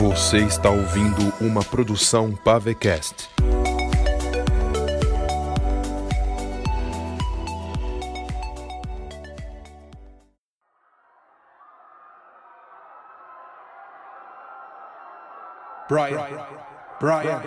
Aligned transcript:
Você 0.00 0.38
está 0.38 0.70
ouvindo 0.70 1.30
uma 1.42 1.62
produção 1.62 2.34
Pavecast. 2.34 3.28
Brian, 15.86 16.46
Brian, 16.98 17.42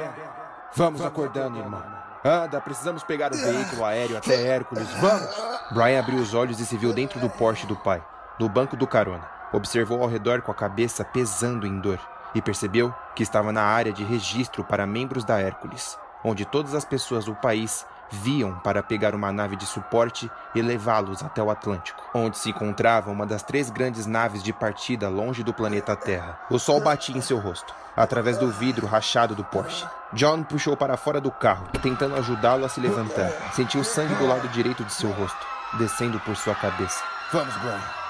vamos 0.75 1.01
acordando, 1.01 1.57
irmão. 1.57 1.83
Anda, 2.23 2.61
precisamos 2.61 3.01
pegar 3.01 3.33
o 3.33 3.35
veículo 3.35 3.83
aéreo 3.83 4.15
até 4.15 4.45
Hércules, 4.45 4.87
vamos! 5.01 5.35
Brian 5.71 5.99
abriu 5.99 6.19
os 6.19 6.35
olhos 6.35 6.59
e 6.59 6.67
se 6.67 6.77
viu 6.77 6.93
dentro 6.93 7.19
do 7.19 7.31
Porsche 7.31 7.65
do 7.65 7.75
pai, 7.75 8.03
no 8.39 8.47
banco 8.47 8.77
do 8.77 8.85
carona. 8.85 9.27
Observou 9.51 10.03
ao 10.03 10.07
redor 10.07 10.43
com 10.43 10.51
a 10.51 10.55
cabeça 10.55 11.03
pesando 11.03 11.65
em 11.65 11.79
dor 11.79 11.99
e 12.33 12.41
percebeu 12.41 12.93
que 13.15 13.23
estava 13.23 13.51
na 13.51 13.63
área 13.63 13.91
de 13.91 14.03
registro 14.03 14.63
para 14.63 14.85
membros 14.85 15.23
da 15.23 15.39
Hércules, 15.39 15.97
onde 16.23 16.45
todas 16.45 16.73
as 16.73 16.85
pessoas 16.85 17.25
do 17.25 17.35
país 17.35 17.85
viam 18.09 18.59
para 18.59 18.83
pegar 18.83 19.15
uma 19.15 19.31
nave 19.31 19.55
de 19.55 19.65
suporte 19.65 20.29
e 20.53 20.61
levá-los 20.61 21.23
até 21.23 21.41
o 21.41 21.49
Atlântico, 21.49 22.03
onde 22.13 22.37
se 22.37 22.51
encontrava 22.51 23.09
uma 23.09 23.25
das 23.25 23.41
três 23.43 23.69
grandes 23.69 24.05
naves 24.05 24.43
de 24.43 24.53
partida 24.53 25.09
longe 25.09 25.43
do 25.43 25.53
planeta 25.53 25.95
Terra. 25.95 26.39
O 26.49 26.59
sol 26.59 26.79
batia 26.79 27.17
em 27.17 27.21
seu 27.21 27.39
rosto, 27.39 27.73
através 27.95 28.37
do 28.37 28.51
vidro 28.51 28.85
rachado 28.85 29.35
do 29.35 29.43
Porsche. 29.43 29.85
John 30.13 30.43
puxou 30.43 30.77
para 30.77 30.97
fora 30.97 31.19
do 31.19 31.31
carro, 31.31 31.67
tentando 31.81 32.15
ajudá-lo 32.15 32.65
a 32.65 32.69
se 32.69 32.79
levantar. 32.79 33.31
Sentiu 33.53 33.83
sangue 33.83 34.15
do 34.15 34.27
lado 34.27 34.47
direito 34.49 34.83
de 34.83 34.93
seu 34.93 35.11
rosto, 35.11 35.45
descendo 35.79 36.19
por 36.19 36.35
sua 36.35 36.53
cabeça. 36.53 37.03
Vamos, 37.31 37.55
Brian. 37.57 38.02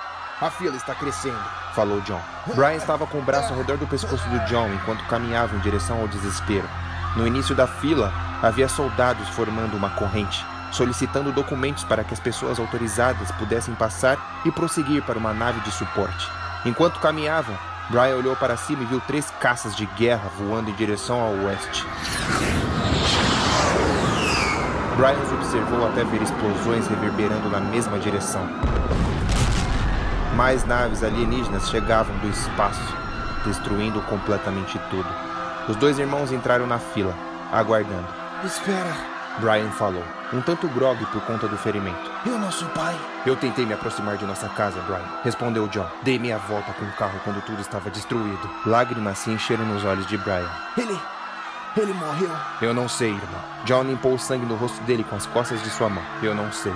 A 0.43 0.51
fila 0.51 0.75
está 0.75 0.93
crescendo, 0.93 1.39
falou 1.73 2.01
John. 2.01 2.19
Brian 2.53 2.75
estava 2.75 3.07
com 3.07 3.17
o 3.17 3.21
braço 3.21 3.53
ao 3.53 3.57
redor 3.59 3.77
do 3.77 3.87
pescoço 3.87 4.27
do 4.27 4.39
John 4.39 4.67
enquanto 4.73 5.07
caminhava 5.07 5.55
em 5.55 5.59
direção 5.59 6.01
ao 6.01 6.07
desespero. 6.09 6.67
No 7.15 7.25
início 7.25 7.55
da 7.55 7.65
fila, 7.65 8.11
havia 8.41 8.67
soldados 8.67 9.29
formando 9.29 9.77
uma 9.77 9.91
corrente, 9.91 10.45
solicitando 10.69 11.31
documentos 11.31 11.85
para 11.85 12.03
que 12.03 12.13
as 12.13 12.19
pessoas 12.19 12.59
autorizadas 12.59 13.31
pudessem 13.31 13.73
passar 13.73 14.41
e 14.43 14.51
prosseguir 14.51 15.01
para 15.03 15.17
uma 15.17 15.33
nave 15.33 15.61
de 15.61 15.71
suporte. 15.71 16.29
Enquanto 16.65 16.99
caminhavam, 16.99 17.57
Brian 17.89 18.17
olhou 18.17 18.35
para 18.35 18.57
cima 18.57 18.83
e 18.83 18.87
viu 18.87 18.99
três 18.99 19.31
caças 19.39 19.73
de 19.73 19.85
guerra 19.85 20.29
voando 20.37 20.69
em 20.69 20.73
direção 20.73 21.21
ao 21.21 21.35
oeste. 21.45 21.87
Brian 24.97 25.23
os 25.23 25.31
observou 25.31 25.87
até 25.87 26.03
ver 26.03 26.21
explosões 26.21 26.85
reverberando 26.89 27.49
na 27.49 27.61
mesma 27.61 27.97
direção. 27.97 28.45
Mais 30.35 30.65
naves 30.65 31.03
alienígenas 31.03 31.69
chegavam 31.69 32.15
do 32.17 32.27
espaço, 32.27 32.81
destruindo 33.45 34.01
completamente 34.01 34.79
tudo. 34.89 35.07
Os 35.69 35.75
dois 35.75 35.99
irmãos 35.99 36.31
entraram 36.31 36.65
na 36.65 36.79
fila, 36.79 37.13
aguardando. 37.51 38.07
Espera, 38.43 38.91
Brian 39.39 39.69
falou, 39.69 40.03
um 40.33 40.41
tanto 40.41 40.67
grogue 40.69 41.05
por 41.05 41.21
conta 41.21 41.47
do 41.47 41.55
ferimento. 41.55 42.11
e 42.25 42.29
o 42.29 42.39
nosso 42.39 42.65
pai? 42.69 42.95
Eu 43.25 43.35
tentei 43.35 43.63
me 43.65 43.73
aproximar 43.73 44.17
de 44.17 44.25
nossa 44.25 44.49
casa, 44.49 44.81
Brian, 44.81 45.05
respondeu 45.23 45.67
John. 45.67 45.87
Dei 46.01 46.17
meia 46.17 46.39
volta 46.39 46.73
com 46.73 46.85
o 46.85 46.91
carro 46.93 47.19
quando 47.23 47.43
tudo 47.45 47.61
estava 47.61 47.91
destruído. 47.91 48.49
Lágrimas 48.65 49.19
se 49.19 49.29
encheram 49.29 49.65
nos 49.65 49.85
olhos 49.85 50.07
de 50.07 50.17
Brian. 50.17 50.49
Ele. 50.77 50.99
Ele 51.77 51.93
morreu. 51.93 52.29
Eu 52.61 52.73
não 52.73 52.87
sei, 52.87 53.09
irmão. 53.09 53.41
John 53.65 53.83
limpou 53.83 54.13
o 54.13 54.19
sangue 54.19 54.45
no 54.45 54.55
rosto 54.55 54.81
dele 54.83 55.03
com 55.03 55.15
as 55.15 55.25
costas 55.27 55.61
de 55.63 55.69
sua 55.69 55.89
mão. 55.89 56.03
Eu 56.21 56.35
não 56.35 56.51
sei. 56.51 56.73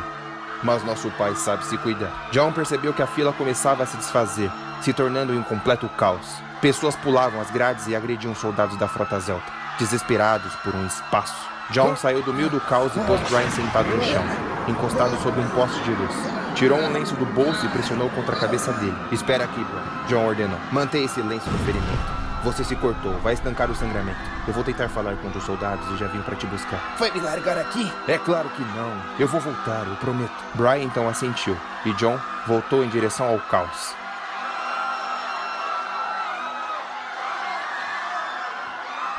Mas 0.64 0.84
nosso 0.84 1.10
pai 1.12 1.36
sabe 1.36 1.66
se 1.66 1.78
cuidar. 1.78 2.12
John 2.32 2.52
percebeu 2.52 2.94
que 2.94 3.02
a 3.02 3.08
fila 3.08 3.34
começava 3.34 3.84
a 3.84 3.86
se 3.86 3.98
desfazer, 3.98 4.52
se 4.82 4.94
tornando 4.94 5.34
um 5.34 5.44
completo 5.44 5.88
caos. 5.90 6.26
Pessoas 6.62 6.96
pulavam 6.96 7.40
as 7.40 7.52
grades 7.52 7.88
e 7.88 7.96
agrediam 7.96 8.34
soldados 8.34 8.78
da 8.78 8.88
frota 8.88 9.20
Zelta, 9.20 9.52
desesperados 9.78 10.54
por 10.64 10.74
um 10.74 10.86
espaço. 10.86 11.36
John 11.70 11.96
saiu 11.96 12.24
do 12.24 12.34
meio 12.34 12.50
do 12.50 12.60
caos 12.62 12.96
e 12.96 13.00
pôs 13.02 13.20
Brian 13.30 13.50
sentado 13.52 13.90
no 13.90 14.02
chão, 14.02 14.24
encostado 14.68 15.16
sob 15.22 15.40
um 15.40 15.50
poste 15.50 15.80
de 15.84 15.92
luz. 15.92 16.16
Tirou 16.56 16.80
um 16.80 16.92
lenço 16.92 17.14
do 17.16 17.26
bolso 17.26 17.66
e 17.66 17.70
pressionou 17.70 18.10
contra 18.10 18.36
a 18.36 18.40
cabeça 18.40 18.74
dele. 18.74 18.96
Espera 19.12 19.44
aqui, 19.44 19.64
Brian. 19.64 20.06
John 20.08 20.26
ordenou. 20.26 20.60
Mantenha 20.72 21.06
esse 21.06 21.22
lenço 21.22 21.50
no 21.52 21.60
ferimento. 21.60 22.17
Você 22.44 22.64
se 22.64 22.76
cortou, 22.76 23.14
vai 23.20 23.34
estancar 23.34 23.70
o 23.70 23.76
sangramento. 23.76 24.20
Eu 24.48 24.54
vou 24.54 24.64
tentar 24.64 24.88
falar 24.90 25.16
com 25.18 25.28
os 25.28 25.44
soldados 25.44 25.88
e 25.92 25.98
já 25.98 26.08
vim 26.08 26.22
para 26.22 26.36
te 26.36 26.46
buscar. 26.46 26.80
Vai 26.98 27.12
me 27.12 27.20
largar 27.20 27.58
aqui? 27.58 27.92
É 28.08 28.18
claro 28.18 28.50
que 28.50 28.62
não. 28.62 28.94
Eu 29.20 29.28
vou 29.28 29.42
voltar, 29.42 29.86
eu 29.88 29.96
prometo. 29.96 30.32
Brian 30.54 30.84
então 30.84 31.10
assentiu 31.10 31.58
e 31.86 31.94
John 31.94 32.18
voltou 32.46 32.84
em 32.84 32.90
direção 32.90 33.28
ao 33.28 33.40
caos. 33.40 33.96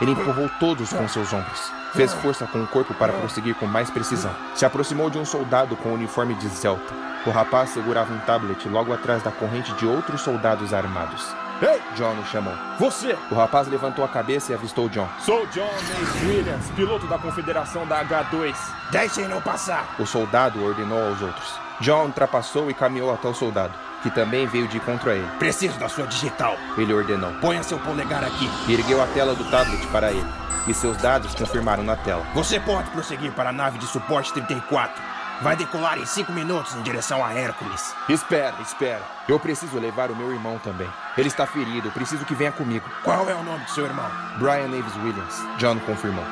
Ele 0.00 0.12
empurrou 0.12 0.48
todos 0.60 0.92
com 0.92 1.08
seus 1.08 1.32
ombros. 1.32 1.72
Fez 1.92 2.14
força 2.14 2.46
com 2.46 2.62
o 2.62 2.66
corpo 2.68 2.94
para 2.94 3.12
prosseguir 3.12 3.56
com 3.56 3.66
mais 3.66 3.90
precisão. 3.90 4.34
Se 4.54 4.64
aproximou 4.64 5.10
de 5.10 5.18
um 5.18 5.24
soldado 5.24 5.74
com 5.76 5.88
o 5.88 5.94
uniforme 5.94 6.34
de 6.34 6.46
Zelta. 6.48 6.94
O 7.26 7.30
rapaz 7.30 7.70
segurava 7.70 8.14
um 8.14 8.18
tablet 8.20 8.68
logo 8.68 8.92
atrás 8.92 9.22
da 9.22 9.32
corrente 9.32 9.72
de 9.72 9.86
outros 9.86 10.20
soldados 10.20 10.72
armados. 10.72 11.34
Ei, 11.60 11.82
John 11.96 12.14
o 12.20 12.24
chamou. 12.26 12.54
você! 12.78 13.16
O 13.30 13.34
rapaz 13.34 13.66
levantou 13.66 14.04
a 14.04 14.08
cabeça 14.08 14.52
e 14.52 14.54
avistou 14.54 14.88
John. 14.88 15.08
Sou 15.18 15.44
John 15.48 15.66
Mace 15.72 16.24
Williams, 16.26 16.70
piloto 16.76 17.06
da 17.08 17.18
Confederação 17.18 17.84
da 17.84 18.04
H2. 18.04 18.54
Deixem-no 18.92 19.40
passar. 19.40 19.96
O 19.98 20.06
soldado 20.06 20.62
ordenou 20.64 21.08
aos 21.08 21.20
outros. 21.20 21.52
John 21.80 22.06
ultrapassou 22.06 22.70
e 22.70 22.74
caminhou 22.74 23.12
até 23.12 23.26
o 23.26 23.34
soldado, 23.34 23.74
que 24.02 24.10
também 24.10 24.46
veio 24.46 24.68
de 24.68 24.76
encontro 24.76 25.10
a 25.10 25.14
ele. 25.14 25.26
Preciso 25.38 25.78
da 25.80 25.88
sua 25.88 26.06
digital. 26.06 26.56
Ele 26.76 26.92
ordenou. 26.92 27.32
Ponha 27.40 27.62
seu 27.64 27.78
polegar 27.80 28.22
aqui. 28.22 28.48
E 28.68 28.74
ergueu 28.74 29.02
a 29.02 29.06
tela 29.08 29.34
do 29.34 29.44
tablet 29.50 29.84
para 29.88 30.12
ele, 30.12 30.26
e 30.68 30.74
seus 30.74 30.96
dados 30.98 31.34
confirmaram 31.34 31.82
na 31.82 31.96
tela. 31.96 32.24
Você 32.34 32.60
pode 32.60 32.88
prosseguir 32.90 33.32
para 33.32 33.50
a 33.50 33.52
nave 33.52 33.78
de 33.78 33.86
suporte 33.86 34.32
34. 34.32 35.07
Vai 35.40 35.54
decolar 35.54 35.98
em 35.98 36.04
5 36.04 36.32
minutos 36.32 36.74
em 36.74 36.82
direção 36.82 37.24
a 37.24 37.32
Hércules. 37.32 37.94
Espera, 38.08 38.56
espera. 38.60 39.02
Eu 39.28 39.38
preciso 39.38 39.78
levar 39.78 40.10
o 40.10 40.16
meu 40.16 40.32
irmão 40.32 40.58
também. 40.58 40.88
Ele 41.16 41.28
está 41.28 41.46
ferido, 41.46 41.92
preciso 41.92 42.24
que 42.24 42.34
venha 42.34 42.50
comigo. 42.50 42.84
Qual 43.04 43.30
é 43.30 43.34
o 43.34 43.42
nome 43.44 43.64
do 43.64 43.70
seu 43.70 43.84
irmão? 43.84 44.10
Brian 44.38 44.66
Naves 44.66 44.96
Williams, 44.96 45.36
John 45.58 45.78
confirmou. 45.80 46.24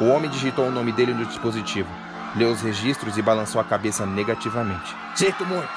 O 0.00 0.06
homem 0.06 0.30
digitou 0.30 0.68
o 0.68 0.70
nome 0.70 0.92
dele 0.92 1.12
no 1.12 1.26
dispositivo, 1.26 1.88
leu 2.36 2.52
os 2.52 2.60
registros 2.60 3.18
e 3.18 3.22
balançou 3.22 3.60
a 3.60 3.64
cabeça 3.64 4.06
negativamente. 4.06 4.94
Sinto 5.16 5.44
muito. 5.44 5.72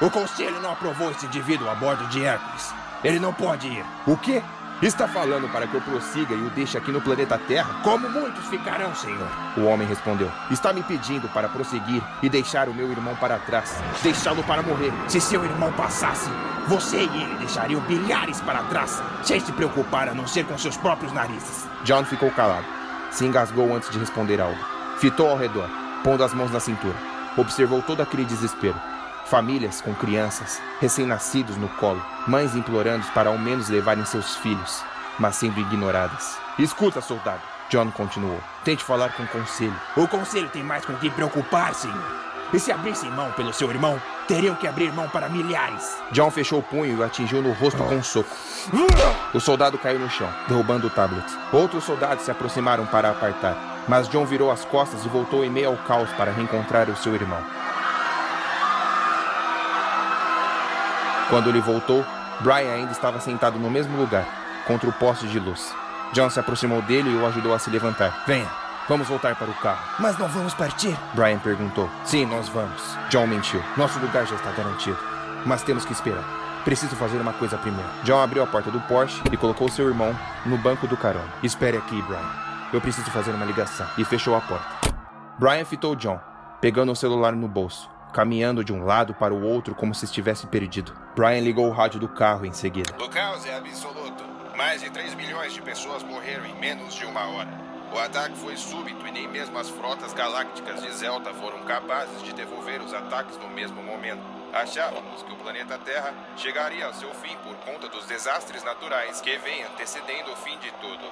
O 0.00 0.08
conselho 0.08 0.60
não 0.60 0.72
aprovou 0.72 1.10
esse 1.10 1.26
indivíduo 1.26 1.68
a 1.68 1.74
bordo 1.74 2.06
de 2.08 2.24
Hércules. 2.24 2.72
Ele 3.02 3.18
não 3.18 3.32
pode 3.32 3.66
ir. 3.66 3.84
O 4.06 4.16
quê? 4.16 4.40
Está 4.82 5.06
falando 5.06 5.46
para 5.52 5.66
que 5.66 5.74
eu 5.74 5.80
prossiga 5.82 6.34
e 6.34 6.42
o 6.42 6.48
deixe 6.48 6.78
aqui 6.78 6.90
no 6.90 7.02
planeta 7.02 7.36
Terra? 7.36 7.82
Como 7.82 8.08
muitos 8.08 8.46
ficarão, 8.46 8.94
senhor. 8.94 9.28
O 9.54 9.64
homem 9.64 9.86
respondeu. 9.86 10.32
Está 10.50 10.72
me 10.72 10.82
pedindo 10.82 11.28
para 11.28 11.50
prosseguir 11.50 12.02
e 12.22 12.30
deixar 12.30 12.66
o 12.66 12.72
meu 12.72 12.90
irmão 12.90 13.14
para 13.16 13.38
trás. 13.40 13.76
Deixá-lo 14.02 14.42
para 14.42 14.62
morrer. 14.62 14.90
Se 15.06 15.20
seu 15.20 15.44
irmão 15.44 15.70
passasse, 15.72 16.30
você 16.66 16.96
e 16.96 17.22
ele 17.22 17.34
deixariam 17.40 17.82
bilhares 17.82 18.40
para 18.40 18.62
trás, 18.62 19.02
sem 19.22 19.38
se 19.38 19.52
preocupar 19.52 20.08
a 20.08 20.14
não 20.14 20.26
ser 20.26 20.46
com 20.46 20.56
seus 20.56 20.78
próprios 20.78 21.12
narizes. 21.12 21.68
John 21.84 22.06
ficou 22.06 22.30
calado. 22.30 22.64
Se 23.10 23.26
engasgou 23.26 23.76
antes 23.76 23.90
de 23.90 23.98
responder 23.98 24.40
algo. 24.40 24.64
Fitou 24.96 25.28
ao 25.28 25.36
redor, 25.36 25.68
pondo 26.02 26.24
as 26.24 26.32
mãos 26.32 26.50
na 26.50 26.60
cintura. 26.60 26.96
Observou 27.36 27.82
todo 27.82 28.00
aquele 28.00 28.24
desespero. 28.24 28.80
Famílias 29.30 29.80
com 29.80 29.94
crianças, 29.94 30.60
recém-nascidos 30.80 31.56
no 31.56 31.68
colo, 31.68 32.04
mães 32.26 32.56
implorando 32.56 33.06
para 33.14 33.30
ao 33.30 33.38
menos 33.38 33.68
levarem 33.68 34.04
seus 34.04 34.34
filhos, 34.34 34.82
mas 35.20 35.36
sendo 35.36 35.60
ignoradas. 35.60 36.36
Escuta, 36.58 37.00
soldado. 37.00 37.40
John 37.68 37.92
continuou. 37.92 38.40
Tente 38.64 38.82
falar 38.82 39.12
com 39.12 39.22
o 39.22 39.28
conselho. 39.28 39.76
O 39.96 40.08
conselho 40.08 40.48
tem 40.48 40.64
mais 40.64 40.84
com 40.84 40.94
que 40.94 41.08
preocupar, 41.08 41.72
senhor. 41.76 42.04
E 42.52 42.58
se 42.58 42.72
abrissem 42.72 43.08
mão 43.12 43.30
pelo 43.30 43.52
seu 43.52 43.70
irmão, 43.70 44.02
teriam 44.26 44.56
que 44.56 44.66
abrir 44.66 44.92
mão 44.92 45.08
para 45.08 45.28
milhares. 45.28 45.96
John 46.10 46.32
fechou 46.32 46.58
o 46.58 46.64
punho 46.64 46.86
e 46.86 46.96
o 46.96 47.04
atingiu 47.04 47.40
no 47.40 47.52
rosto 47.52 47.84
com 47.84 47.94
um 47.94 48.02
soco. 48.02 48.34
O 49.32 49.38
soldado 49.38 49.78
caiu 49.78 50.00
no 50.00 50.10
chão, 50.10 50.28
derrubando 50.48 50.88
o 50.88 50.90
tablet. 50.90 51.24
Outros 51.52 51.84
soldados 51.84 52.24
se 52.24 52.32
aproximaram 52.32 52.84
para 52.84 53.10
apartar, 53.10 53.84
mas 53.86 54.08
John 54.08 54.26
virou 54.26 54.50
as 54.50 54.64
costas 54.64 55.04
e 55.04 55.08
voltou 55.08 55.44
em 55.44 55.50
meio 55.50 55.68
ao 55.68 55.76
caos 55.76 56.10
para 56.14 56.32
reencontrar 56.32 56.90
o 56.90 56.96
seu 56.96 57.14
irmão. 57.14 57.40
Quando 61.30 61.48
ele 61.48 61.60
voltou, 61.60 62.04
Brian 62.40 62.74
ainda 62.74 62.90
estava 62.90 63.20
sentado 63.20 63.56
no 63.56 63.70
mesmo 63.70 63.96
lugar, 63.96 64.26
contra 64.66 64.90
o 64.90 64.92
poste 64.92 65.28
de 65.28 65.38
luz. 65.38 65.72
John 66.12 66.28
se 66.28 66.40
aproximou 66.40 66.82
dele 66.82 67.08
e 67.08 67.14
o 67.14 67.24
ajudou 67.24 67.54
a 67.54 67.58
se 67.60 67.70
levantar. 67.70 68.24
Venha, 68.26 68.48
vamos 68.88 69.06
voltar 69.06 69.36
para 69.36 69.48
o 69.48 69.54
carro. 69.54 69.78
Mas 70.00 70.18
não 70.18 70.26
vamos 70.26 70.54
partir? 70.54 70.96
Brian 71.14 71.38
perguntou. 71.38 71.88
Sim, 72.04 72.26
nós 72.26 72.48
vamos. 72.48 72.82
John 73.10 73.28
mentiu. 73.28 73.62
Nosso 73.76 74.00
lugar 74.00 74.26
já 74.26 74.34
está 74.34 74.50
garantido. 74.50 74.98
Mas 75.46 75.62
temos 75.62 75.84
que 75.84 75.92
esperar. 75.92 76.24
Preciso 76.64 76.96
fazer 76.96 77.20
uma 77.20 77.32
coisa 77.32 77.56
primeiro. 77.56 77.88
John 78.02 78.20
abriu 78.20 78.42
a 78.42 78.46
porta 78.48 78.72
do 78.72 78.80
Porsche 78.80 79.22
e 79.30 79.36
colocou 79.36 79.68
seu 79.68 79.86
irmão 79.86 80.12
no 80.44 80.58
banco 80.58 80.88
do 80.88 80.96
carona. 80.96 81.32
Espere 81.44 81.76
aqui, 81.76 82.02
Brian. 82.02 82.18
Eu 82.72 82.80
preciso 82.80 83.08
fazer 83.12 83.30
uma 83.30 83.46
ligação. 83.46 83.86
E 83.96 84.04
fechou 84.04 84.34
a 84.34 84.40
porta. 84.40 84.66
Brian 85.38 85.64
fitou 85.64 85.94
John, 85.94 86.18
pegando 86.60 86.90
o 86.90 86.96
celular 86.96 87.32
no 87.32 87.46
bolso, 87.46 87.88
caminhando 88.10 88.64
de 88.64 88.72
um 88.72 88.84
lado 88.84 89.14
para 89.14 89.32
o 89.32 89.42
outro 89.42 89.74
como 89.74 89.94
se 89.94 90.04
estivesse 90.04 90.46
perdido. 90.46 90.94
Brian 91.14 91.40
ligou 91.40 91.68
o 91.68 91.72
rádio 91.72 92.00
do 92.00 92.08
carro 92.08 92.44
em 92.44 92.52
seguida. 92.52 92.94
O 93.00 93.08
caos 93.08 93.46
é 93.46 93.56
absoluto. 93.56 94.24
Mais 94.56 94.82
de 94.82 94.90
3 94.90 95.14
milhões 95.14 95.54
de 95.54 95.62
pessoas 95.62 96.02
morreram 96.02 96.44
em 96.44 96.54
menos 96.58 96.94
de 96.94 97.06
uma 97.06 97.26
hora. 97.26 97.48
O 97.92 97.98
ataque 97.98 98.36
foi 98.36 98.56
súbito 98.56 99.04
e 99.06 99.10
nem 99.10 99.26
mesmo 99.26 99.58
as 99.58 99.68
frotas 99.68 100.12
galácticas 100.12 100.80
de 100.80 100.92
Zelta 100.92 101.34
foram 101.34 101.60
capazes 101.64 102.22
de 102.22 102.32
devolver 102.32 102.80
os 102.80 102.94
ataques 102.94 103.36
no 103.38 103.48
mesmo 103.48 103.82
momento. 103.82 104.22
Achávamos 104.52 105.22
que 105.22 105.32
o 105.32 105.36
planeta 105.36 105.78
Terra 105.78 106.14
chegaria 106.36 106.86
ao 106.86 106.94
seu 106.94 107.12
fim 107.14 107.36
por 107.38 107.54
conta 107.56 107.88
dos 107.88 108.04
desastres 108.06 108.62
naturais 108.62 109.20
que 109.20 109.36
vêm 109.38 109.64
antecedendo 109.64 110.30
o 110.30 110.36
fim 110.36 110.56
de 110.58 110.70
tudo. 110.80 111.04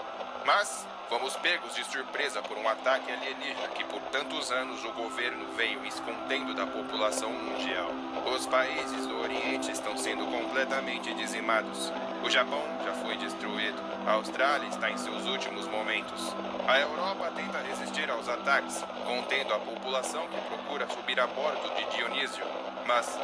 Mas 0.44 0.86
fomos 1.08 1.36
pegos 1.36 1.74
de 1.74 1.84
surpresa 1.84 2.42
por 2.42 2.56
um 2.58 2.68
ataque 2.68 3.10
alienígena 3.10 3.68
que 3.68 3.84
por 3.84 4.00
tantos 4.12 4.50
anos 4.50 4.84
o 4.84 4.92
governo 4.92 5.46
veio 5.56 5.84
escondendo 5.86 6.54
da 6.54 6.66
população 6.66 7.30
mundial. 7.30 7.90
Os 8.34 8.46
países 8.46 9.06
do 9.06 9.20
Oriente 9.20 9.70
estão 9.70 9.96
sendo 9.96 10.26
completamente 10.26 11.12
dizimados. 11.14 11.92
O 12.24 12.30
Japão 12.30 12.62
já 12.84 12.92
foi 12.94 13.16
destruído. 13.16 13.78
A 14.06 14.12
Austrália 14.12 14.68
está 14.68 14.90
em 14.90 14.96
seus 14.96 15.26
últimos 15.26 15.66
momentos. 15.66 16.34
A 16.66 16.78
Europa 16.78 17.32
tenta 17.34 17.58
resistir 17.58 18.10
aos 18.10 18.28
ataques, 18.28 18.84
contendo 19.06 19.54
a 19.54 19.58
população 19.58 20.26
que 20.28 20.40
procura 20.42 20.88
subir 20.88 21.18
a 21.20 21.26
bordo 21.26 21.74
de 21.76 21.96
Dionísio. 21.96 22.44
Mas, 22.86 23.18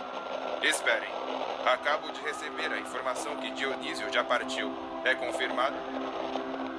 esperem. 0.62 1.08
Acabo 1.64 2.10
de 2.12 2.20
receber 2.20 2.70
a 2.72 2.78
informação 2.78 3.36
que 3.36 3.50
Dionísio 3.52 4.12
já 4.12 4.22
partiu. 4.22 4.70
É 5.04 5.14
confirmado? 5.14 5.74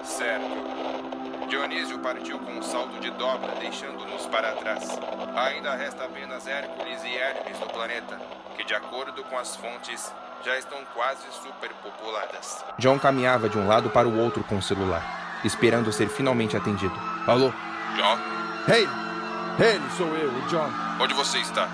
Certo. 0.04 1.46
Dionísio 1.48 2.00
partiu 2.00 2.40
com 2.40 2.52
um 2.52 2.62
salto 2.62 3.00
de 3.00 3.12
dobra, 3.12 3.54
deixando-nos 3.60 4.26
para 4.28 4.54
trás. 4.54 5.00
Ainda 5.36 5.76
resta 5.76 6.06
apenas 6.06 6.48
Hércules 6.48 7.04
e 7.04 7.16
Hermes 7.16 7.60
no 7.60 7.68
planeta, 7.68 8.20
que, 8.58 8.64
de 8.64 8.74
acordo 8.74 9.24
com 9.24 9.38
as 9.38 9.56
fontes, 9.56 10.14
já 10.44 10.58
estão 10.58 10.80
quase 10.94 11.26
superpopuladas. 11.32 12.64
John 12.80 13.00
caminhava 13.00 13.48
de 13.48 13.58
um 13.58 13.68
lado 13.68 13.90
para 13.90 14.08
o 14.08 14.20
outro 14.20 14.44
com 14.44 14.58
o 14.58 14.62
celular, 14.62 15.40
esperando 15.44 15.92
ser 15.92 16.10
finalmente 16.10 16.58
atendido. 16.58 16.96
Alô? 17.28 17.52
John? 17.96 18.18
Hey! 18.72 18.88
Ele, 19.58 19.90
sou 19.96 20.08
eu, 20.16 20.30
o 20.30 20.42
John. 20.48 20.70
Onde 21.00 21.14
você 21.14 21.38
está? 21.38 21.70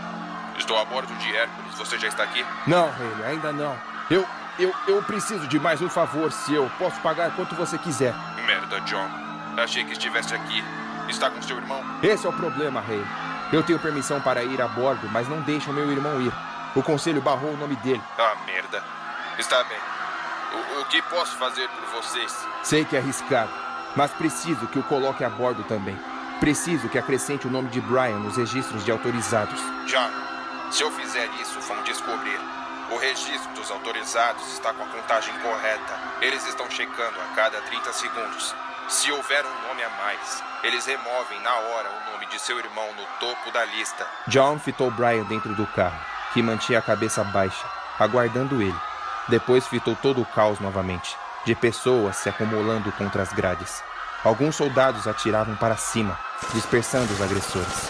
Estou 0.57 0.77
a 0.77 0.85
bordo 0.85 1.13
de 1.15 1.35
Hércules. 1.35 1.75
Você 1.75 1.97
já 1.97 2.07
está 2.07 2.23
aqui? 2.23 2.45
Não, 2.67 2.89
Haley, 2.89 3.25
ainda 3.25 3.51
não. 3.51 3.75
Eu, 4.09 4.25
eu, 4.59 4.73
eu 4.87 5.01
preciso 5.03 5.47
de 5.47 5.59
mais 5.59 5.81
um 5.81 5.89
favor 5.89 6.31
seu. 6.31 6.69
Posso 6.77 6.99
pagar 7.01 7.35
quanto 7.35 7.55
você 7.55 7.77
quiser. 7.77 8.13
Merda, 8.45 8.79
John. 8.81 9.09
Achei 9.57 9.83
que 9.83 9.93
estivesse 9.93 10.33
aqui. 10.33 10.63
Está 11.09 11.29
com 11.29 11.41
seu 11.41 11.57
irmão? 11.57 11.83
Esse 12.01 12.25
é 12.25 12.29
o 12.29 12.33
problema, 12.33 12.79
Haley. 12.81 13.05
Eu 13.51 13.63
tenho 13.63 13.79
permissão 13.79 14.21
para 14.21 14.43
ir 14.43 14.61
a 14.61 14.67
bordo, 14.67 15.09
mas 15.11 15.27
não 15.27 15.41
deixam 15.41 15.73
meu 15.73 15.91
irmão 15.91 16.21
ir. 16.21 16.31
O 16.73 16.81
conselho 16.81 17.21
barrou 17.21 17.51
o 17.53 17.57
nome 17.57 17.75
dele. 17.77 18.01
Ah, 18.17 18.35
merda. 18.45 18.81
Está 19.37 19.63
bem. 19.65 19.77
O, 20.53 20.81
o 20.81 20.85
que 20.85 21.01
posso 21.03 21.35
fazer 21.35 21.67
por 21.69 22.01
vocês? 22.01 22.33
Sei 22.63 22.85
que 22.85 22.95
é 22.95 22.99
arriscado, 22.99 23.51
mas 23.95 24.11
preciso 24.11 24.67
que 24.67 24.79
o 24.79 24.83
coloque 24.83 25.23
a 25.23 25.29
bordo 25.29 25.63
também. 25.63 25.97
Preciso 26.39 26.87
que 26.89 26.97
acrescente 26.97 27.47
o 27.47 27.51
nome 27.51 27.69
de 27.69 27.81
Brian 27.81 28.19
nos 28.19 28.37
registros 28.37 28.83
de 28.85 28.91
autorizados. 28.91 29.59
John, 29.85 30.09
se 30.71 30.83
eu 30.83 30.91
fizer 30.91 31.29
isso, 31.41 31.59
vão 31.61 31.83
descobrir. 31.83 32.39
O 32.91 32.97
registro 32.97 33.53
dos 33.53 33.71
autorizados 33.71 34.51
está 34.51 34.73
com 34.73 34.83
a 34.83 34.87
contagem 34.87 35.33
correta. 35.39 35.97
Eles 36.21 36.45
estão 36.45 36.69
checando 36.69 37.21
a 37.21 37.35
cada 37.35 37.61
30 37.61 37.93
segundos. 37.93 38.53
Se 38.89 39.09
houver 39.09 39.45
um 39.45 39.67
nome 39.67 39.81
a 39.81 39.89
mais, 39.91 40.43
eles 40.61 40.85
removem 40.85 41.39
na 41.41 41.55
hora 41.55 41.89
o 41.89 42.11
nome 42.11 42.25
de 42.25 42.37
seu 42.37 42.59
irmão 42.59 42.87
no 42.93 43.05
topo 43.17 43.49
da 43.51 43.63
lista. 43.63 44.05
John 44.27 44.59
fitou 44.59 44.91
Brian 44.91 45.23
dentro 45.23 45.55
do 45.55 45.65
carro, 45.67 45.97
que 46.33 46.43
mantinha 46.43 46.79
a 46.79 46.81
cabeça 46.81 47.23
baixa, 47.23 47.65
aguardando 47.97 48.61
ele. 48.61 48.79
Depois 49.29 49.65
fitou 49.65 49.95
todo 49.95 50.21
o 50.21 50.25
caos 50.25 50.59
novamente, 50.59 51.15
de 51.45 51.55
pessoas 51.55 52.17
se 52.17 52.27
acumulando 52.27 52.91
contra 52.91 53.21
as 53.21 53.31
grades. 53.31 53.81
Alguns 54.21 54.57
soldados 54.57 55.07
atiravam 55.07 55.55
para 55.55 55.77
cima, 55.77 56.19
dispersando 56.53 57.13
os 57.13 57.21
agressores. 57.21 57.89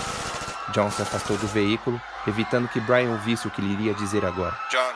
John 0.70 0.92
se 0.92 1.02
afastou 1.02 1.38
do 1.38 1.48
veículo, 1.48 2.00
evitando 2.28 2.68
que 2.68 2.80
Brian 2.80 3.12
ouvisse 3.12 3.48
o 3.48 3.52
que 3.52 3.62
lhe 3.62 3.74
iria 3.74 3.94
dizer 3.94 4.26
agora. 4.26 4.58
John, 4.70 4.94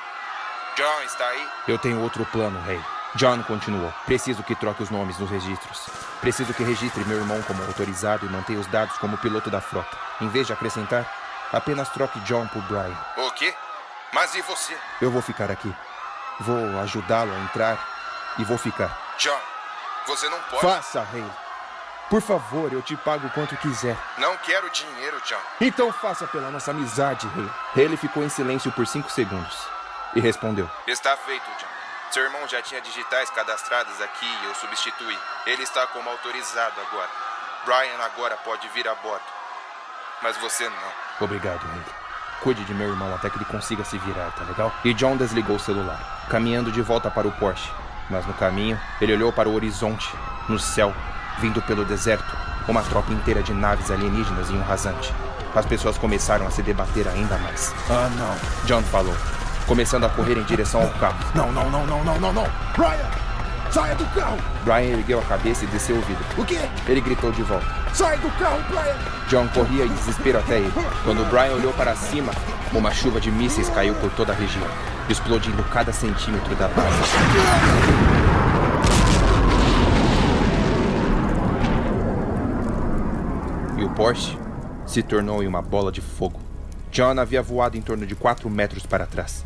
John 0.76 1.02
está 1.04 1.26
aí? 1.28 1.48
Eu 1.68 1.78
tenho 1.78 2.02
outro 2.02 2.26
plano, 2.26 2.62
rei. 2.62 2.82
John 3.16 3.42
continuou. 3.44 3.94
Preciso 4.06 4.44
que 4.44 4.56
troque 4.56 4.84
os 4.84 4.90
nomes 4.90 5.18
nos 5.18 5.30
registros. 5.30 5.88
Preciso 6.20 6.54
que 6.54 6.64
registre 6.64 7.06
meu 7.06 7.18
irmão 7.18 7.42
como 7.44 7.64
autorizado 7.64 8.26
e 8.26 8.30
mantenha 8.30 8.60
os 8.60 8.68
dados 8.68 8.98
como 8.98 9.18
piloto 9.18 9.50
da 9.50 9.62
frota. 9.62 9.98
Em 10.20 10.28
vez 10.28 10.48
de 10.48 10.54
acrescentar, 10.54 11.06
apenas 11.54 11.88
troque 11.90 12.20
John 12.22 12.46
por 12.48 12.62
Brian. 12.64 12.98
O 13.16 13.32
quê? 13.32 13.54
Mas 14.14 14.36
e 14.36 14.42
você? 14.42 14.78
Eu 15.02 15.12
vou 15.12 15.22
ficar 15.22 15.50
aqui. 15.50 15.74
Vou 16.42 16.80
ajudá-lo 16.82 17.34
a 17.34 17.40
entrar 17.40 17.80
e 18.38 18.44
vou 18.44 18.58
ficar. 18.58 18.98
John, 19.18 19.40
você 20.06 20.28
não 20.28 20.40
pode. 20.50 20.62
Faça, 20.62 21.02
rei. 21.04 21.26
Por 22.10 22.22
favor, 22.22 22.72
eu 22.72 22.82
te 22.82 22.96
pago 22.96 23.30
quanto 23.32 23.58
quiser. 23.58 23.98
Não 24.18 24.38
quero 24.38 24.70
dinheiro, 24.70 25.20
John. 25.26 25.40
Então 25.60 25.92
faça 25.92 26.28
pela 26.28 26.52
nossa 26.52 26.72
amizade, 26.72 27.28
rei. 27.30 27.50
Ele 27.84 27.98
ficou 27.98 28.24
em 28.24 28.30
silêncio 28.30 28.72
por 28.72 28.86
cinco 28.86 29.10
segundos 29.12 29.58
e 30.14 30.20
respondeu: 30.20 30.70
Está 30.86 31.18
feito, 31.18 31.46
John. 31.58 31.76
Seu 32.12 32.24
irmão 32.24 32.48
já 32.48 32.62
tinha 32.62 32.80
digitais 32.80 33.30
cadastradas 33.32 34.00
aqui 34.02 34.26
e 34.26 34.46
eu 34.46 34.56
substituí. 34.56 35.18
Ele 35.48 35.64
está 35.64 35.88
como 35.88 36.10
autorizado 36.10 36.80
agora. 36.80 37.10
Brian 37.66 38.04
agora 38.06 38.38
pode 38.38 38.68
vir 38.70 38.88
a 38.88 38.96
bordo. 38.96 39.26
Mas 40.22 40.38
você 40.38 40.70
não. 40.70 41.26
Obrigado, 41.26 41.66
rei. 41.74 41.84
Cuide 42.42 42.64
de 42.64 42.74
meu 42.74 42.90
irmão 42.90 43.14
até 43.16 43.30
que 43.30 43.38
ele 43.38 43.46
consiga 43.46 43.84
se 43.84 43.98
virar, 43.98 44.32
tá 44.32 44.44
legal? 44.44 44.72
E 44.84 44.94
John 44.94 45.18
desligou 45.18 45.56
o 45.56 45.60
celular, 45.60 46.28
caminhando 46.30 46.72
de 46.72 46.82
volta 46.82 47.10
para 47.10 47.28
o 47.28 47.32
Porsche. 47.32 47.72
Mas 48.10 48.26
no 48.28 48.34
caminho, 48.36 48.80
ele 49.02 49.14
olhou 49.14 49.34
para 49.34 49.50
o 49.50 49.56
horizonte, 49.56 50.08
no 50.48 50.60
céu, 50.60 50.94
vindo 51.40 51.62
pelo 51.62 51.86
deserto, 51.86 52.36
uma 52.68 52.82
tropa 52.84 53.12
inteira 53.14 53.44
de 53.44 53.54
naves 53.54 53.92
alienígenas 53.92 54.50
em 54.50 54.58
um 54.58 54.64
rasante. 54.64 55.14
As 55.56 55.66
pessoas 55.66 55.98
começaram 55.98 56.46
a 56.46 56.52
se 56.52 56.62
debater 56.62 57.08
ainda 57.08 57.38
mais. 57.38 57.74
Ah, 57.90 58.10
não. 58.18 58.66
John 58.66 58.82
falou, 58.84 59.16
começando 59.66 60.04
a 60.04 60.10
correr 60.10 60.38
em 60.38 60.44
direção 60.44 60.82
ao 60.82 60.90
carro. 60.92 61.18
Não, 61.34 61.52
não, 61.52 61.70
não, 61.70 61.86
não, 61.86 62.04
não, 62.04 62.20
não, 62.20 62.34
não. 62.34 62.48
Brian! 62.76 63.10
Saia 63.72 63.96
do 63.96 64.06
carro! 64.14 64.38
Brian 64.64 64.98
ergueu 64.98 65.20
a 65.20 65.24
cabeça 65.24 65.64
e 65.66 65.68
desceu 65.68 65.98
o 65.98 66.02
vidro. 66.02 66.24
O 66.38 66.46
quê? 66.46 66.60
Ele 66.88 67.02
gritou 67.02 67.32
de 67.32 67.42
volta. 67.44 67.66
Sai 67.94 68.18
do 68.18 68.30
carro, 68.38 68.62
Brian! 68.70 68.96
John 69.30 69.48
corria 69.50 69.86
em 69.86 69.94
desespero 69.94 70.40
até 70.40 70.60
ele. 70.60 70.74
Quando 71.04 71.30
Brian 71.30 71.54
olhou 71.54 71.74
para 71.74 71.96
cima, 71.96 72.32
uma 72.74 72.92
chuva 72.92 73.22
de 73.22 73.32
mísseis 73.32 73.70
caiu 73.70 73.96
por 73.96 74.12
toda 74.12 74.34
a 74.34 74.36
região, 74.36 74.68
explodindo 75.10 75.64
cada 75.64 75.94
centímetro 75.94 76.56
da 76.56 76.68
base. 76.68 76.90
E 83.78 83.84
o 83.84 83.85
Porsche 83.96 84.38
se 84.86 85.02
tornou 85.02 85.42
em 85.42 85.48
uma 85.48 85.62
bola 85.62 85.90
de 85.90 86.02
fogo. 86.02 86.38
John 86.92 87.18
havia 87.18 87.42
voado 87.42 87.78
em 87.78 87.82
torno 87.82 88.06
de 88.06 88.14
4 88.14 88.50
metros 88.50 88.86
para 88.86 89.06
trás. 89.06 89.46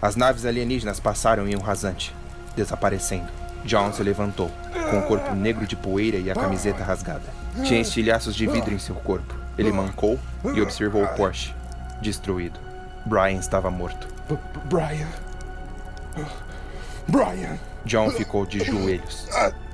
As 0.00 0.16
naves 0.16 0.46
alienígenas 0.46 0.98
passaram 0.98 1.46
em 1.46 1.54
um 1.54 1.60
rasante, 1.60 2.14
desaparecendo. 2.56 3.28
John 3.66 3.92
se 3.92 4.02
levantou, 4.02 4.50
com 4.90 5.00
o 5.00 5.02
corpo 5.02 5.34
negro 5.34 5.66
de 5.66 5.76
poeira 5.76 6.16
e 6.16 6.30
a 6.30 6.34
camiseta 6.34 6.82
rasgada. 6.82 7.28
Tinha 7.62 7.82
estilhaços 7.82 8.34
de 8.34 8.46
vidro 8.46 8.72
em 8.72 8.78
seu 8.78 8.94
corpo. 8.94 9.34
Ele 9.58 9.70
mancou 9.70 10.18
e 10.54 10.62
observou 10.62 11.04
o 11.04 11.08
Porsche, 11.08 11.54
destruído. 12.00 12.58
Brian 13.04 13.38
estava 13.38 13.70
morto. 13.70 14.08
B 14.28 14.38
Brian. 14.64 15.08
Brian. 17.06 17.58
John 17.84 18.10
ficou 18.10 18.46
de 18.46 18.64
joelhos. 18.64 19.28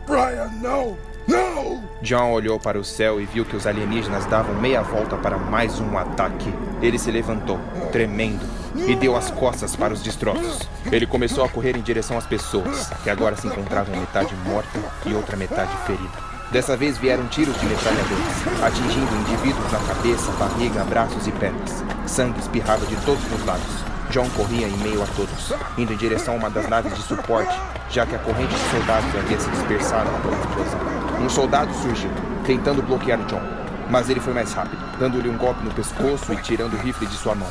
Brian, 0.07 0.51
não! 0.63 0.97
Não! 1.27 1.83
John 2.01 2.31
olhou 2.31 2.61
para 2.61 2.79
o 2.79 2.85
céu 2.85 3.21
e 3.21 3.25
viu 3.25 3.45
que 3.45 3.57
os 3.57 3.67
alienígenas 3.67 4.25
davam 4.27 4.55
meia 4.55 4.81
volta 4.81 5.17
para 5.17 5.37
mais 5.37 5.81
um 5.81 5.99
ataque. 5.99 6.53
Ele 6.81 6.99
se 6.99 7.11
levantou, 7.11 7.59
tremendo, 7.91 8.47
e 8.87 8.95
deu 8.95 9.17
as 9.17 9.31
costas 9.33 9.75
para 9.75 9.93
os 9.93 10.03
destroços. 10.03 10.61
Ele 10.93 11.07
começou 11.07 11.45
a 11.45 11.49
correr 11.49 11.77
em 11.77 11.83
direção 11.83 12.17
às 12.17 12.27
pessoas, 12.27 12.89
que 13.03 13.11
agora 13.11 13.35
se 13.35 13.49
encontravam 13.49 13.97
metade 13.97 14.35
morta 14.45 14.79
e 15.05 15.13
outra 15.15 15.37
metade 15.37 15.77
ferida. 15.85 16.27
Dessa 16.53 16.77
vez 16.77 16.97
vieram 16.97 17.27
tiros 17.27 17.59
de 17.59 17.67
metralhadores, 17.67 18.63
atingindo 18.63 19.17
indivíduos 19.17 19.73
na 19.73 19.81
cabeça, 19.81 20.31
barriga, 20.33 20.85
braços 20.85 21.27
e 21.27 21.33
pernas. 21.33 21.83
Sangue 22.07 22.39
espirrava 22.39 22.87
de 22.87 22.95
todos 23.05 23.25
os 23.33 23.45
lados. 23.45 23.96
John 24.11 24.29
corria 24.31 24.69
em 24.69 24.77
meio 24.79 25.03
a 25.03 25.07
todos, 25.07 25.53
indo 25.77 25.93
em 25.93 25.97
direção 25.97 26.35
a 26.35 26.37
uma 26.39 26.51
das 26.51 26.69
naves 26.69 26.95
de 26.95 27.03
suporte, 27.03 27.55
já 27.91 28.07
que 28.07 28.15
a 28.15 28.19
corrente 28.19 28.55
de 28.55 28.71
soldados 28.71 29.15
havia 29.17 29.39
se 29.39 29.51
dispersado 29.51 30.11
pela 30.23 30.37
explosão. 30.37 30.81
Um 31.21 31.29
soldado 31.29 31.75
surgiu, 31.75 32.11
tentando 32.45 32.83
bloquear 32.83 33.19
John, 33.27 33.43
mas 33.91 34.09
ele 34.09 34.21
foi 34.21 34.33
mais 34.33 34.53
rápido, 34.53 34.83
dando-lhe 34.99 35.29
um 35.29 35.37
golpe 35.37 35.63
no 35.65 35.73
pescoço 35.73 36.33
e 36.33 36.37
tirando 36.37 36.75
o 36.75 36.79
rifle 36.79 37.07
de 37.07 37.17
sua 37.17 37.35
mão. 37.35 37.49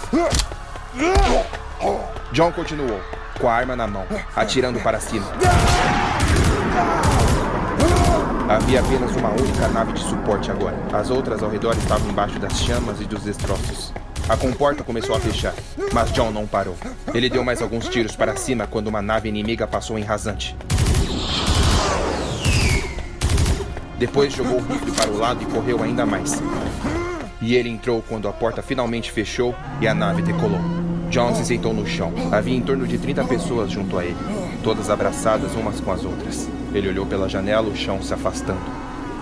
John 2.32 2.52
continuou, 2.52 3.00
com 3.40 3.50
a 3.50 3.54
arma 3.54 3.76
na 3.76 3.88
mão, 3.88 4.06
atirando 4.36 4.80
para 4.80 5.00
cima. 5.00 5.26
Havia 8.48 8.80
apenas 8.80 9.16
uma 9.16 9.30
única 9.30 9.68
nave 9.70 9.94
de 9.94 10.02
suporte 10.02 10.52
agora. 10.52 10.78
As 10.94 11.10
outras 11.10 11.42
ao 11.42 11.50
redor 11.50 11.76
estavam 11.78 12.08
embaixo 12.10 12.38
das 12.40 12.60
chamas 12.60 13.02
e 13.02 13.06
dos 13.06 13.24
destroços. 13.24 13.92
A 14.28 14.36
comporta 14.36 14.84
começou 14.84 15.16
a 15.16 15.20
fechar, 15.20 15.54
mas 15.94 16.12
John 16.12 16.32
não 16.32 16.48
parou. 16.48 16.76
Ele 17.14 17.30
deu 17.30 17.44
mais 17.44 17.62
alguns 17.62 17.88
tiros 17.88 18.16
para 18.16 18.36
cima 18.36 18.66
quando 18.66 18.88
uma 18.88 19.00
nave 19.00 19.30
inimiga 19.30 19.68
passou 19.68 20.00
em 20.00 20.04
rasante. 20.04 20.56
Depois 24.00 24.34
jogou 24.34 24.58
o 24.58 24.66
rifle 24.66 24.92
para 24.94 25.12
o 25.12 25.18
lado 25.18 25.44
e 25.44 25.46
correu 25.46 25.84
ainda 25.84 26.08
mais. 26.08 26.42
E 27.40 27.56
ele 27.56 27.70
entrou 27.70 28.02
quando 28.02 28.28
a 28.28 28.34
porta 28.34 28.64
finalmente 28.64 29.12
fechou 29.12 29.54
e 29.80 29.88
a 29.88 29.94
nave 29.94 30.24
decolou. 30.24 30.60
John 31.12 31.36
se 31.36 31.46
sentou 31.46 31.72
no 31.72 31.86
chão. 31.86 32.12
Havia 32.32 32.56
em 32.56 32.62
torno 32.62 32.88
de 32.88 32.98
30 32.98 33.26
pessoas 33.26 33.70
junto 33.70 33.96
a 33.98 34.04
ele, 34.04 34.18
todas 34.64 34.90
abraçadas 34.90 35.54
umas 35.54 35.80
com 35.80 35.92
as 35.92 36.04
outras. 36.04 36.50
Ele 36.74 36.90
olhou 36.90 37.06
pela 37.06 37.30
janela, 37.30 37.70
o 37.70 37.76
chão 37.76 38.02
se 38.02 38.12
afastando. 38.12 38.60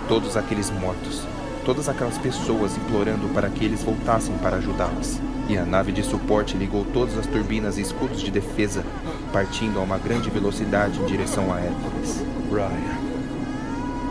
Todos 0.08 0.34
aqueles 0.34 0.70
mortos, 0.70 1.22
todas 1.64 1.88
aquelas 1.88 2.18
pessoas 2.18 2.76
implorando 2.76 3.28
para 3.32 3.48
que 3.48 3.64
eles 3.64 3.82
voltassem 3.82 4.36
para 4.38 4.56
ajudá-las. 4.56 5.20
E 5.48 5.58
a 5.58 5.64
nave 5.64 5.92
de 5.92 6.02
suporte 6.02 6.56
ligou 6.56 6.84
todas 6.84 7.18
as 7.18 7.26
turbinas 7.26 7.76
e 7.76 7.82
escudos 7.82 8.20
de 8.20 8.30
defesa, 8.30 8.84
partindo 9.32 9.78
a 9.78 9.82
uma 9.82 9.98
grande 9.98 10.30
velocidade 10.30 11.00
em 11.00 11.06
direção 11.06 11.52
a 11.52 11.60
Hércules. 11.60 12.24
Brian, 12.50 12.98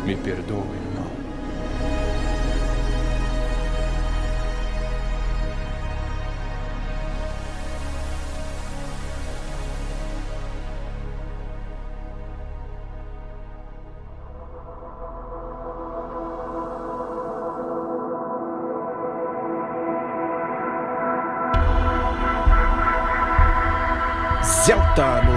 me 0.05 0.15
perdoe. 0.15 0.82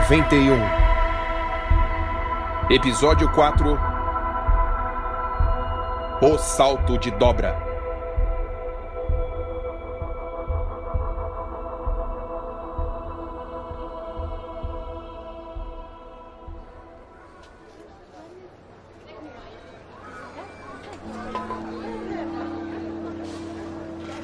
91 0.08 0.54
Episódio 2.70 3.28
4 3.32 3.76
O 6.22 6.38
Salto 6.38 6.96
de 6.96 7.10
Dobra. 7.10 7.60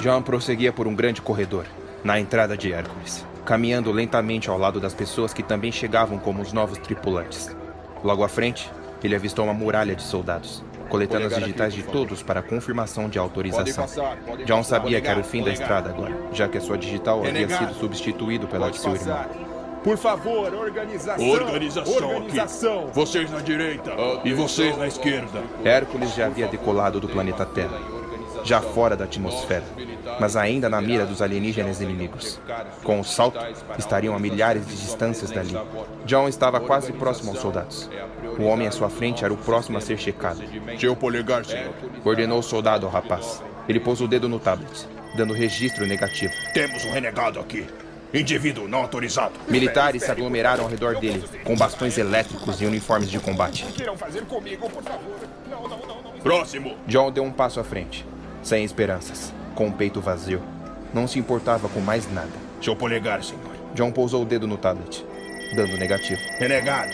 John 0.00 0.22
prosseguia 0.22 0.72
por 0.72 0.86
um 0.86 0.94
grande 0.94 1.20
corredor, 1.20 1.66
na 2.04 2.20
entrada 2.20 2.56
de 2.56 2.72
Hércules 2.72 3.31
caminhando 3.44 3.90
lentamente 3.90 4.48
ao 4.48 4.58
lado 4.58 4.80
das 4.80 4.94
pessoas 4.94 5.34
que 5.34 5.42
também 5.42 5.72
chegavam 5.72 6.18
como 6.18 6.42
os 6.42 6.52
novos 6.52 6.78
tripulantes. 6.78 7.54
Logo 8.02 8.24
à 8.24 8.28
frente, 8.28 8.70
ele 9.02 9.14
avistou 9.14 9.44
uma 9.44 9.54
muralha 9.54 9.94
de 9.94 10.02
soldados, 10.02 10.64
coletando 10.88 11.26
as 11.26 11.36
digitais 11.36 11.74
de 11.74 11.82
todos 11.82 12.22
para 12.22 12.42
confirmação 12.42 13.08
de 13.08 13.18
autorização. 13.18 13.86
John 14.44 14.62
sabia 14.62 15.00
que 15.00 15.08
era 15.08 15.20
o 15.20 15.24
fim 15.24 15.42
da 15.42 15.52
estrada 15.52 15.90
agora, 15.90 16.16
já 16.32 16.48
que 16.48 16.58
a 16.58 16.60
sua 16.60 16.78
digital 16.78 17.22
havia 17.24 17.48
sido 17.48 17.74
substituído 17.74 18.46
pela 18.46 18.70
de 18.70 18.78
seu 18.78 18.94
irmão. 18.94 19.26
Por 19.82 19.98
favor, 19.98 20.54
organização. 20.54 21.28
Organização, 21.28 22.14
organização. 22.14 22.84
Aqui. 22.84 22.94
Vocês 22.94 23.30
na 23.30 23.40
direita 23.40 23.90
e 24.24 24.32
vocês 24.32 24.76
na 24.78 24.86
esquerda. 24.86 25.42
Hércules 25.64 26.14
já 26.14 26.26
havia 26.26 26.46
decolado 26.46 27.00
do 27.00 27.08
planeta 27.08 27.44
Terra, 27.44 27.80
já 28.44 28.60
fora 28.60 28.96
da 28.96 29.04
atmosfera 29.04 29.64
mas 30.18 30.36
ainda 30.36 30.68
na 30.68 30.80
mira 30.80 31.06
dos 31.06 31.22
alienígenas 31.22 31.80
inimigos. 31.80 32.40
Com 32.82 33.00
o 33.00 33.04
salto, 33.04 33.38
estariam 33.78 34.14
a 34.14 34.18
milhares 34.18 34.66
de 34.66 34.76
distâncias 34.76 35.30
dali. 35.30 35.56
John 36.04 36.28
estava 36.28 36.60
quase 36.60 36.92
próximo 36.92 37.30
aos 37.30 37.40
soldados. 37.40 37.90
O 38.38 38.44
homem 38.44 38.66
à 38.66 38.70
sua 38.70 38.90
frente 38.90 39.24
era 39.24 39.32
o 39.32 39.36
próximo 39.36 39.78
a 39.78 39.80
ser 39.80 39.98
checado. 39.98 40.42
O 40.90 40.96
polegar, 40.96 41.44
senhor. 41.44 41.72
Ordenou 42.04 42.38
o 42.38 42.42
soldado 42.42 42.86
ao 42.86 42.92
rapaz. 42.92 43.42
Ele 43.68 43.80
pôs 43.80 44.00
o 44.00 44.08
dedo 44.08 44.28
no 44.28 44.38
tablet, 44.38 44.86
dando 45.16 45.32
registro 45.32 45.86
negativo. 45.86 46.32
Temos 46.52 46.84
um 46.84 46.92
renegado 46.92 47.38
aqui. 47.38 47.66
Indivíduo 48.12 48.68
não 48.68 48.80
autorizado. 48.80 49.32
Militares 49.48 50.02
se 50.02 50.10
aglomeraram 50.10 50.64
ao 50.64 50.70
redor 50.70 50.96
dele, 50.96 51.24
com 51.44 51.56
bastões 51.56 51.96
elétricos 51.96 52.60
e 52.60 52.66
uniformes 52.66 53.10
de 53.10 53.18
combate. 53.18 53.64
Próximo. 56.22 56.76
John 56.86 57.10
deu 57.10 57.24
um 57.24 57.32
passo 57.32 57.58
à 57.58 57.64
frente, 57.64 58.04
sem 58.42 58.64
esperanças 58.64 59.32
com 59.54 59.68
o 59.68 59.72
peito 59.72 60.00
vazio. 60.00 60.42
Não 60.92 61.06
se 61.06 61.18
importava 61.18 61.68
com 61.68 61.80
mais 61.80 62.10
nada. 62.12 62.30
Seu 62.60 62.76
polegar, 62.76 63.22
senhor. 63.22 63.40
John 63.74 63.90
pousou 63.90 64.22
o 64.22 64.26
dedo 64.26 64.46
no 64.46 64.56
tablet, 64.56 65.04
dando 65.54 65.76
negativo. 65.76 66.20
Renegado. 66.38 66.92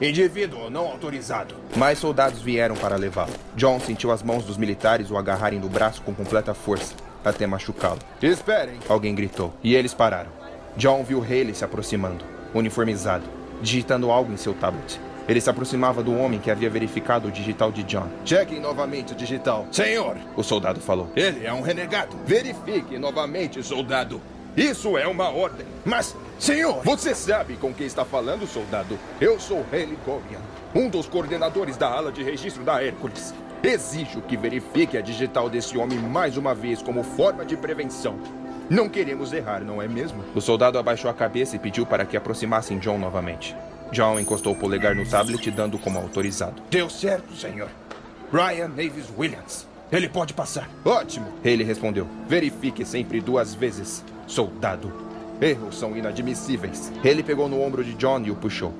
Indivíduo 0.00 0.70
não 0.70 0.86
autorizado. 0.86 1.54
Mais 1.76 1.98
soldados 1.98 2.42
vieram 2.42 2.76
para 2.76 2.96
levá-lo. 2.96 3.32
John 3.56 3.78
sentiu 3.80 4.10
as 4.10 4.22
mãos 4.22 4.44
dos 4.44 4.56
militares 4.56 5.10
o 5.10 5.16
agarrarem 5.16 5.60
do 5.60 5.68
braço 5.68 6.02
com 6.02 6.14
completa 6.14 6.52
força, 6.52 6.94
até 7.24 7.46
machucá-lo. 7.46 8.00
Esperem! 8.20 8.78
Alguém 8.88 9.14
gritou, 9.14 9.52
e 9.62 9.74
eles 9.74 9.94
pararam. 9.94 10.30
John 10.76 11.04
viu 11.04 11.22
Haley 11.22 11.54
se 11.54 11.64
aproximando, 11.64 12.24
uniformizado, 12.52 13.24
digitando 13.62 14.10
algo 14.10 14.32
em 14.32 14.36
seu 14.36 14.52
tablet. 14.54 15.00
Ele 15.28 15.40
se 15.40 15.48
aproximava 15.48 16.02
do 16.02 16.14
homem 16.16 16.38
que 16.38 16.50
havia 16.50 16.68
verificado 16.68 17.28
o 17.28 17.30
digital 17.30 17.72
de 17.72 17.82
John. 17.82 18.08
Chequem 18.24 18.60
novamente 18.60 19.12
o 19.12 19.16
digital. 19.16 19.66
Senhor! 19.72 20.16
O 20.36 20.42
soldado 20.42 20.80
falou. 20.80 21.10
Ele 21.16 21.46
é 21.46 21.52
um 21.52 21.62
renegado. 21.62 22.16
Verifique 22.26 22.98
novamente, 22.98 23.62
soldado. 23.62 24.20
Isso 24.56 24.96
é 24.96 25.06
uma 25.06 25.30
ordem. 25.30 25.66
Mas, 25.84 26.14
senhor! 26.38 26.80
Você 26.84 27.14
sabe 27.14 27.56
com 27.56 27.72
quem 27.72 27.86
está 27.86 28.04
falando, 28.04 28.46
soldado? 28.46 28.98
Eu 29.20 29.40
sou 29.40 29.64
Haley 29.72 29.98
Corian, 30.04 30.40
um 30.74 30.88
dos 30.88 31.06
coordenadores 31.06 31.76
da 31.76 31.88
ala 31.88 32.12
de 32.12 32.22
registro 32.22 32.62
da 32.62 32.82
Hércules. 32.82 33.34
Exijo 33.62 34.20
que 34.20 34.36
verifique 34.36 34.98
a 34.98 35.00
digital 35.00 35.48
desse 35.48 35.76
homem 35.78 35.98
mais 35.98 36.36
uma 36.36 36.54
vez 36.54 36.82
como 36.82 37.02
forma 37.02 37.44
de 37.44 37.56
prevenção. 37.56 38.18
Não 38.68 38.88
queremos 38.88 39.32
errar, 39.32 39.60
não 39.60 39.80
é 39.80 39.88
mesmo? 39.88 40.22
O 40.34 40.40
soldado 40.40 40.78
abaixou 40.78 41.10
a 41.10 41.14
cabeça 41.14 41.56
e 41.56 41.58
pediu 41.58 41.84
para 41.84 42.04
que 42.04 42.16
aproximassem 42.16 42.78
John 42.78 42.98
novamente. 42.98 43.56
John 43.94 44.18
encostou 44.18 44.52
o 44.52 44.56
polegar 44.56 44.94
no 44.94 45.08
tablet, 45.08 45.50
dando 45.52 45.78
como 45.78 45.98
autorizado. 45.98 46.60
Deu 46.68 46.90
certo, 46.90 47.34
senhor. 47.36 47.70
Ryan 48.32 48.68
Navis 48.68 49.06
Williams. 49.16 49.66
Ele 49.92 50.08
pode 50.08 50.34
passar. 50.34 50.68
Ótimo. 50.84 51.28
Ele 51.44 51.62
respondeu. 51.62 52.08
Verifique 52.28 52.84
sempre 52.84 53.20
duas 53.20 53.54
vezes, 53.54 54.04
soldado. 54.26 54.92
Erros 55.40 55.78
são 55.78 55.96
inadmissíveis. 55.96 56.92
Ele 57.04 57.22
pegou 57.22 57.48
no 57.48 57.62
ombro 57.62 57.84
de 57.84 57.94
John 57.94 58.20
e 58.22 58.30
o 58.32 58.34
puxou. 58.34 58.74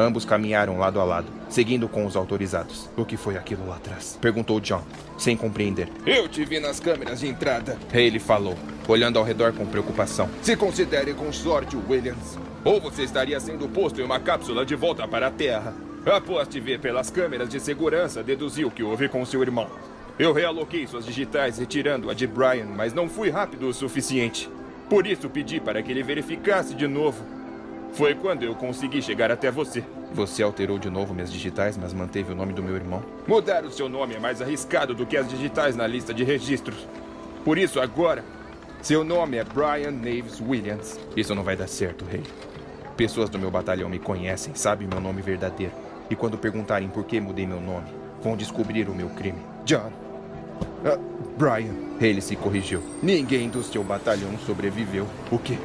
Ambos 0.00 0.24
caminharam 0.24 0.78
lado 0.78 0.98
a 0.98 1.04
lado, 1.04 1.26
seguindo 1.50 1.86
com 1.86 2.06
os 2.06 2.16
autorizados. 2.16 2.88
O 2.96 3.04
que 3.04 3.18
foi 3.18 3.36
aquilo 3.36 3.66
lá 3.68 3.76
atrás? 3.76 4.18
Perguntou 4.18 4.58
John, 4.58 4.82
sem 5.18 5.36
compreender. 5.36 5.90
Eu 6.06 6.26
te 6.26 6.42
vi 6.42 6.58
nas 6.58 6.80
câmeras 6.80 7.20
de 7.20 7.28
entrada. 7.28 7.76
Haley 7.92 8.18
falou, 8.18 8.56
olhando 8.88 9.18
ao 9.18 9.24
redor 9.26 9.52
com 9.52 9.66
preocupação. 9.66 10.30
Se 10.40 10.56
considere 10.56 11.12
com 11.12 11.30
sorte, 11.30 11.76
Williams. 11.76 12.38
Ou 12.64 12.80
você 12.80 13.02
estaria 13.02 13.38
sendo 13.40 13.68
posto 13.68 14.00
em 14.00 14.04
uma 14.04 14.18
cápsula 14.18 14.64
de 14.64 14.74
volta 14.74 15.06
para 15.06 15.26
a 15.26 15.30
Terra. 15.30 15.74
Após 16.06 16.48
te 16.48 16.58
ver 16.58 16.80
pelas 16.80 17.10
câmeras 17.10 17.50
de 17.50 17.60
segurança, 17.60 18.22
deduziu 18.22 18.70
que 18.70 18.82
houve 18.82 19.06
com 19.06 19.22
seu 19.26 19.42
irmão. 19.42 19.68
Eu 20.18 20.32
realoquei 20.32 20.86
suas 20.86 21.04
digitais 21.04 21.58
retirando 21.58 22.08
a 22.08 22.14
de 22.14 22.26
Brian, 22.26 22.68
mas 22.74 22.94
não 22.94 23.06
fui 23.06 23.28
rápido 23.28 23.68
o 23.68 23.74
suficiente. 23.74 24.48
Por 24.88 25.06
isso 25.06 25.28
pedi 25.28 25.60
para 25.60 25.82
que 25.82 25.92
ele 25.92 26.02
verificasse 26.02 26.74
de 26.74 26.88
novo. 26.88 27.22
Foi 27.92 28.14
quando 28.14 28.42
eu 28.44 28.54
consegui 28.54 29.02
chegar 29.02 29.30
até 29.30 29.50
você. 29.50 29.84
Você 30.12 30.42
alterou 30.42 30.78
de 30.78 30.90
novo 30.90 31.14
minhas 31.14 31.32
digitais, 31.32 31.76
mas 31.76 31.92
manteve 31.92 32.32
o 32.32 32.34
nome 32.34 32.52
do 32.52 32.62
meu 32.62 32.76
irmão? 32.76 33.02
Mudar 33.26 33.64
o 33.64 33.70
seu 33.70 33.88
nome 33.88 34.14
é 34.14 34.18
mais 34.18 34.40
arriscado 34.40 34.94
do 34.94 35.06
que 35.06 35.16
as 35.16 35.28
digitais 35.28 35.76
na 35.76 35.86
lista 35.86 36.12
de 36.12 36.24
registros. 36.24 36.86
Por 37.44 37.58
isso, 37.58 37.80
agora, 37.80 38.24
seu 38.82 39.04
nome 39.04 39.36
é 39.36 39.44
Brian 39.44 39.90
Naves 39.90 40.40
Williams. 40.40 40.98
Isso 41.16 41.34
não 41.34 41.42
vai 41.42 41.56
dar 41.56 41.68
certo, 41.68 42.04
rei. 42.04 42.22
Pessoas 42.96 43.30
do 43.30 43.38
meu 43.38 43.50
batalhão 43.50 43.88
me 43.88 43.98
conhecem, 43.98 44.54
sabem 44.54 44.88
meu 44.88 45.00
nome 45.00 45.22
verdadeiro. 45.22 45.72
E 46.10 46.16
quando 46.16 46.36
perguntarem 46.36 46.88
por 46.88 47.04
que 47.04 47.20
mudei 47.20 47.46
meu 47.46 47.60
nome, 47.60 47.86
vão 48.22 48.36
descobrir 48.36 48.88
o 48.88 48.94
meu 48.94 49.08
crime. 49.10 49.38
John. 49.64 49.92
Uh, 50.84 50.98
Brian. 51.38 51.74
Ele 52.00 52.20
se 52.20 52.36
corrigiu. 52.36 52.82
Ninguém 53.02 53.48
do 53.48 53.62
seu 53.62 53.84
batalhão 53.84 54.36
sobreviveu. 54.46 55.06
O 55.30 55.38
quê? 55.38 55.56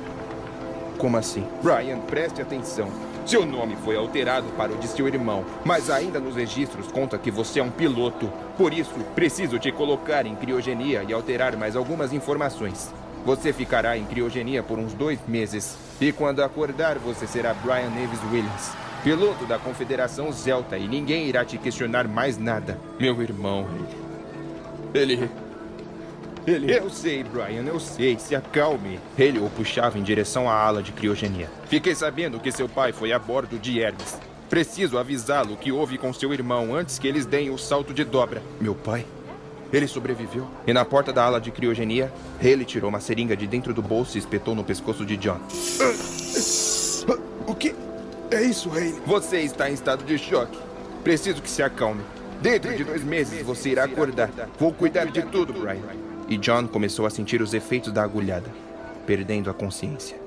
Como 0.97 1.17
assim? 1.17 1.45
Brian, 1.61 1.99
preste 1.99 2.41
atenção. 2.41 2.89
Seu 3.25 3.45
nome 3.45 3.75
foi 3.83 3.95
alterado 3.97 4.47
para 4.55 4.71
o 4.71 4.77
de 4.77 4.87
seu 4.87 5.07
irmão, 5.07 5.43
mas 5.63 5.89
ainda 5.89 6.19
nos 6.19 6.35
registros 6.35 6.91
conta 6.91 7.17
que 7.17 7.31
você 7.31 7.59
é 7.59 7.63
um 7.63 7.71
piloto. 7.71 8.31
Por 8.57 8.71
isso, 8.71 8.93
preciso 9.15 9.57
te 9.57 9.71
colocar 9.71 10.25
em 10.25 10.35
criogenia 10.35 11.03
e 11.07 11.11
alterar 11.11 11.57
mais 11.57 11.75
algumas 11.75 12.13
informações. 12.13 12.93
Você 13.25 13.51
ficará 13.51 13.97
em 13.97 14.05
criogenia 14.05 14.61
por 14.61 14.77
uns 14.77 14.93
dois 14.93 15.19
meses. 15.27 15.75
E 15.99 16.11
quando 16.11 16.43
acordar, 16.43 16.99
você 16.99 17.25
será 17.25 17.53
Brian 17.53 17.89
Neves 17.89 18.19
Williams, 18.31 18.71
piloto 19.03 19.45
da 19.45 19.57
Confederação 19.57 20.31
Zelta, 20.31 20.77
e 20.77 20.87
ninguém 20.87 21.25
irá 21.25 21.43
te 21.43 21.57
questionar 21.57 22.07
mais 22.07 22.37
nada. 22.37 22.79
Meu 22.99 23.19
irmão, 23.23 23.67
ele. 24.93 25.15
Ele. 25.15 25.44
Ele. 26.45 26.71
Eu 26.71 26.89
sei, 26.89 27.23
Brian, 27.23 27.63
eu 27.63 27.79
sei. 27.79 28.17
Se 28.19 28.35
acalme. 28.35 28.99
Ele 29.17 29.39
o 29.39 29.49
puxava 29.49 29.97
em 29.97 30.03
direção 30.03 30.49
à 30.49 30.53
ala 30.53 30.83
de 30.83 30.91
criogenia. 30.91 31.49
Fiquei 31.67 31.95
sabendo 31.95 32.39
que 32.39 32.51
seu 32.51 32.69
pai 32.69 32.91
foi 32.91 33.11
a 33.11 33.19
bordo 33.19 33.57
de 33.57 33.79
Hermes. 33.79 34.19
Preciso 34.49 34.97
avisá-lo 34.97 35.53
o 35.53 35.57
que 35.57 35.71
houve 35.71 35.97
com 35.97 36.13
seu 36.13 36.31
irmão 36.31 36.75
antes 36.75 36.99
que 36.99 37.07
eles 37.07 37.25
deem 37.25 37.49
o 37.49 37.57
salto 37.57 37.93
de 37.93 38.03
dobra. 38.03 38.43
Meu 38.61 38.75
pai? 38.75 39.05
Ele 39.73 39.87
sobreviveu. 39.87 40.47
E 40.67 40.71
na 40.71 40.85
porta 40.85 41.11
da 41.11 41.25
ala 41.25 41.41
de 41.41 41.49
criogenia, 41.49 42.13
Haley 42.39 42.63
tirou 42.63 42.89
uma 42.89 42.99
seringa 42.99 43.35
de 43.35 43.47
dentro 43.47 43.73
do 43.73 43.81
bolso 43.81 44.15
e 44.15 44.19
espetou 44.19 44.53
no 44.53 44.63
pescoço 44.63 45.03
de 45.03 45.17
John. 45.17 45.39
O 47.47 47.55
que 47.55 47.75
é 48.29 48.43
isso, 48.43 48.69
Haley? 48.69 48.95
Você 49.05 49.39
está 49.39 49.69
em 49.69 49.73
estado 49.73 50.03
de 50.05 50.17
choque. 50.17 50.57
Preciso 51.03 51.41
que 51.41 51.49
se 51.49 51.63
acalme. 51.63 52.01
Dentro 52.41 52.75
de 52.75 52.83
dois 52.83 53.03
meses 53.03 53.41
você 53.43 53.69
irá 53.69 53.85
acordar. 53.85 54.29
Vou 54.59 54.71
cuidar 54.71 55.05
de 55.05 55.23
tudo, 55.23 55.53
Brian. 55.53 55.81
E 56.27 56.37
John 56.37 56.67
começou 56.67 57.05
a 57.05 57.09
sentir 57.09 57.41
os 57.41 57.53
efeitos 57.53 57.91
da 57.91 58.03
agulhada, 58.03 58.49
perdendo 59.05 59.49
a 59.49 59.53
consciência. 59.53 60.25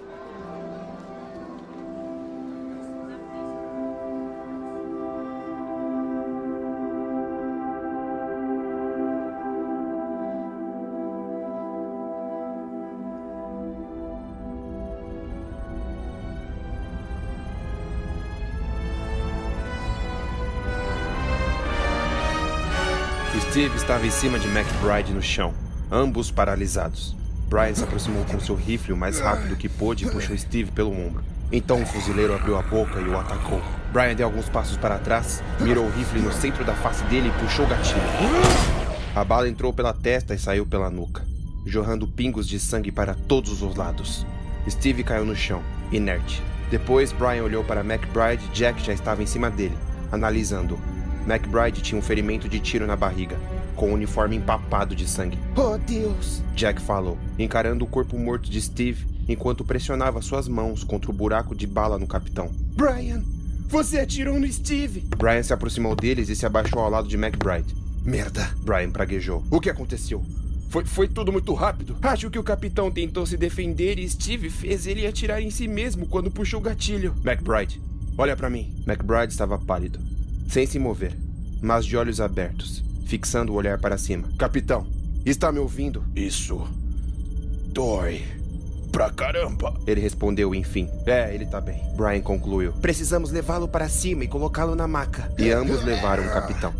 Steve 23.50 23.76
estava 23.76 24.06
em 24.06 24.10
cima 24.10 24.38
de 24.38 24.46
McBride 24.46 25.12
no 25.12 25.22
chão, 25.22 25.52
ambos 25.90 26.30
paralisados. 26.30 27.16
Brian 27.48 27.74
se 27.74 27.82
aproximou 27.82 28.24
com 28.26 28.38
seu 28.38 28.54
rifle 28.54 28.92
o 28.92 28.96
mais 28.96 29.20
rápido 29.20 29.56
que 29.56 29.68
pôde 29.68 30.06
e 30.06 30.10
puxou 30.10 30.36
Steve 30.36 30.70
pelo 30.70 30.92
ombro. 30.92 31.24
Então 31.50 31.82
o 31.82 31.86
fuzileiro 31.86 32.34
abriu 32.34 32.58
a 32.58 32.62
boca 32.62 33.00
e 33.00 33.08
o 33.08 33.18
atacou. 33.18 33.62
Brian 33.90 34.14
deu 34.14 34.26
alguns 34.26 34.50
passos 34.50 34.76
para 34.76 34.98
trás, 34.98 35.42
mirou 35.60 35.86
o 35.86 35.90
rifle 35.90 36.20
no 36.20 36.30
centro 36.30 36.62
da 36.64 36.74
face 36.74 37.02
dele 37.04 37.28
e 37.28 37.42
puxou 37.42 37.64
o 37.64 37.68
gatilho. 37.68 38.02
A 39.14 39.24
bala 39.24 39.48
entrou 39.48 39.72
pela 39.72 39.94
testa 39.94 40.34
e 40.34 40.38
saiu 40.38 40.66
pela 40.66 40.90
nuca, 40.90 41.26
jorrando 41.64 42.06
pingos 42.06 42.46
de 42.46 42.60
sangue 42.60 42.92
para 42.92 43.14
todos 43.14 43.62
os 43.62 43.74
lados. 43.74 44.26
Steve 44.68 45.02
caiu 45.02 45.24
no 45.24 45.34
chão, 45.34 45.62
inerte. 45.90 46.42
Depois, 46.70 47.12
Brian 47.12 47.42
olhou 47.42 47.64
para 47.64 47.80
McBride 47.80 48.44
e 48.44 48.48
Jack 48.54 48.84
já 48.84 48.92
estava 48.92 49.22
em 49.22 49.26
cima 49.26 49.50
dele, 49.50 49.76
analisando-o. 50.12 50.78
McBride 51.26 51.80
tinha 51.80 51.98
um 51.98 52.02
ferimento 52.02 52.46
de 52.46 52.60
tiro 52.60 52.86
na 52.86 52.94
barriga, 52.94 53.36
com 53.78 53.90
o 53.90 53.94
uniforme 53.94 54.36
empapado 54.36 54.94
de 54.94 55.08
sangue. 55.08 55.38
Oh, 55.56 55.78
Deus! 55.78 56.42
Jack 56.54 56.82
falou, 56.82 57.16
encarando 57.38 57.84
o 57.84 57.88
corpo 57.88 58.18
morto 58.18 58.50
de 58.50 58.60
Steve 58.60 59.06
enquanto 59.28 59.64
pressionava 59.64 60.20
suas 60.20 60.48
mãos 60.48 60.82
contra 60.82 61.10
o 61.10 61.14
buraco 61.14 61.54
de 61.54 61.66
bala 61.66 61.98
no 61.98 62.06
capitão. 62.06 62.50
Brian, 62.74 63.22
você 63.68 64.00
atirou 64.00 64.38
no 64.38 64.50
Steve! 64.52 65.04
Brian 65.16 65.42
se 65.42 65.52
aproximou 65.52 65.94
deles 65.94 66.28
e 66.28 66.34
se 66.34 66.44
abaixou 66.44 66.80
ao 66.80 66.90
lado 66.90 67.06
de 67.06 67.16
McBride. 67.16 67.74
Merda! 68.04 68.50
Brian 68.62 68.90
praguejou. 68.90 69.44
O 69.50 69.60
que 69.60 69.70
aconteceu? 69.70 70.24
Foi, 70.70 70.84
foi 70.84 71.08
tudo 71.08 71.32
muito 71.32 71.54
rápido. 71.54 71.96
Acho 72.02 72.30
que 72.30 72.38
o 72.38 72.42
capitão 72.42 72.90
tentou 72.90 73.24
se 73.24 73.36
defender 73.36 73.98
e 73.98 74.08
Steve 74.08 74.50
fez 74.50 74.86
ele 74.86 75.06
atirar 75.06 75.40
em 75.40 75.50
si 75.50 75.68
mesmo 75.68 76.06
quando 76.06 76.30
puxou 76.30 76.60
o 76.60 76.62
gatilho. 76.62 77.14
McBride, 77.24 77.80
olha 78.18 78.36
para 78.36 78.50
mim. 78.50 78.74
McBride 78.86 79.32
estava 79.32 79.58
pálido 79.58 79.98
sem 80.48 80.66
se 80.66 80.78
mover, 80.78 81.14
mas 81.60 81.84
de 81.84 81.96
olhos 81.96 82.20
abertos, 82.20 82.82
fixando 83.08 83.52
o 83.52 83.56
olhar 83.56 83.78
para 83.78 83.96
cima. 83.96 84.28
Capitão, 84.38 84.86
está 85.24 85.50
me 85.50 85.58
ouvindo? 85.58 86.04
Isso. 86.14 86.68
dói. 87.72 88.22
Pra 88.92 89.10
caramba. 89.10 89.74
Ele 89.86 90.00
respondeu, 90.00 90.54
enfim. 90.54 90.88
É, 91.06 91.34
ele 91.34 91.46
tá 91.46 91.60
bem. 91.60 91.82
Brian 91.96 92.20
concluiu. 92.20 92.72
Precisamos 92.72 93.30
levá-lo 93.30 93.68
para 93.68 93.88
cima 93.88 94.24
e 94.24 94.28
colocá-lo 94.28 94.74
na 94.74 94.86
maca. 94.86 95.32
E 95.38 95.50
ambos 95.50 95.82
levaram 95.84 96.24
o 96.24 96.30
capitão. 96.30 96.72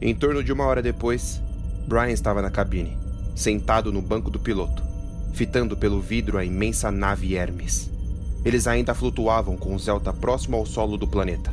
Em 0.00 0.14
torno 0.14 0.42
de 0.42 0.52
uma 0.52 0.64
hora 0.64 0.82
depois, 0.82 1.42
Brian 1.86 2.10
estava 2.10 2.42
na 2.42 2.50
cabine, 2.50 2.96
sentado 3.34 3.90
no 3.92 4.02
banco 4.02 4.30
do 4.30 4.38
piloto, 4.38 4.82
fitando 5.32 5.76
pelo 5.76 6.00
vidro 6.00 6.38
a 6.38 6.44
imensa 6.44 6.90
nave 6.90 7.34
Hermes. 7.34 7.90
Eles 8.44 8.66
ainda 8.66 8.94
flutuavam 8.94 9.56
com 9.56 9.74
o 9.74 9.78
Zelta 9.78 10.12
próximo 10.12 10.56
ao 10.56 10.66
solo 10.66 10.96
do 10.96 11.08
planeta. 11.08 11.52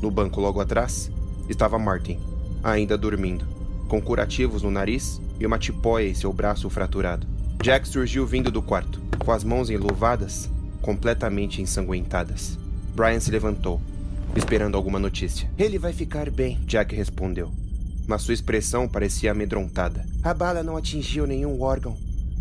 No 0.00 0.10
banco 0.10 0.40
logo 0.40 0.60
atrás 0.60 1.10
estava 1.48 1.78
Martin, 1.78 2.18
ainda 2.62 2.96
dormindo, 2.96 3.46
com 3.88 4.00
curativos 4.00 4.62
no 4.62 4.70
nariz 4.70 5.20
e 5.38 5.46
uma 5.46 5.58
tipóia 5.58 6.08
em 6.08 6.14
seu 6.14 6.32
braço 6.32 6.68
fraturado. 6.70 7.26
Jack 7.62 7.88
surgiu 7.88 8.26
vindo 8.26 8.50
do 8.50 8.62
quarto, 8.62 9.00
com 9.18 9.32
as 9.32 9.44
mãos 9.44 9.70
enluvadas, 9.70 10.50
completamente 10.82 11.62
ensanguentadas. 11.62 12.58
Brian 12.94 13.20
se 13.20 13.30
levantou, 13.30 13.80
esperando 14.36 14.76
alguma 14.76 14.98
notícia. 14.98 15.50
Ele 15.58 15.78
vai 15.78 15.92
ficar 15.92 16.30
bem, 16.30 16.60
Jack 16.66 16.94
respondeu, 16.94 17.50
mas 18.06 18.22
sua 18.22 18.34
expressão 18.34 18.86
parecia 18.86 19.32
amedrontada. 19.32 20.04
A 20.22 20.34
bala 20.34 20.62
não 20.62 20.76
atingiu 20.76 21.26
nenhum 21.26 21.60
órgão 21.60 21.96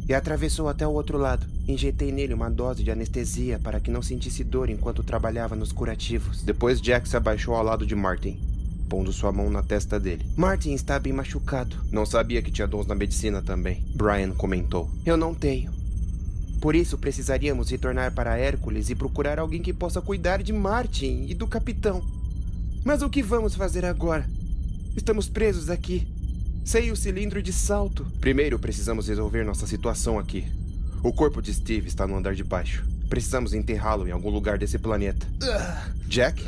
e 0.08 0.14
atravessou 0.14 0.68
até 0.68 0.86
o 0.86 0.92
outro 0.92 1.18
lado. 1.18 1.46
Injetei 1.68 2.12
nele 2.12 2.34
uma 2.34 2.50
dose 2.50 2.84
de 2.84 2.92
anestesia 2.92 3.58
para 3.58 3.80
que 3.80 3.90
não 3.90 4.02
sentisse 4.02 4.44
dor 4.44 4.70
enquanto 4.70 5.04
trabalhava 5.04 5.56
nos 5.56 5.72
curativos. 5.72 6.44
Depois 6.44 6.82
Jack 6.82 7.08
se 7.08 7.16
abaixou 7.16 7.56
ao 7.56 7.64
lado 7.64 7.86
de 7.86 7.96
Martin, 7.96 8.38
pondo 8.84 9.12
sua 9.12 9.32
mão 9.32 9.50
na 9.50 9.64
testa 9.64 10.00
dele. 10.00 10.26
Martin 10.36 10.74
está 10.74 11.00
bem 11.00 11.14
machucado. 11.14 11.76
Não 11.92 12.06
sabia 12.06 12.42
que 12.42 12.52
tinha 12.52 12.68
dons 12.68 12.86
na 12.86 12.96
medicina 12.96 13.42
também. 13.42 13.84
Brian 13.96 14.32
comentou. 14.32 14.90
Eu 15.06 15.18
não 15.18 15.34
tenho. 15.34 15.72
Por 16.62 16.76
isso 16.76 16.98
precisaríamos 16.98 17.70
retornar 17.70 18.14
para 18.14 18.38
Hércules 18.38 18.90
e 18.90 18.96
procurar 18.96 19.40
alguém 19.40 19.62
que 19.62 19.74
possa 19.74 20.02
cuidar 20.02 20.42
de 20.42 20.54
Martin 20.54 21.26
e 21.28 21.34
do 21.34 21.48
capitão. 21.48 22.02
Mas 22.86 23.02
o 23.02 23.10
que 23.10 23.22
vamos 23.22 23.56
fazer 23.56 23.84
agora? 23.84 24.30
Estamos 24.96 25.28
presos 25.28 25.70
aqui. 25.70 26.08
Sem 26.64 26.92
o 26.92 26.96
cilindro 26.96 27.44
de 27.44 27.52
salto. 27.52 28.06
Primeiro 28.22 28.58
precisamos 28.58 29.08
resolver 29.08 29.44
nossa 29.44 29.68
situação 29.68 30.18
aqui. 30.18 30.46
O 31.04 31.12
corpo 31.12 31.42
de 31.42 31.54
Steve 31.54 31.88
está 31.88 32.08
no 32.08 32.16
andar 32.16 32.34
de 32.34 32.44
baixo. 32.44 32.86
Precisamos 33.10 33.54
enterrá-lo 33.54 34.08
em 34.08 34.12
algum 34.12 34.30
lugar 34.30 34.58
desse 34.58 34.80
planeta. 34.80 35.28
Jack? 36.08 36.44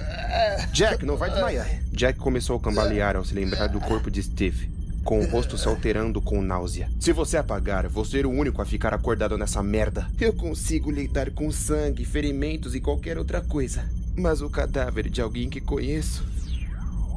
Jack, 0.72 1.06
não 1.06 1.18
vai 1.18 1.30
desmaiar. 1.30 1.68
Jack 1.91 2.20
começou 2.20 2.58
a 2.58 2.60
cambalear 2.60 3.15
ao 3.15 3.24
se 3.24 3.34
lembrar 3.34 3.68
do 3.68 3.80
corpo 3.80 4.10
de 4.10 4.22
Steve, 4.22 4.70
com 5.04 5.20
o 5.20 5.30
rosto 5.30 5.58
se 5.58 5.68
alterando 5.68 6.22
com 6.22 6.41
náusea. 6.41 6.89
Se 7.00 7.12
você 7.12 7.38
apagar, 7.38 7.88
vou 7.88 8.04
ser 8.04 8.26
o 8.26 8.32
único 8.32 8.62
a 8.62 8.65
ficar 8.65 8.94
acordado 8.94 9.38
nessa 9.38 9.62
merda. 9.62 10.08
Eu 10.20 10.34
consigo 10.34 10.91
lidar 10.91 11.32
com 11.32 11.52
sangue, 11.52 12.06
ferimentos 12.06 12.76
e 12.76 12.82
qualquer 12.82 13.18
outra 13.18 13.41
coisa. 13.41 13.86
Mas 14.15 14.41
o 14.41 14.50
cadáver 14.50 15.10
de 15.10 15.22
alguém 15.22 15.50
que 15.50 15.62
conheço. 15.62 16.24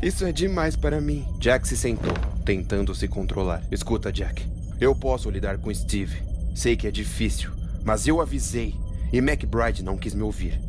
Isso 0.02 0.24
é 0.24 0.32
demais 0.32 0.76
para 0.76 1.00
mim. 1.00 1.26
Jack 1.38 1.66
se 1.66 1.76
sentou, 1.76 2.12
tentando 2.44 2.94
se 2.94 3.08
controlar. 3.08 3.62
Escuta, 3.70 4.12
Jack. 4.12 4.46
Eu 4.80 4.94
posso 4.94 5.28
lidar 5.28 5.58
com 5.58 5.74
Steve. 5.74 6.22
Sei 6.54 6.76
que 6.76 6.86
é 6.86 6.90
difícil, 6.90 7.50
mas 7.84 8.06
eu 8.06 8.20
avisei 8.20 8.74
e 9.12 9.18
McBride 9.18 9.82
não 9.82 9.96
quis 9.96 10.14
me 10.14 10.22
ouvir. 10.22 10.60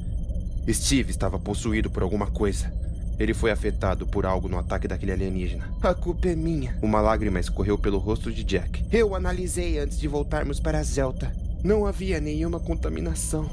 Steve 0.70 1.12
estava 1.12 1.40
possuído 1.40 1.90
por 1.90 2.04
alguma 2.04 2.28
coisa. 2.28 2.72
Ele 3.18 3.34
foi 3.34 3.52
afetado 3.52 4.08
por 4.08 4.26
algo 4.26 4.48
no 4.48 4.58
ataque 4.58 4.88
daquele 4.88 5.12
alienígena. 5.12 5.70
A 5.82 5.94
culpa 5.94 6.30
é 6.30 6.36
minha. 6.36 6.78
Uma 6.82 7.02
lágrima 7.02 7.40
escorreu 7.40 7.78
pelo 7.78 7.98
rosto 7.98 8.32
de 8.32 8.44
Jack. 8.44 8.86
Eu 8.92 9.14
analisei 9.14 9.78
antes 9.78 10.00
de 10.00 10.08
voltarmos 10.08 10.60
para 10.60 10.82
Zelta. 10.84 11.34
Não 11.62 11.86
havia 11.86 12.22
nenhuma 12.22 12.60
contaminação. 12.60 13.50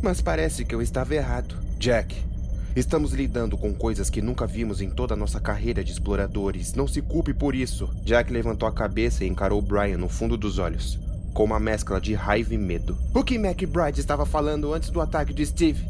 Mas 0.00 0.20
parece 0.20 0.64
que 0.64 0.74
eu 0.74 0.80
estava 0.80 1.14
errado. 1.14 1.56
Jack, 1.78 2.14
Estamos 2.76 3.12
lidando 3.12 3.56
com 3.56 3.72
coisas 3.72 4.10
que 4.10 4.20
nunca 4.20 4.48
vimos 4.48 4.80
em 4.80 4.90
toda 4.90 5.14
a 5.14 5.16
nossa 5.16 5.38
carreira 5.38 5.84
de 5.84 5.92
exploradores. 5.92 6.74
Não 6.74 6.88
se 6.88 7.00
culpe 7.00 7.32
por 7.32 7.54
isso. 7.54 7.88
Jack 8.02 8.32
levantou 8.32 8.68
a 8.68 8.72
cabeça 8.72 9.24
e 9.24 9.28
encarou 9.28 9.62
Brian 9.62 9.96
no 9.96 10.08
fundo 10.08 10.36
dos 10.36 10.58
olhos 10.58 10.98
com 11.34 11.44
uma 11.44 11.58
mescla 11.58 12.00
de 12.00 12.14
raiva 12.14 12.54
e 12.54 12.58
medo. 12.58 12.96
O 13.12 13.24
que 13.24 13.34
McBride 13.34 14.00
estava 14.00 14.24
falando 14.24 14.72
antes 14.72 14.88
do 14.88 15.00
ataque 15.00 15.34
de 15.34 15.44
Steve? 15.44 15.84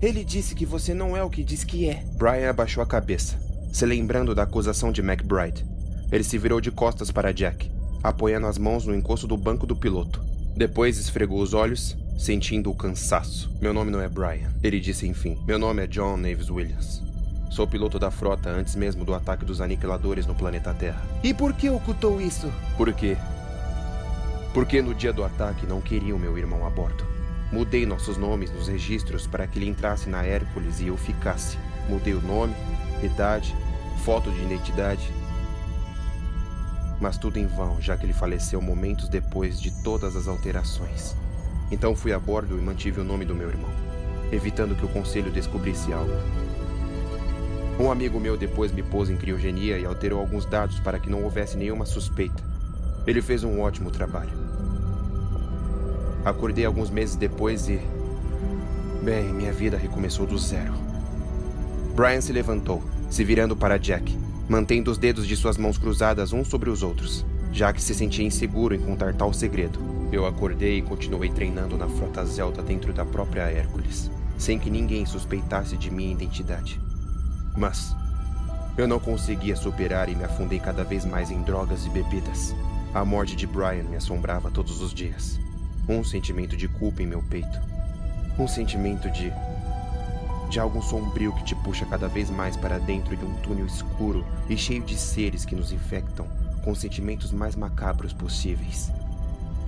Ele 0.00 0.22
disse 0.22 0.54
que 0.54 0.66
você 0.66 0.92
não 0.92 1.16
é 1.16 1.22
o 1.22 1.30
que 1.30 1.42
diz 1.42 1.64
que 1.64 1.88
é. 1.88 2.04
Brian 2.18 2.50
abaixou 2.50 2.82
a 2.82 2.86
cabeça, 2.86 3.38
se 3.72 3.86
lembrando 3.86 4.34
da 4.34 4.42
acusação 4.42 4.92
de 4.92 5.00
McBride. 5.00 5.64
Ele 6.12 6.22
se 6.22 6.36
virou 6.36 6.60
de 6.60 6.70
costas 6.70 7.10
para 7.10 7.32
Jack, 7.32 7.72
apoiando 8.02 8.46
as 8.46 8.58
mãos 8.58 8.84
no 8.84 8.94
encosto 8.94 9.26
do 9.26 9.36
banco 9.36 9.66
do 9.66 9.74
piloto. 9.74 10.22
Depois 10.54 10.98
esfregou 10.98 11.40
os 11.40 11.54
olhos, 11.54 11.96
sentindo 12.18 12.70
o 12.70 12.74
cansaço. 12.74 13.50
Meu 13.60 13.72
nome 13.72 13.90
não 13.90 14.00
é 14.00 14.08
Brian, 14.08 14.52
ele 14.62 14.78
disse 14.78 15.06
enfim. 15.06 15.38
Meu 15.46 15.58
nome 15.58 15.82
é 15.82 15.86
John 15.86 16.18
Naves 16.18 16.50
Williams. 16.50 17.02
Sou 17.50 17.66
piloto 17.66 17.98
da 17.98 18.10
frota 18.10 18.50
antes 18.50 18.76
mesmo 18.76 19.04
do 19.04 19.14
ataque 19.14 19.44
dos 19.44 19.60
aniquiladores 19.60 20.26
no 20.26 20.34
planeta 20.34 20.74
Terra. 20.74 21.00
E 21.22 21.32
por 21.32 21.54
que 21.54 21.70
ocultou 21.70 22.20
isso? 22.20 22.52
Por 22.76 22.92
quê? 22.92 23.16
Porque 24.54 24.80
no 24.80 24.94
dia 24.94 25.12
do 25.12 25.24
ataque 25.24 25.66
não 25.66 25.80
queriam 25.80 26.18
meu 26.18 26.38
irmão 26.38 26.64
a 26.64 26.70
bordo. 26.70 27.04
Mudei 27.52 27.84
nossos 27.84 28.16
nomes 28.16 28.52
nos 28.52 28.68
registros 28.68 29.26
para 29.26 29.46
que 29.46 29.58
ele 29.58 29.68
entrasse 29.68 30.08
na 30.08 30.24
Hércules 30.24 30.80
e 30.80 30.86
eu 30.86 30.96
ficasse. 30.96 31.58
Mudei 31.88 32.14
o 32.14 32.22
nome, 32.22 32.54
idade, 33.02 33.54
foto 34.04 34.30
de 34.30 34.40
identidade. 34.40 35.12
Mas 37.00 37.18
tudo 37.18 37.38
em 37.38 37.46
vão, 37.46 37.82
já 37.82 37.96
que 37.96 38.06
ele 38.06 38.12
faleceu 38.12 38.62
momentos 38.62 39.08
depois 39.08 39.60
de 39.60 39.70
todas 39.82 40.14
as 40.14 40.28
alterações. 40.28 41.16
Então 41.70 41.96
fui 41.96 42.12
a 42.12 42.18
bordo 42.18 42.56
e 42.56 42.62
mantive 42.62 43.00
o 43.00 43.04
nome 43.04 43.24
do 43.24 43.34
meu 43.34 43.48
irmão. 43.48 43.70
evitando 44.32 44.74
que 44.74 44.84
o 44.84 44.88
conselho 44.88 45.30
descobrisse 45.30 45.92
algo. 45.92 46.12
Um 47.78 47.90
amigo 47.90 48.20
meu 48.20 48.36
depois 48.36 48.70
me 48.72 48.82
pôs 48.82 49.10
em 49.10 49.16
criogenia 49.16 49.78
e 49.78 49.84
alterou 49.84 50.20
alguns 50.20 50.46
dados 50.46 50.78
para 50.80 50.98
que 50.98 51.10
não 51.10 51.24
houvesse 51.24 51.56
nenhuma 51.56 51.84
suspeita. 51.84 52.42
Ele 53.06 53.20
fez 53.20 53.44
um 53.44 53.60
ótimo 53.60 53.90
trabalho. 53.90 54.43
Acordei 56.24 56.64
alguns 56.64 56.88
meses 56.88 57.16
depois 57.16 57.68
e. 57.68 57.78
Bem, 59.02 59.24
minha 59.24 59.52
vida 59.52 59.76
recomeçou 59.76 60.26
do 60.26 60.38
zero. 60.38 60.72
Brian 61.94 62.20
se 62.20 62.32
levantou, 62.32 62.82
se 63.10 63.22
virando 63.22 63.54
para 63.54 63.78
Jack, 63.78 64.18
mantendo 64.48 64.90
os 64.90 64.96
dedos 64.96 65.26
de 65.26 65.36
suas 65.36 65.58
mãos 65.58 65.76
cruzadas 65.76 66.32
uns 66.32 66.48
sobre 66.48 66.70
os 66.70 66.82
outros, 66.82 67.26
já 67.52 67.72
que 67.72 67.82
se 67.82 67.94
sentia 67.94 68.24
inseguro 68.24 68.74
em 68.74 68.80
contar 68.80 69.12
tal 69.14 69.32
segredo. 69.34 69.78
Eu 70.10 70.26
acordei 70.26 70.78
e 70.78 70.82
continuei 70.82 71.28
treinando 71.28 71.76
na 71.76 71.88
frota 71.88 72.24
Zelta 72.24 72.62
dentro 72.62 72.92
da 72.92 73.04
própria 73.04 73.42
Hércules, 73.42 74.10
sem 74.38 74.58
que 74.58 74.70
ninguém 74.70 75.04
suspeitasse 75.04 75.76
de 75.76 75.90
minha 75.90 76.12
identidade. 76.12 76.80
Mas 77.54 77.94
eu 78.78 78.88
não 78.88 78.98
conseguia 78.98 79.56
superar 79.56 80.08
e 80.08 80.14
me 80.14 80.24
afundei 80.24 80.58
cada 80.58 80.84
vez 80.84 81.04
mais 81.04 81.30
em 81.30 81.42
drogas 81.42 81.84
e 81.84 81.90
bebidas. 81.90 82.54
A 82.94 83.04
morte 83.04 83.36
de 83.36 83.46
Brian 83.46 83.84
me 83.84 83.96
assombrava 83.96 84.50
todos 84.50 84.80
os 84.80 84.94
dias. 84.94 85.43
Um 85.88 86.02
sentimento 86.02 86.56
de 86.56 86.66
culpa 86.66 87.02
em 87.02 87.06
meu 87.06 87.22
peito. 87.22 87.60
Um 88.38 88.48
sentimento 88.48 89.10
de. 89.10 89.30
de 90.48 90.58
algo 90.58 90.80
sombrio 90.82 91.34
que 91.34 91.44
te 91.44 91.54
puxa 91.54 91.84
cada 91.84 92.08
vez 92.08 92.30
mais 92.30 92.56
para 92.56 92.78
dentro 92.78 93.14
de 93.14 93.24
um 93.24 93.34
túnel 93.42 93.66
escuro 93.66 94.24
e 94.48 94.56
cheio 94.56 94.82
de 94.82 94.96
seres 94.96 95.44
que 95.44 95.54
nos 95.54 95.72
infectam 95.72 96.26
com 96.64 96.70
os 96.70 96.80
sentimentos 96.80 97.32
mais 97.32 97.54
macabros 97.54 98.14
possíveis. 98.14 98.90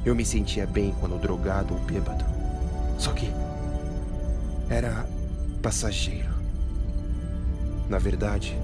Eu 0.07 0.15
me 0.15 0.25
sentia 0.25 0.67
bem 0.67 0.95
quando 0.99 1.21
drogado 1.21 1.75
ou 1.75 1.81
bêbado. 1.81 2.25
Só 2.99 3.13
que. 3.13 3.31
era 4.71 5.07
passageiro. 5.61 6.35
Na 7.89 7.99
verdade, 7.99 8.57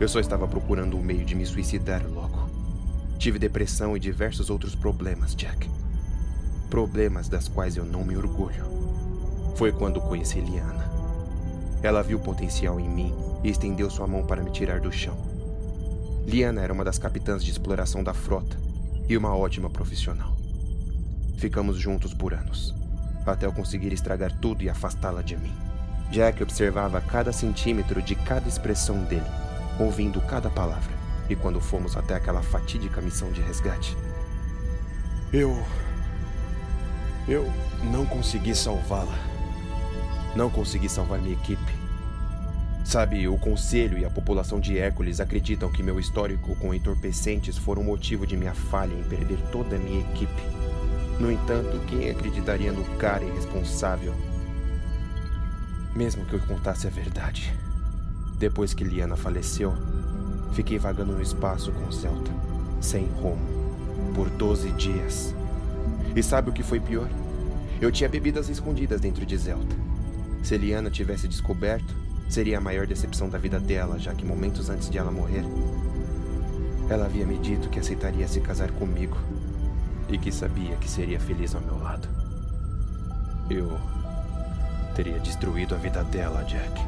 eu 0.00 0.08
só 0.08 0.18
estava 0.18 0.48
procurando 0.48 0.96
um 0.96 1.02
meio 1.02 1.24
de 1.24 1.34
me 1.34 1.44
suicidar 1.44 2.02
logo. 2.06 2.48
Tive 3.18 3.38
depressão 3.38 3.96
e 3.96 4.00
diversos 4.00 4.48
outros 4.48 4.74
problemas, 4.74 5.34
Jack. 5.34 5.75
Problemas 6.70 7.28
das 7.28 7.46
quais 7.46 7.76
eu 7.76 7.84
não 7.84 8.04
me 8.04 8.16
orgulho. 8.16 8.64
Foi 9.54 9.72
quando 9.72 10.00
conheci 10.00 10.40
Liana. 10.40 10.90
Ela 11.82 12.02
viu 12.02 12.18
potencial 12.18 12.80
em 12.80 12.88
mim 12.88 13.14
e 13.44 13.50
estendeu 13.50 13.88
sua 13.88 14.06
mão 14.06 14.26
para 14.26 14.42
me 14.42 14.50
tirar 14.50 14.80
do 14.80 14.90
chão. 14.90 15.16
Liana 16.26 16.62
era 16.62 16.72
uma 16.72 16.84
das 16.84 16.98
capitãs 16.98 17.44
de 17.44 17.50
exploração 17.52 18.02
da 18.02 18.12
frota 18.12 18.56
e 19.08 19.16
uma 19.16 19.34
ótima 19.34 19.70
profissional. 19.70 20.36
Ficamos 21.36 21.78
juntos 21.78 22.12
por 22.12 22.34
anos, 22.34 22.74
até 23.24 23.46
eu 23.46 23.52
conseguir 23.52 23.92
estragar 23.92 24.36
tudo 24.40 24.62
e 24.62 24.68
afastá-la 24.68 25.22
de 25.22 25.36
mim. 25.36 25.52
Jack 26.10 26.42
observava 26.42 27.00
cada 27.00 27.32
centímetro 27.32 28.02
de 28.02 28.14
cada 28.16 28.48
expressão 28.48 29.04
dele, 29.04 29.26
ouvindo 29.78 30.20
cada 30.20 30.50
palavra. 30.50 30.94
E 31.28 31.36
quando 31.36 31.60
fomos 31.60 31.96
até 31.96 32.14
aquela 32.14 32.42
fatídica 32.42 33.00
missão 33.00 33.30
de 33.32 33.40
resgate, 33.40 33.96
eu. 35.32 35.56
Eu 37.28 37.52
não 37.82 38.06
consegui 38.06 38.54
salvá-la. 38.54 39.18
Não 40.36 40.48
consegui 40.48 40.88
salvar 40.88 41.18
minha 41.20 41.34
equipe. 41.34 41.74
Sabe, 42.84 43.26
o 43.26 43.36
conselho 43.36 43.98
e 43.98 44.04
a 44.04 44.10
população 44.10 44.60
de 44.60 44.78
Hércules 44.78 45.18
acreditam 45.18 45.68
que 45.72 45.82
meu 45.82 45.98
histórico 45.98 46.54
com 46.54 46.72
entorpecentes 46.72 47.58
foram 47.58 47.82
motivo 47.82 48.24
de 48.24 48.36
minha 48.36 48.54
falha 48.54 48.94
em 48.94 49.02
perder 49.02 49.38
toda 49.50 49.74
a 49.74 49.78
minha 49.78 50.02
equipe. 50.02 50.42
No 51.18 51.32
entanto, 51.32 51.80
quem 51.88 52.08
acreditaria 52.10 52.70
no 52.70 52.84
cara 52.96 53.24
irresponsável? 53.24 54.14
Mesmo 55.96 56.24
que 56.26 56.34
eu 56.34 56.40
contasse 56.40 56.86
a 56.86 56.90
verdade. 56.90 57.52
Depois 58.38 58.72
que 58.72 58.84
Liana 58.84 59.16
faleceu, 59.16 59.74
fiquei 60.52 60.78
vagando 60.78 61.12
no 61.12 61.22
espaço 61.22 61.72
com 61.72 61.90
Zelta, 61.90 62.30
sem 62.80 63.06
rumo, 63.06 64.12
por 64.14 64.30
12 64.30 64.70
dias. 64.72 65.34
E 66.16 66.22
sabe 66.22 66.48
o 66.48 66.52
que 66.52 66.62
foi 66.62 66.80
pior? 66.80 67.10
Eu 67.78 67.92
tinha 67.92 68.08
bebidas 68.08 68.48
escondidas 68.48 69.02
dentro 69.02 69.26
de 69.26 69.36
Zelta. 69.36 69.76
Se 70.42 70.56
Liana 70.56 70.90
tivesse 70.90 71.28
descoberto, 71.28 71.94
seria 72.26 72.56
a 72.56 72.60
maior 72.60 72.86
decepção 72.86 73.28
da 73.28 73.36
vida 73.36 73.60
dela, 73.60 73.98
já 73.98 74.14
que 74.14 74.24
momentos 74.24 74.70
antes 74.70 74.88
de 74.88 74.96
ela 74.96 75.10
morrer, 75.10 75.44
ela 76.88 77.04
havia 77.04 77.26
me 77.26 77.36
dito 77.36 77.68
que 77.68 77.78
aceitaria 77.78 78.26
se 78.26 78.40
casar 78.40 78.70
comigo 78.70 79.18
e 80.08 80.16
que 80.16 80.32
sabia 80.32 80.76
que 80.76 80.88
seria 80.88 81.20
feliz 81.20 81.54
ao 81.54 81.60
meu 81.60 81.78
lado. 81.78 82.08
Eu 83.50 83.78
teria 84.94 85.18
destruído 85.18 85.74
a 85.74 85.78
vida 85.78 86.02
dela, 86.02 86.42
Jack. 86.44 86.80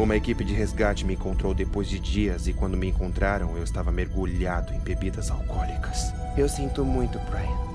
Uma 0.00 0.16
equipe 0.16 0.44
de 0.44 0.52
resgate 0.52 1.04
me 1.04 1.14
encontrou 1.14 1.54
depois 1.54 1.88
de 1.88 2.00
dias 2.00 2.48
e 2.48 2.52
quando 2.52 2.76
me 2.76 2.88
encontraram 2.88 3.56
eu 3.56 3.62
estava 3.62 3.92
mergulhado 3.92 4.74
em 4.74 4.80
bebidas 4.80 5.30
alcoólicas. 5.30 6.12
Eu 6.36 6.48
sinto 6.48 6.84
muito, 6.84 7.18
Brian. 7.30 7.67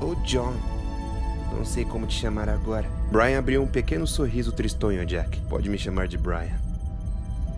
Ou 0.00 0.14
John. 0.16 0.54
Não 1.56 1.64
sei 1.64 1.84
como 1.84 2.06
te 2.06 2.14
chamar 2.14 2.48
agora. 2.48 2.88
Brian 3.10 3.38
abriu 3.38 3.62
um 3.62 3.66
pequeno 3.66 4.06
sorriso 4.06 4.52
tristonho 4.52 5.04
Jack. 5.04 5.40
Pode 5.42 5.68
me 5.68 5.78
chamar 5.78 6.06
de 6.06 6.16
Brian. 6.16 6.56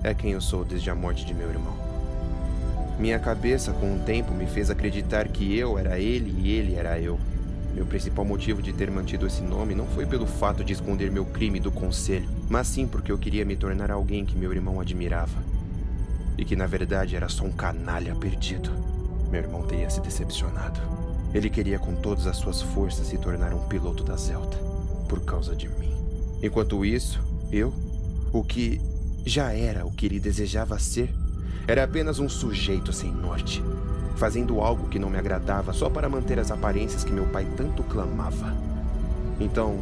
É 0.02 0.14
quem 0.14 0.32
eu 0.32 0.40
sou 0.40 0.64
desde 0.64 0.88
a 0.88 0.94
morte 0.94 1.26
de 1.26 1.34
meu 1.34 1.50
irmão. 1.50 1.74
Minha 2.98 3.18
cabeça, 3.18 3.72
com 3.72 3.94
o 3.94 3.98
tempo, 3.98 4.32
me 4.32 4.46
fez 4.46 4.70
acreditar 4.70 5.28
que 5.28 5.56
eu 5.56 5.78
era 5.78 5.98
ele 5.98 6.34
e 6.38 6.50
ele 6.52 6.74
era 6.74 6.98
eu. 6.98 7.18
Meu 7.74 7.86
principal 7.86 8.24
motivo 8.24 8.60
de 8.60 8.72
ter 8.72 8.90
mantido 8.90 9.26
esse 9.26 9.42
nome 9.42 9.74
não 9.74 9.86
foi 9.86 10.06
pelo 10.06 10.26
fato 10.26 10.64
de 10.64 10.72
esconder 10.72 11.10
meu 11.10 11.24
crime 11.24 11.60
do 11.60 11.70
conselho, 11.70 12.28
mas 12.48 12.66
sim 12.66 12.86
porque 12.86 13.12
eu 13.12 13.18
queria 13.18 13.44
me 13.44 13.56
tornar 13.56 13.90
alguém 13.90 14.24
que 14.24 14.36
meu 14.36 14.52
irmão 14.52 14.80
admirava. 14.80 15.38
E 16.36 16.44
que 16.44 16.56
na 16.56 16.66
verdade 16.66 17.16
era 17.16 17.28
só 17.28 17.44
um 17.44 17.52
canalha 17.52 18.14
perdido. 18.14 18.70
Meu 19.30 19.40
irmão 19.40 19.62
teria 19.62 19.88
se 19.88 20.00
decepcionado. 20.00 20.99
Ele 21.32 21.48
queria 21.48 21.78
com 21.78 21.94
todas 21.94 22.26
as 22.26 22.36
suas 22.36 22.60
forças 22.60 23.06
se 23.06 23.18
tornar 23.18 23.52
um 23.52 23.66
piloto 23.68 24.02
da 24.02 24.16
Zelta, 24.16 24.56
por 25.08 25.20
causa 25.24 25.54
de 25.54 25.68
mim. 25.68 25.94
Enquanto 26.42 26.84
isso, 26.84 27.20
eu, 27.52 27.72
o 28.32 28.42
que 28.42 28.80
já 29.24 29.52
era 29.52 29.86
o 29.86 29.92
que 29.92 30.06
ele 30.06 30.18
desejava 30.18 30.78
ser, 30.78 31.14
era 31.68 31.84
apenas 31.84 32.18
um 32.18 32.28
sujeito 32.28 32.92
sem 32.92 33.12
norte, 33.12 33.62
fazendo 34.16 34.60
algo 34.60 34.88
que 34.88 34.98
não 34.98 35.10
me 35.10 35.18
agradava 35.18 35.72
só 35.72 35.88
para 35.88 36.08
manter 36.08 36.38
as 36.38 36.50
aparências 36.50 37.04
que 37.04 37.12
meu 37.12 37.26
pai 37.26 37.46
tanto 37.56 37.82
clamava. 37.84 38.56
Então, 39.38 39.78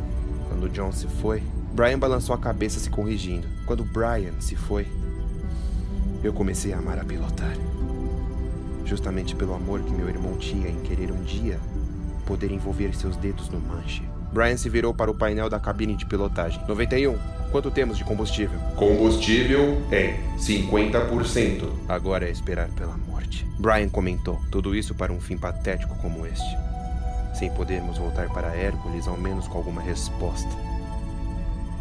quando 0.48 0.68
John 0.68 0.92
se 0.92 1.06
foi, 1.06 1.42
Brian 1.72 1.98
balançou 1.98 2.34
a 2.34 2.38
cabeça 2.38 2.78
se 2.78 2.90
corrigindo. 2.90 3.46
Quando 3.64 3.84
Brian 3.84 4.40
se 4.40 4.56
foi, 4.56 4.86
eu 6.22 6.32
comecei 6.32 6.72
a 6.72 6.78
amar 6.78 6.98
a 6.98 7.04
pilotar. 7.04 7.56
Justamente 8.88 9.36
pelo 9.36 9.54
amor 9.54 9.82
que 9.82 9.92
meu 9.92 10.08
irmão 10.08 10.36
tinha 10.38 10.68
em 10.68 10.80
querer 10.80 11.12
um 11.12 11.22
dia 11.22 11.60
poder 12.26 12.50
envolver 12.50 12.94
seus 12.94 13.16
dedos 13.16 13.48
no 13.50 13.60
manche. 13.60 14.02
Brian 14.32 14.56
se 14.56 14.68
virou 14.68 14.94
para 14.94 15.10
o 15.10 15.14
painel 15.14 15.48
da 15.48 15.60
cabine 15.60 15.94
de 15.94 16.06
pilotagem. 16.06 16.60
91. 16.66 17.16
Quanto 17.50 17.70
temos 17.70 17.96
de 17.96 18.04
combustível? 18.04 18.58
Combustível 18.76 19.82
em 19.90 20.38
50%. 20.38 21.70
Agora 21.88 22.28
é 22.28 22.30
esperar 22.30 22.68
pela 22.68 22.96
morte. 22.96 23.46
Brian 23.58 23.88
comentou. 23.88 24.38
Tudo 24.50 24.74
isso 24.74 24.94
para 24.94 25.12
um 25.12 25.20
fim 25.20 25.36
patético 25.36 25.94
como 25.96 26.26
este. 26.26 26.56
Sem 27.34 27.50
podermos 27.50 27.98
voltar 27.98 28.28
para 28.28 28.54
Hércules, 28.54 29.06
ao 29.06 29.16
menos 29.16 29.48
com 29.48 29.58
alguma 29.58 29.80
resposta. 29.80 30.50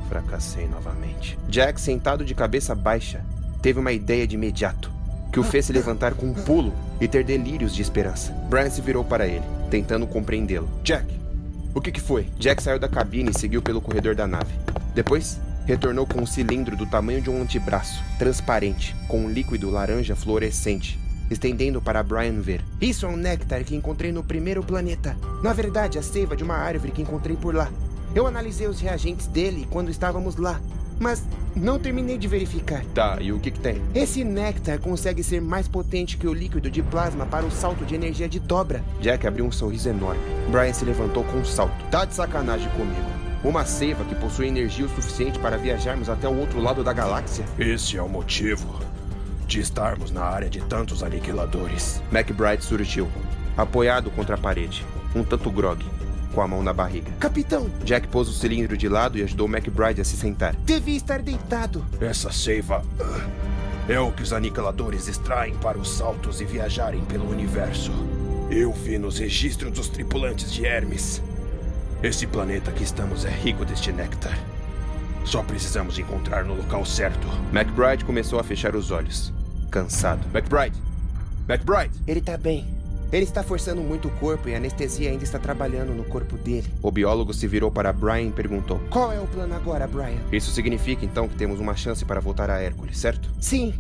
Fracassei 0.08 0.68
novamente. 0.68 1.38
Jack, 1.50 1.80
sentado 1.82 2.24
de 2.24 2.34
cabeça 2.34 2.74
baixa, 2.74 3.26
teve 3.62 3.80
uma 3.80 3.92
ideia 3.92 4.26
de 4.26 4.36
imediato, 4.36 4.90
que 5.32 5.40
o 5.40 5.44
fez 5.44 5.66
se 5.66 5.74
levantar 5.74 6.14
com 6.14 6.28
um 6.28 6.34
pulo 6.34 6.74
e 7.00 7.08
ter 7.08 7.24
delírios 7.24 7.74
de 7.74 7.82
esperança. 7.82 8.32
Brian 8.50 8.70
se 8.70 8.82
virou 8.82 9.04
para 9.04 9.28
ele, 9.28 9.44
tentando 9.70 10.08
compreendê-lo. 10.08 10.70
Jack, 10.84 11.06
o 11.74 11.82
que, 11.82 11.92
que 11.92 12.02
foi? 12.02 12.28
Jack 12.40 12.62
saiu 12.64 12.80
da 12.80 12.88
cabine 12.88 13.32
e 13.32 13.38
seguiu 13.38 13.62
pelo 13.62 13.82
corredor 13.82 14.16
da 14.16 14.26
nave. 14.26 14.54
Depois, 14.96 15.40
retornou 15.66 16.08
com 16.08 16.22
um 16.22 16.26
cilindro 16.26 16.76
do 16.76 16.86
tamanho 16.86 17.22
de 17.22 17.30
um 17.30 17.42
antebraço, 17.42 18.02
transparente, 18.18 18.96
com 19.08 19.26
um 19.26 19.30
líquido 19.30 19.70
laranja 19.70 20.16
fluorescente, 20.16 20.98
estendendo 21.30 21.82
para 21.82 22.02
Brian 22.02 22.40
ver. 22.40 22.64
Isso 22.82 23.06
é 23.06 23.10
um 23.10 23.18
néctar 23.18 23.64
que 23.64 23.76
encontrei 23.76 24.12
no 24.12 24.24
primeiro 24.24 24.64
planeta. 24.64 25.16
Na 25.44 25.54
verdade, 25.54 26.00
a 26.00 26.02
seiva 26.02 26.36
de 26.36 26.44
uma 26.44 26.56
árvore 26.56 26.92
que 26.92 27.02
encontrei 27.02 27.36
por 27.36 27.54
lá. 27.54 27.70
Eu 28.16 28.26
analisei 28.26 28.66
os 28.66 28.80
reagentes 28.80 29.28
dele 29.28 29.68
quando 29.70 29.92
estávamos 29.92 30.38
lá 30.38 30.60
mas 31.00 31.24
não 31.56 31.80
terminei 31.80 32.18
de 32.18 32.28
verificar. 32.28 32.84
Tá, 32.94 33.18
e 33.20 33.32
o 33.32 33.40
que, 33.40 33.52
que 33.52 33.60
tem? 33.60 33.82
Esse 33.94 34.24
néctar 34.24 34.80
consegue 34.80 35.24
ser 35.24 35.42
mais 35.42 35.68
potente 35.68 36.18
que 36.18 36.28
o 36.28 36.34
líquido 36.34 36.70
de 36.70 36.84
plasma 36.84 37.26
para 37.26 37.46
o 37.46 37.52
salto 37.52 37.86
de 37.86 37.96
energia 37.96 38.30
de 38.30 38.40
dobra. 38.40 38.84
Jack 39.02 39.26
abriu 39.26 39.46
um 39.46 39.52
sorriso 39.52 39.90
enorme. 39.90 40.22
Brian 40.50 40.74
se 40.74 40.86
levantou 40.86 41.24
com 41.24 41.38
um 41.38 41.46
salto. 41.46 41.74
Tá 41.90 42.06
de 42.06 42.14
sacanagem 42.14 42.70
comigo. 42.72 43.18
Uma 43.44 43.66
seiva 43.66 44.04
que 44.04 44.16
possui 44.16 44.48
energia 44.48 44.86
o 44.86 44.90
suficiente 44.90 45.40
para 45.40 45.58
viajarmos 45.58 46.10
até 46.10 46.28
o 46.28 46.38
outro 46.38 46.60
lado 46.60 46.84
da 46.84 46.92
galáxia? 46.92 47.46
Esse 47.58 47.98
é 47.98 48.02
o 48.02 48.10
motivo 48.10 48.80
de 49.48 49.62
estarmos 49.62 50.12
na 50.12 50.24
área 50.24 50.50
de 50.50 50.60
tantos 50.62 51.02
aniquiladores. 51.04 52.02
McBride 52.12 52.64
surgiu, 52.64 53.08
apoiado 53.56 54.12
contra 54.12 54.36
a 54.36 54.38
parede, 54.38 54.86
um 55.16 55.24
tanto 55.24 55.50
grog. 55.50 55.86
Com 56.34 56.42
a 56.42 56.48
mão 56.48 56.64
na 56.64 56.74
barriga. 56.74 57.12
Capitão! 57.20 57.70
Jack 57.84 58.08
pôs 58.08 58.30
o 58.30 58.34
cilindro 58.34 58.78
de 58.78 58.88
lado 58.88 59.18
e 59.18 59.24
ajudou 59.24 59.48
McBride 59.48 60.02
a 60.02 60.06
se 60.06 60.18
sentar. 60.18 60.56
Devia 60.58 60.98
estar 60.98 61.22
deitado. 61.22 61.86
Essa 62.00 62.32
seiva 62.32 62.84
ah, 63.00 63.28
é 63.88 64.00
o 64.00 64.12
que 64.12 64.24
os 64.24 64.34
aniquiladores 64.34 65.08
extraem 65.08 65.56
para 65.56 65.78
os 65.78 65.90
saltos 65.90 66.42
e 66.42 66.46
viajarem 66.46 67.04
pelo 67.06 67.30
universo. 67.30 67.92
Eu 68.50 68.72
vi 68.72 68.98
nos 68.98 69.20
registros 69.20 69.72
dos 69.72 69.90
tripulantes 69.90 70.52
de 70.52 70.66
Hermes. 70.66 71.22
Esse 72.02 72.28
planeta 72.28 72.72
que 72.72 72.84
estamos 72.84 73.26
é 73.26 73.30
rico 73.30 73.66
deste 73.66 73.92
néctar. 73.92 74.38
Só 75.26 75.44
precisamos 75.44 76.00
encontrar 76.00 76.46
no 76.46 76.56
local 76.56 76.86
certo. 76.86 77.28
McBride 77.52 78.06
começou 78.06 78.40
a 78.40 78.44
fechar 78.44 78.76
os 78.76 78.92
olhos, 78.92 79.34
cansado. 79.70 80.26
McBride! 80.34 80.78
McBride! 81.50 81.92
Ele 82.08 82.22
tá 82.22 82.38
bem. 82.38 82.66
Ele 83.12 83.24
está 83.24 83.42
forçando 83.42 83.82
muito 83.82 84.10
o 84.10 84.12
corpo 84.12 84.50
e 84.50 84.54
a 84.54 84.58
anestesia 84.58 85.10
ainda 85.10 85.24
está 85.24 85.40
trabalhando 85.40 85.96
no 85.96 86.04
corpo 86.04 86.36
dele. 86.38 86.68
O 86.82 86.92
biólogo 86.92 87.34
se 87.34 87.48
virou 87.48 87.72
para 87.72 87.94
Brian 87.94 88.28
e 88.28 88.32
perguntou: 88.32 88.82
Qual 88.90 89.14
é 89.14 89.20
o 89.20 89.28
plano 89.28 89.56
agora, 89.56 89.88
Brian? 89.88 90.20
Isso 90.32 90.52
significa 90.52 91.06
então 91.06 91.28
que 91.28 91.36
temos 91.36 91.60
uma 91.60 91.76
chance 91.76 92.04
para 92.04 92.20
voltar 92.20 92.50
a 92.50 92.60
Hércules, 92.60 92.98
certo? 92.98 93.30
Sim, 93.40 93.74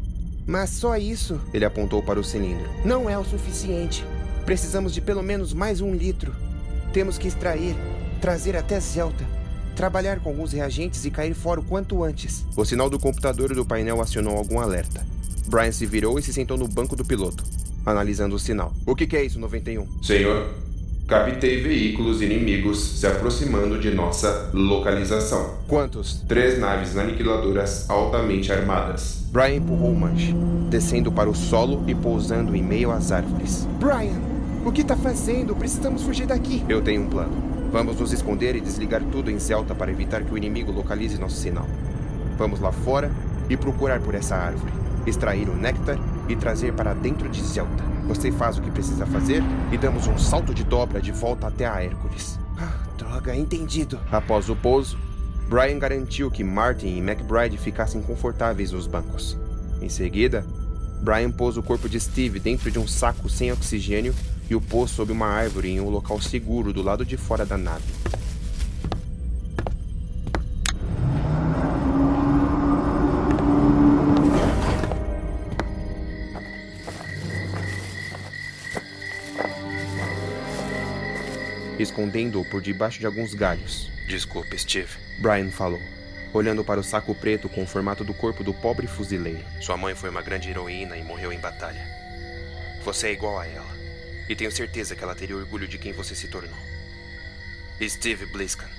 mas 0.45 0.69
só 0.69 0.95
isso. 0.95 1.41
Ele 1.53 1.65
apontou 1.65 2.01
para 2.01 2.19
o 2.19 2.23
cilindro. 2.23 2.69
Não 2.85 3.09
é 3.09 3.17
o 3.17 3.25
suficiente. 3.25 4.05
Precisamos 4.45 4.93
de 4.93 5.01
pelo 5.01 5.21
menos 5.21 5.51
mais 5.51 5.81
um 5.81 5.93
litro. 5.93 6.33
Temos 6.93 7.17
que 7.17 7.27
extrair, 7.27 7.75
trazer 8.21 8.55
até 8.55 8.79
Zelta, 8.79 9.25
trabalhar 9.75 10.21
com 10.21 10.29
alguns 10.29 10.53
reagentes 10.53 11.03
e 11.03 11.11
cair 11.11 11.33
fora 11.33 11.59
o 11.59 11.65
quanto 11.65 12.01
antes. 12.01 12.45
O 12.55 12.63
sinal 12.63 12.89
do 12.89 12.97
computador 12.97 13.53
do 13.53 13.65
painel 13.65 14.01
acionou 14.01 14.37
algum 14.37 14.61
alerta. 14.61 15.05
Brian 15.47 15.73
se 15.73 15.85
virou 15.85 16.17
e 16.17 16.23
se 16.23 16.31
sentou 16.31 16.57
no 16.57 16.67
banco 16.67 16.95
do 16.95 17.03
piloto 17.03 17.43
analisando 17.87 18.35
o 18.35 18.39
sinal. 18.39 18.73
O 18.85 18.93
que, 18.93 19.07
que 19.07 19.15
é 19.15 19.23
isso, 19.23 19.39
91? 19.39 20.03
Senhor, 20.03 20.49
captei 21.07 21.61
veículos 21.61 22.21
inimigos 22.21 22.99
se 22.99 23.07
aproximando 23.07 23.79
de 23.79 23.91
nossa 23.91 24.49
localização. 24.53 25.55
Quantos? 25.69 26.21
Três 26.27 26.59
naves 26.59 26.97
aniquiladoras 26.97 27.89
altamente 27.89 28.51
armadas. 28.51 29.25
Brian 29.31 29.55
empurrou 29.55 29.91
o 29.91 29.97
manche, 29.97 30.33
descendo 30.69 31.13
para 31.13 31.29
o 31.29 31.35
solo 31.35 31.81
e 31.87 31.95
pousando 31.95 32.53
em 32.57 32.61
meio 32.61 32.91
às 32.91 33.13
árvores. 33.13 33.65
Brian, 33.79 34.21
o 34.65 34.71
que 34.71 34.81
está 34.81 34.97
fazendo? 34.97 35.55
Precisamos 35.55 36.03
fugir 36.03 36.27
daqui. 36.27 36.65
Eu 36.67 36.81
tenho 36.81 37.03
um 37.03 37.07
plano. 37.07 37.31
Vamos 37.71 37.97
nos 38.01 38.11
esconder 38.11 38.53
e 38.57 38.61
desligar 38.61 39.01
tudo 39.01 39.31
em 39.31 39.39
Zelta 39.39 39.73
para 39.73 39.91
evitar 39.91 40.23
que 40.23 40.33
o 40.33 40.37
inimigo 40.37 40.73
localize 40.73 41.17
nosso 41.17 41.37
sinal. 41.37 41.65
Vamos 42.37 42.59
lá 42.59 42.73
fora 42.73 43.09
e 43.49 43.55
procurar 43.55 44.01
por 44.01 44.13
essa 44.13 44.35
árvore, 44.35 44.73
extrair 45.05 45.47
o 45.47 45.55
néctar 45.55 45.97
e 46.27 46.35
trazer 46.35 46.73
para 46.73 46.93
dentro 46.93 47.29
de 47.29 47.41
Zelta. 47.41 47.83
Você 48.07 48.31
faz 48.31 48.57
o 48.57 48.61
que 48.61 48.71
precisa 48.71 49.05
fazer 49.05 49.43
e 49.71 49.77
damos 49.77 50.07
um 50.07 50.17
salto 50.17 50.53
de 50.53 50.63
dobra 50.63 51.01
de 51.01 51.11
volta 51.11 51.47
até 51.47 51.65
a 51.65 51.81
Hércules. 51.81 52.39
Ah, 52.57 52.73
droga, 52.97 53.35
entendido. 53.35 53.99
Após 54.11 54.49
o 54.49 54.55
pouso, 54.55 54.97
Brian 55.49 55.79
garantiu 55.79 56.29
que 56.29 56.43
Martin 56.43 56.87
e 56.87 56.99
McBride 56.99 57.57
ficassem 57.57 58.01
confortáveis 58.01 58.71
nos 58.71 58.87
bancos. 58.87 59.37
Em 59.81 59.89
seguida, 59.89 60.45
Brian 61.01 61.31
pôs 61.31 61.57
o 61.57 61.63
corpo 61.63 61.87
de 61.87 61.99
Steve 61.99 62.39
dentro 62.39 62.71
de 62.71 62.79
um 62.79 62.87
saco 62.87 63.29
sem 63.29 63.51
oxigênio 63.51 64.13
e 64.49 64.55
o 64.55 64.61
pôs 64.61 64.91
sob 64.91 65.11
uma 65.11 65.27
árvore 65.27 65.69
em 65.69 65.79
um 65.79 65.89
local 65.89 66.19
seguro 66.19 66.73
do 66.73 66.81
lado 66.81 67.05
de 67.05 67.17
fora 67.17 67.45
da 67.45 67.57
nave. 67.57 67.85
Escondendo-o 81.79 82.45
por 82.45 82.61
debaixo 82.61 82.99
de 82.99 83.05
alguns 83.05 83.33
galhos. 83.33 83.91
Desculpe, 84.07 84.57
Steve. 84.57 84.97
Brian 85.19 85.49
falou, 85.49 85.81
olhando 86.33 86.63
para 86.63 86.79
o 86.79 86.83
saco 86.83 87.13
preto 87.15 87.49
com 87.49 87.63
o 87.63 87.67
formato 87.67 88.03
do 88.03 88.13
corpo 88.13 88.43
do 88.43 88.53
pobre 88.53 88.87
fuzileiro. 88.87 89.43
Sua 89.61 89.77
mãe 89.77 89.95
foi 89.95 90.09
uma 90.09 90.21
grande 90.21 90.49
heroína 90.49 90.97
e 90.97 91.03
morreu 91.03 91.31
em 91.31 91.39
batalha. 91.39 91.85
Você 92.83 93.07
é 93.07 93.13
igual 93.13 93.39
a 93.39 93.47
ela. 93.47 93.77
E 94.29 94.35
tenho 94.35 94.51
certeza 94.51 94.95
que 94.95 95.03
ela 95.03 95.15
teria 95.15 95.35
orgulho 95.35 95.67
de 95.67 95.77
quem 95.77 95.93
você 95.93 96.13
se 96.15 96.27
tornou. 96.27 96.57
Steve 97.81 98.25
Bliskan, 98.25 98.69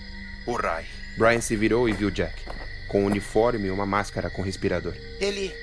o 0.44 0.54
Rai. 0.54 0.86
Brian 1.16 1.40
se 1.40 1.56
virou 1.56 1.88
e 1.88 1.92
viu 1.92 2.10
Jack, 2.10 2.42
com 2.86 3.02
um 3.02 3.06
uniforme 3.06 3.68
e 3.68 3.70
uma 3.70 3.86
máscara 3.86 4.30
com 4.30 4.42
respirador. 4.42 4.94
Ele. 5.20 5.54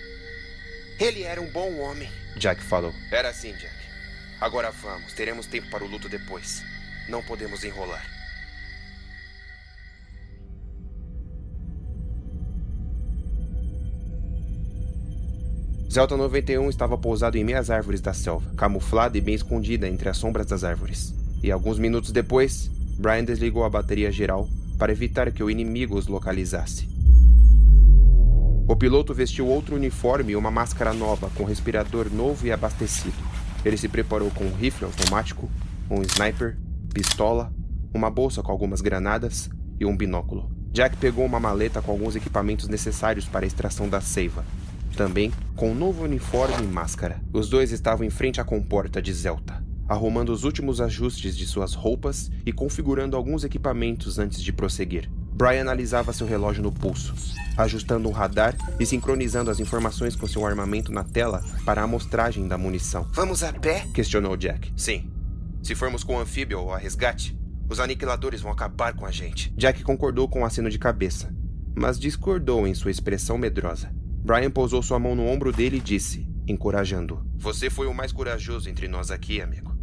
Ele 0.99 1.23
era 1.23 1.41
um 1.41 1.47
bom 1.47 1.79
homem. 1.79 2.11
Jack 2.37 2.61
falou. 2.61 2.93
Era 3.11 3.29
assim, 3.29 3.53
Jack. 3.53 3.75
Agora 4.39 4.71
vamos, 4.71 5.13
teremos 5.13 5.45
tempo 5.47 5.69
para 5.69 5.83
o 5.83 5.87
luto 5.87 6.07
depois. 6.09 6.63
Não 7.07 7.21
podemos 7.23 7.63
enrolar. 7.63 8.03
Zelta 15.91 16.17
91 16.17 16.69
estava 16.69 16.97
pousado 16.97 17.37
em 17.37 17.43
meias 17.43 17.69
árvores 17.69 18.01
da 18.01 18.13
selva, 18.13 18.51
camuflada 18.57 19.17
e 19.17 19.21
bem 19.21 19.33
escondida 19.33 19.87
entre 19.87 20.09
as 20.09 20.17
sombras 20.17 20.45
das 20.45 20.63
árvores. 20.63 21.13
E 21.41 21.49
alguns 21.49 21.79
minutos 21.79 22.11
depois, 22.11 22.69
Brian 22.97 23.23
desligou 23.23 23.63
a 23.63 23.69
bateria 23.69 24.11
geral 24.11 24.49
para 24.77 24.91
evitar 24.91 25.31
que 25.31 25.41
o 25.41 25.49
inimigo 25.49 25.97
os 25.97 26.07
localizasse. 26.07 26.89
O 28.67 28.75
piloto 28.75 29.13
vestiu 29.13 29.47
outro 29.47 29.75
uniforme 29.75 30.33
e 30.33 30.35
uma 30.35 30.51
máscara 30.51 30.91
nova 30.91 31.29
com 31.35 31.45
respirador 31.45 32.11
novo 32.11 32.45
e 32.45 32.51
abastecido. 32.51 33.15
Ele 33.63 33.77
se 33.77 33.87
preparou 33.87 34.31
com 34.31 34.43
um 34.43 34.55
rifle 34.55 34.85
automático, 34.85 35.49
um 35.89 36.01
sniper 36.01 36.57
pistola, 36.95 37.53
uma 37.93 38.09
bolsa 38.09 38.41
com 38.41 38.53
algumas 38.53 38.79
granadas 38.79 39.49
e 39.77 39.85
um 39.85 39.97
binóculo. 39.97 40.49
Jack 40.71 40.95
pegou 40.95 41.25
uma 41.25 41.41
maleta 41.41 41.81
com 41.81 41.91
alguns 41.91 42.15
equipamentos 42.15 42.69
necessários 42.69 43.25
para 43.25 43.45
a 43.45 43.47
extração 43.47 43.89
da 43.89 43.99
seiva, 43.99 44.45
também 44.95 45.33
com 45.57 45.71
um 45.71 45.75
novo 45.75 46.05
uniforme 46.05 46.63
e 46.63 46.67
máscara. 46.67 47.21
Os 47.33 47.49
dois 47.49 47.73
estavam 47.73 48.05
em 48.05 48.09
frente 48.09 48.39
à 48.39 48.45
comporta 48.45 49.01
de 49.01 49.11
Zelta, 49.11 49.61
arrumando 49.89 50.29
os 50.29 50.45
últimos 50.45 50.79
ajustes 50.79 51.35
de 51.35 51.45
suas 51.45 51.73
roupas 51.73 52.31
e 52.45 52.53
configurando 52.53 53.17
alguns 53.17 53.43
equipamentos 53.43 54.17
antes 54.17 54.41
de 54.41 54.53
prosseguir. 54.53 55.11
Brian 55.33 55.61
analisava 55.61 56.13
seu 56.13 56.25
relógio 56.25 56.63
no 56.63 56.71
pulso, 56.71 57.13
ajustando 57.57 58.07
um 58.07 58.13
radar 58.13 58.55
e 58.79 58.85
sincronizando 58.85 59.51
as 59.51 59.59
informações 59.59 60.15
com 60.15 60.25
seu 60.25 60.45
armamento 60.45 60.93
na 60.93 61.03
tela 61.03 61.43
para 61.65 61.81
a 61.81 61.83
amostragem 61.83 62.47
da 62.47 62.57
munição. 62.57 63.05
Vamos 63.11 63.43
a 63.43 63.51
pé? 63.51 63.85
questionou 63.93 64.37
Jack. 64.37 64.71
Sim, 64.77 65.09
se 65.65 65.73
formos 65.73 66.03
com 66.03 66.15
o 66.15 66.19
anfíbio 66.19 66.59
ou 66.59 66.71
a 66.71 66.77
resgate, 66.77 67.35
os 67.67 67.79
aniquiladores 67.79 68.39
vão 68.39 68.51
acabar 68.51 68.93
com 68.93 69.03
a 69.03 69.09
gente. 69.09 69.51
Jack 69.57 69.81
concordou 69.81 70.29
com 70.29 70.41
um 70.41 70.45
aceno 70.45 70.69
de 70.69 70.77
cabeça, 70.77 71.35
mas 71.75 71.99
discordou 71.99 72.67
em 72.67 72.75
sua 72.75 72.91
expressão 72.91 73.35
medrosa. 73.35 73.91
Brian 74.23 74.51
pousou 74.51 74.83
sua 74.83 74.99
mão 74.99 75.15
no 75.15 75.25
ombro 75.25 75.51
dele 75.51 75.77
e 75.77 75.81
disse, 75.81 76.29
encorajando: 76.47 77.25
Você 77.35 77.71
foi 77.71 77.87
o 77.87 77.95
mais 77.95 78.11
corajoso 78.11 78.69
entre 78.69 78.87
nós 78.87 79.09
aqui, 79.09 79.41
amigo. 79.41 79.75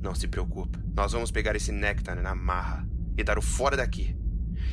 Não 0.00 0.14
se 0.14 0.26
preocupe. 0.26 0.78
Nós 0.96 1.12
vamos 1.12 1.30
pegar 1.30 1.54
esse 1.54 1.70
néctar 1.70 2.22
na 2.22 2.34
marra 2.34 2.88
e 3.14 3.22
dar 3.22 3.36
o 3.36 3.42
fora 3.42 3.76
daqui. 3.76 4.16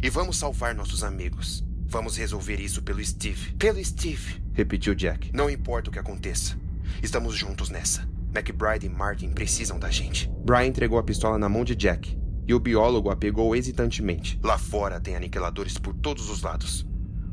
E 0.01 0.09
vamos 0.09 0.37
salvar 0.37 0.73
nossos 0.73 1.03
amigos. 1.03 1.61
Vamos 1.87 2.15
resolver 2.15 2.61
isso 2.61 2.81
pelo 2.81 3.03
Steve. 3.03 3.51
Pelo 3.55 3.83
Steve, 3.83 4.41
repetiu 4.53 4.95
Jack. 4.95 5.29
Não 5.33 5.49
importa 5.49 5.89
o 5.89 5.93
que 5.93 5.99
aconteça. 5.99 6.57
Estamos 7.01 7.35
juntos 7.35 7.69
nessa. 7.69 8.12
McBride 8.35 8.85
e 8.85 8.89
Martin 8.89 9.29
precisam 9.29 9.77
da 9.77 9.89
gente. 9.89 10.29
Brian 10.43 10.65
entregou 10.65 10.97
a 10.97 11.03
pistola 11.03 11.37
na 11.37 11.47
mão 11.47 11.63
de 11.63 11.75
Jack, 11.75 12.17
e 12.47 12.53
o 12.53 12.59
biólogo 12.59 13.09
a 13.09 13.15
pegou 13.15 13.55
hesitantemente. 13.55 14.39
Lá 14.43 14.57
fora 14.57 14.99
tem 14.99 15.15
aniquiladores 15.15 15.77
por 15.77 15.93
todos 15.93 16.29
os 16.29 16.41
lados. 16.41 16.85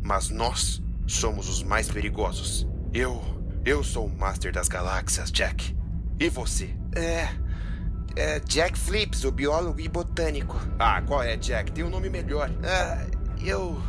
Mas 0.03 0.31
nós 0.31 0.83
somos 1.07 1.49
os 1.49 1.63
mais 1.63 1.91
perigosos. 1.91 2.67
Eu. 2.93 3.23
Eu 3.65 3.85
sou 3.85 4.07
o 4.07 4.19
Master 4.19 4.53
das 4.53 4.69
Galáxias, 4.69 5.31
Jack. 5.31 5.77
E 6.19 6.29
você? 6.29 6.71
É. 6.95 7.29
É 8.17 8.41
Jack 8.41 8.79
Flips, 8.79 9.25
o 9.25 9.31
biólogo 9.31 9.81
e 9.81 9.89
botânico. 9.89 10.57
Ah, 10.79 11.03
qual 11.03 11.23
é, 11.23 11.37
Jack? 11.37 11.73
Tem 11.73 11.85
um 11.85 11.91
nome 11.91 12.09
melhor. 12.09 12.51
Ah, 12.65 13.07
eu. 13.43 13.81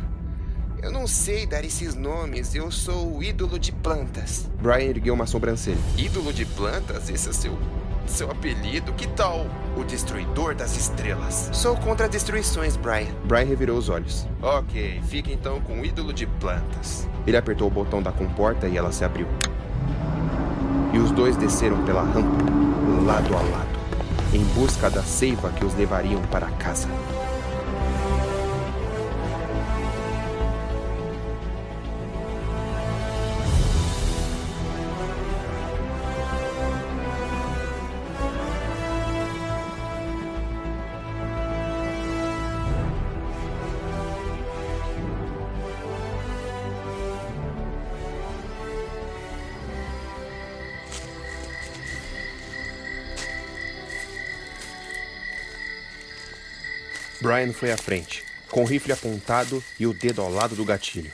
Eu 0.82 0.90
não 0.90 1.06
sei 1.06 1.46
dar 1.46 1.64
esses 1.64 1.94
nomes, 1.94 2.56
eu 2.56 2.68
sou 2.72 3.16
o 3.16 3.22
ídolo 3.22 3.56
de 3.56 3.70
plantas. 3.70 4.50
Brian 4.60 4.90
ergueu 4.90 5.14
uma 5.14 5.26
sobrancelha. 5.26 5.78
Ídolo 5.96 6.32
de 6.32 6.44
plantas? 6.44 7.08
Esse 7.08 7.28
é 7.28 7.32
seu. 7.32 7.56
seu 8.04 8.28
apelido? 8.28 8.92
Que 8.94 9.06
tal 9.06 9.46
o 9.76 9.84
Destruidor 9.84 10.56
das 10.56 10.76
Estrelas? 10.76 11.50
Sou 11.52 11.76
contra 11.76 12.08
destruições, 12.08 12.76
Brian. 12.76 13.14
Brian 13.24 13.44
revirou 13.44 13.78
os 13.78 13.88
olhos. 13.88 14.26
Ok, 14.42 15.00
fique 15.06 15.32
então 15.32 15.60
com 15.60 15.80
o 15.80 15.86
ídolo 15.86 16.12
de 16.12 16.26
plantas. 16.26 17.08
Ele 17.28 17.36
apertou 17.36 17.68
o 17.68 17.70
botão 17.70 18.02
da 18.02 18.10
comporta 18.10 18.66
e 18.66 18.76
ela 18.76 18.90
se 18.90 19.04
abriu. 19.04 19.28
E 20.92 20.98
os 20.98 21.12
dois 21.12 21.36
desceram 21.36 21.84
pela 21.84 22.02
rampa, 22.02 22.44
lado 23.06 23.32
a 23.36 23.40
lado, 23.40 23.78
em 24.34 24.42
busca 24.46 24.90
da 24.90 25.04
seiva 25.04 25.48
que 25.50 25.64
os 25.64 25.76
levariam 25.76 26.20
para 26.22 26.48
casa. 26.50 26.88
Brian 57.32 57.50
foi 57.54 57.72
à 57.72 57.78
frente, 57.78 58.22
com 58.50 58.60
o 58.60 58.66
rifle 58.66 58.92
apontado 58.92 59.64
e 59.80 59.86
o 59.86 59.94
dedo 59.94 60.20
ao 60.20 60.30
lado 60.30 60.54
do 60.54 60.66
gatilho. 60.66 61.10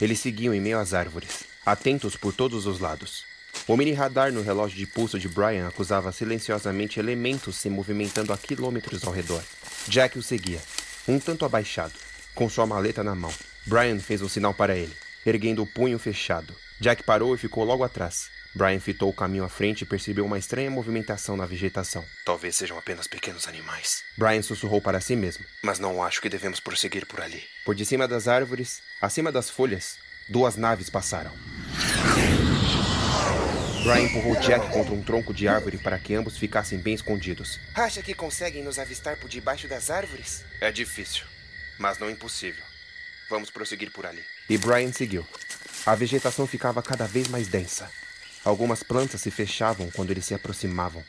Eles 0.00 0.18
seguiam 0.18 0.52
em 0.52 0.60
meio 0.60 0.80
às 0.80 0.92
árvores, 0.92 1.44
atentos 1.64 2.16
por 2.16 2.34
todos 2.34 2.66
os 2.66 2.80
lados. 2.80 3.24
O 3.68 3.76
mini 3.76 3.92
radar 3.92 4.32
no 4.32 4.42
relógio 4.42 4.76
de 4.76 4.84
pulso 4.84 5.16
de 5.16 5.28
Brian 5.28 5.68
acusava 5.68 6.10
silenciosamente 6.10 6.98
elementos 6.98 7.54
se 7.54 7.70
movimentando 7.70 8.32
a 8.32 8.36
quilômetros 8.36 9.04
ao 9.04 9.12
redor. 9.12 9.44
Jack 9.86 10.18
o 10.18 10.22
seguia, 10.24 10.60
um 11.06 11.20
tanto 11.20 11.44
abaixado, 11.44 11.94
com 12.34 12.50
sua 12.50 12.66
maleta 12.66 13.04
na 13.04 13.14
mão. 13.14 13.32
Brian 13.64 14.00
fez 14.00 14.20
um 14.22 14.28
sinal 14.28 14.52
para 14.52 14.76
ele, 14.76 14.96
erguendo 15.24 15.62
o 15.62 15.68
punho 15.68 16.00
fechado. 16.00 16.52
Jack 16.80 17.04
parou 17.04 17.32
e 17.32 17.38
ficou 17.38 17.62
logo 17.62 17.84
atrás. 17.84 18.28
Brian 18.52 18.80
fitou 18.80 19.08
o 19.08 19.12
caminho 19.12 19.44
à 19.44 19.48
frente 19.48 19.82
e 19.82 19.86
percebeu 19.86 20.26
uma 20.26 20.38
estranha 20.38 20.70
movimentação 20.70 21.36
na 21.36 21.46
vegetação. 21.46 22.04
Talvez 22.24 22.56
sejam 22.56 22.76
apenas 22.76 23.06
pequenos 23.06 23.46
animais. 23.46 24.02
Brian 24.16 24.42
sussurrou 24.42 24.80
para 24.80 25.00
si 25.00 25.14
mesmo. 25.14 25.44
Mas 25.62 25.78
não 25.78 26.02
acho 26.02 26.20
que 26.20 26.28
devemos 26.28 26.58
prosseguir 26.58 27.06
por 27.06 27.20
ali. 27.20 27.44
Por 27.64 27.74
de 27.74 27.86
cima 27.86 28.08
das 28.08 28.26
árvores, 28.26 28.82
acima 29.00 29.30
das 29.30 29.48
folhas, 29.48 29.98
duas 30.28 30.56
naves 30.56 30.90
passaram. 30.90 31.32
Brian 33.84 34.02
empurrou 34.02 34.36
Jack 34.40 34.68
contra 34.72 34.92
um 34.92 35.02
tronco 35.02 35.32
de 35.32 35.48
árvore 35.48 35.78
para 35.78 35.98
que 35.98 36.14
ambos 36.14 36.36
ficassem 36.36 36.78
bem 36.78 36.94
escondidos. 36.94 37.58
Acha 37.74 38.02
que 38.02 38.14
conseguem 38.14 38.62
nos 38.62 38.78
avistar 38.78 39.16
por 39.16 39.28
debaixo 39.28 39.68
das 39.68 39.90
árvores? 39.90 40.44
É 40.60 40.70
difícil, 40.72 41.24
mas 41.78 41.98
não 41.98 42.10
impossível. 42.10 42.64
Vamos 43.30 43.48
prosseguir 43.48 43.90
por 43.92 44.04
ali. 44.04 44.22
E 44.48 44.58
Brian 44.58 44.92
seguiu. 44.92 45.26
A 45.86 45.94
vegetação 45.94 46.46
ficava 46.46 46.82
cada 46.82 47.06
vez 47.06 47.28
mais 47.28 47.46
densa. 47.48 47.88
Algumas 48.44 48.82
plantas 48.82 49.20
se 49.20 49.30
fechavam 49.30 49.90
quando 49.90 50.10
eles 50.10 50.24
se 50.24 50.34
aproximavam, 50.34 51.04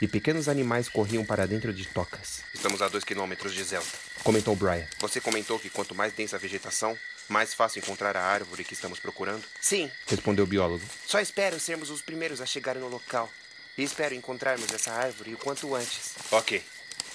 e 0.00 0.08
pequenos 0.08 0.48
animais 0.48 0.88
corriam 0.88 1.24
para 1.24 1.46
dentro 1.46 1.72
de 1.72 1.86
tocas. 1.86 2.42
Estamos 2.52 2.82
a 2.82 2.88
dois 2.88 3.04
quilômetros 3.04 3.54
de 3.54 3.62
Zelta, 3.62 3.88
comentou 4.24 4.56
Brian. 4.56 4.86
Você 4.98 5.20
comentou 5.20 5.60
que 5.60 5.70
quanto 5.70 5.94
mais 5.94 6.12
densa 6.12 6.36
a 6.36 6.38
vegetação, 6.40 6.98
mais 7.28 7.54
fácil 7.54 7.78
encontrar 7.78 8.16
a 8.16 8.22
árvore 8.22 8.64
que 8.64 8.74
estamos 8.74 8.98
procurando? 8.98 9.44
Sim, 9.60 9.88
respondeu 10.08 10.44
o 10.44 10.48
biólogo. 10.48 10.84
Só 11.06 11.20
espero 11.20 11.60
sermos 11.60 11.88
os 11.88 12.02
primeiros 12.02 12.40
a 12.40 12.46
chegar 12.46 12.74
no 12.74 12.88
local. 12.88 13.30
E 13.78 13.82
espero 13.82 14.14
encontrarmos 14.14 14.70
essa 14.70 14.92
árvore 14.92 15.32
o 15.32 15.38
quanto 15.38 15.74
antes. 15.74 16.16
Ok. 16.30 16.62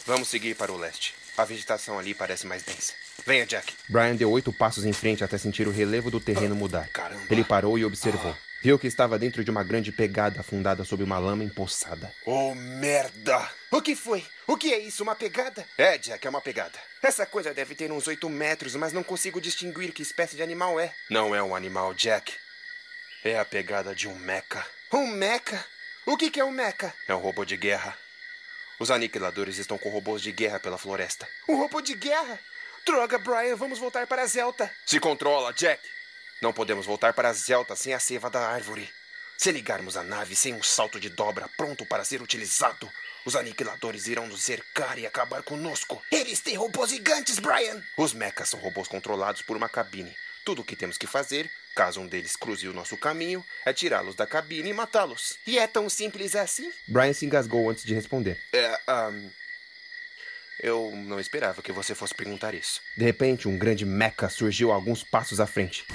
Vamos 0.08 0.28
seguir 0.28 0.56
para 0.56 0.72
o 0.72 0.78
leste. 0.78 1.14
A 1.38 1.46
vegetação 1.46 2.00
ali 2.00 2.16
parece 2.16 2.48
mais 2.48 2.64
densa. 2.64 2.94
Venha, 3.26 3.46
Jack. 3.46 3.74
Brian 3.88 4.16
deu 4.16 4.32
oito 4.32 4.52
passos 4.52 4.84
em 4.86 4.94
frente 4.94 5.24
até 5.24 5.38
sentir 5.38 5.68
o 5.68 5.72
relevo 5.72 6.10
do 6.10 6.20
terreno 6.20 6.56
mudar. 6.56 6.88
Caramba. 6.88 7.22
Ele 7.30 7.44
parou 7.44 7.78
e 7.78 7.86
observou. 7.86 8.36
Viu 8.68 8.78
que 8.78 8.86
estava 8.86 9.18
dentro 9.18 9.46
de 9.46 9.50
uma 9.50 9.64
grande 9.64 9.94
pegada 9.94 10.42
afundada 10.42 10.84
sob 10.84 11.02
uma 11.02 11.18
lama 11.18 11.42
empoçada. 11.42 12.14
Oh, 12.26 12.54
merda! 12.54 13.50
O 13.72 13.82
que 13.82 13.96
foi? 13.96 14.26
O 14.46 14.58
que 14.58 14.74
é 14.74 14.78
isso? 14.78 15.04
Uma 15.04 15.16
pegada? 15.16 15.66
É, 15.78 15.98
Jack, 15.98 16.28
é 16.28 16.30
uma 16.30 16.42
pegada. 16.42 16.78
Essa 17.02 17.26
coisa 17.26 17.54
deve 17.54 17.76
ter 17.76 17.90
uns 17.94 18.08
oito 18.08 18.30
metros, 18.30 18.76
mas 18.76 18.92
não 18.92 19.04
consigo 19.04 19.40
distinguir 19.40 19.94
que 19.94 20.02
espécie 20.02 20.36
de 20.36 20.44
animal 20.44 20.78
é. 20.78 20.94
Não 21.10 21.34
é 21.34 21.42
um 21.42 21.56
animal, 21.56 21.94
Jack. 21.94 22.34
É 23.24 23.40
a 23.40 23.46
pegada 23.46 23.96
de 23.96 24.06
um 24.06 24.16
mecha. 24.16 24.66
Um 24.92 25.08
mecha? 25.08 25.64
O 26.06 26.18
que, 26.18 26.30
que 26.30 26.42
é 26.42 26.44
um 26.44 26.52
mecha? 26.52 26.94
É 27.08 27.16
um 27.16 27.20
robô 27.20 27.46
de 27.46 27.56
guerra. 27.56 27.98
Os 28.82 28.92
aniquiladores 28.92 29.60
estão 29.60 29.78
com 29.78 29.88
robôs 29.88 30.22
de 30.22 30.34
guerra 30.34 30.60
pela 30.60 30.78
floresta. 30.78 31.26
Um 31.48 31.56
robô 31.56 31.80
de 31.80 31.96
guerra? 31.96 32.38
Droga, 32.86 33.18
Brian, 33.18 33.56
vamos 33.56 33.80
voltar 33.80 34.06
para 34.08 34.26
Zelta. 34.26 34.70
Se 34.86 35.00
controla, 35.00 35.54
Jack. 35.54 35.82
Não 36.42 36.54
podemos 36.54 36.86
voltar 36.86 37.14
para 37.14 37.34
Zelta 37.34 37.76
sem 37.76 37.94
a 37.94 38.00
seva 38.00 38.30
da 38.30 38.48
árvore. 38.48 38.90
Se 39.38 39.52
ligarmos 39.52 39.98
a 39.98 40.04
nave 40.04 40.36
sem 40.36 40.54
um 40.54 40.64
salto 40.64 41.00
de 41.00 41.10
dobra 41.10 41.50
pronto 41.58 41.86
para 41.86 42.04
ser 42.04 42.22
utilizado, 42.22 42.90
os 43.26 43.36
aniquiladores 43.36 44.08
irão 44.08 44.28
nos 44.28 44.42
cercar 44.42 44.98
e 44.98 45.06
acabar 45.06 45.44
conosco. 45.44 46.02
Eles 46.12 46.40
têm 46.40 46.56
robôs 46.56 46.92
gigantes, 46.92 47.40
Brian! 47.40 47.84
Os 47.98 48.14
mechas 48.14 48.50
são 48.50 48.60
robôs 48.60 48.88
controlados 48.88 49.42
por 49.42 49.58
uma 49.58 49.70
cabine. 49.70 50.16
Tudo 50.46 50.62
o 50.62 50.66
que 50.66 50.76
temos 50.76 50.98
que 50.98 51.06
fazer, 51.06 51.50
caso 51.76 52.00
um 52.00 52.08
deles 52.08 52.36
cruze 52.36 52.68
o 52.68 52.74
nosso 52.74 52.98
caminho, 52.98 53.44
é 53.66 53.74
tirá-los 53.74 54.16
da 54.16 54.26
cabine 54.26 54.70
e 54.70 54.74
matá-los. 54.74 55.38
E 55.46 55.60
é 55.60 55.68
tão 55.68 55.90
simples 55.90 56.36
assim? 56.36 56.72
Brian 56.88 57.14
se 57.14 57.26
engasgou 57.26 57.70
antes 57.70 57.84
de 57.84 57.94
responder. 57.94 58.42
É, 58.54 58.80
um, 58.90 59.30
eu 60.62 60.92
não 60.96 61.20
esperava 61.20 61.62
que 61.62 61.72
você 61.72 61.94
fosse 61.94 62.16
perguntar 62.16 62.54
isso. 62.54 62.82
De 62.98 63.04
repente, 63.04 63.48
um 63.48 63.58
grande 63.58 63.86
mecha 63.86 64.30
surgiu 64.30 64.72
a 64.72 64.76
alguns 64.76 65.04
passos 65.04 65.40
à 65.40 65.46
frente. 65.46 65.86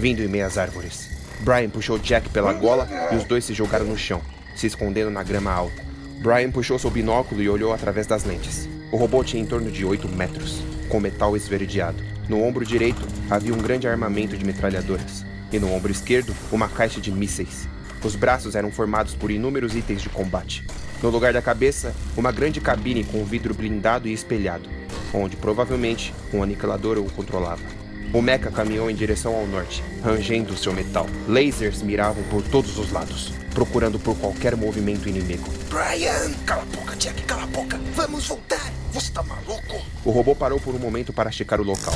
Vindo 0.00 0.22
em 0.22 0.28
meias 0.28 0.56
árvores. 0.56 1.10
Brian 1.40 1.68
puxou 1.68 1.98
Jack 1.98 2.30
pela 2.30 2.54
gola 2.54 2.88
e 3.12 3.16
os 3.16 3.24
dois 3.24 3.44
se 3.44 3.52
jogaram 3.52 3.84
no 3.84 3.98
chão, 3.98 4.22
se 4.56 4.66
escondendo 4.66 5.10
na 5.10 5.22
grama 5.22 5.52
alta. 5.52 5.84
Brian 6.22 6.50
puxou 6.50 6.78
seu 6.78 6.90
binóculo 6.90 7.42
e 7.42 7.50
olhou 7.50 7.70
através 7.70 8.06
das 8.06 8.24
lentes. 8.24 8.66
O 8.90 8.96
robô 8.96 9.22
tinha 9.22 9.42
em 9.42 9.44
torno 9.44 9.70
de 9.70 9.84
8 9.84 10.08
metros, 10.08 10.62
com 10.88 10.98
metal 10.98 11.36
esverdeado. 11.36 12.02
No 12.30 12.42
ombro 12.42 12.64
direito 12.64 13.06
havia 13.28 13.52
um 13.52 13.58
grande 13.58 13.86
armamento 13.86 14.38
de 14.38 14.44
metralhadoras, 14.46 15.26
e 15.52 15.58
no 15.58 15.70
ombro 15.70 15.92
esquerdo, 15.92 16.34
uma 16.50 16.66
caixa 16.66 16.98
de 16.98 17.12
mísseis. 17.12 17.68
Os 18.02 18.16
braços 18.16 18.54
eram 18.54 18.72
formados 18.72 19.14
por 19.14 19.30
inúmeros 19.30 19.76
itens 19.76 20.00
de 20.00 20.08
combate. 20.08 20.66
No 21.02 21.10
lugar 21.10 21.34
da 21.34 21.42
cabeça, 21.42 21.94
uma 22.16 22.32
grande 22.32 22.58
cabine 22.58 23.04
com 23.04 23.22
vidro 23.22 23.52
blindado 23.52 24.08
e 24.08 24.14
espelhado, 24.14 24.66
onde 25.12 25.36
provavelmente 25.36 26.14
um 26.32 26.42
aniquilador 26.42 26.96
o 26.96 27.04
controlava. 27.12 27.79
O 28.12 28.20
mecha 28.20 28.50
caminhou 28.50 28.90
em 28.90 28.94
direção 28.94 29.34
ao 29.34 29.46
norte, 29.46 29.82
rangendo 30.02 30.56
seu 30.56 30.72
metal. 30.72 31.06
Lasers 31.28 31.82
miravam 31.82 32.22
por 32.24 32.42
todos 32.42 32.76
os 32.78 32.90
lados, 32.90 33.32
procurando 33.54 33.98
por 33.98 34.16
qualquer 34.18 34.56
movimento 34.56 35.08
inimigo. 35.08 35.48
Brian! 35.68 36.32
Cala 36.44 36.62
a 36.62 36.76
boca, 36.76 36.96
Jack, 36.96 37.22
cala 37.22 37.44
a 37.44 37.46
boca! 37.46 37.80
Vamos 37.94 38.26
voltar! 38.26 38.72
Você 38.92 39.12
tá 39.12 39.22
maluco? 39.22 39.80
O 40.04 40.10
robô 40.10 40.34
parou 40.34 40.58
por 40.58 40.74
um 40.74 40.78
momento 40.78 41.12
para 41.12 41.30
checar 41.30 41.60
o 41.60 41.64
local, 41.64 41.94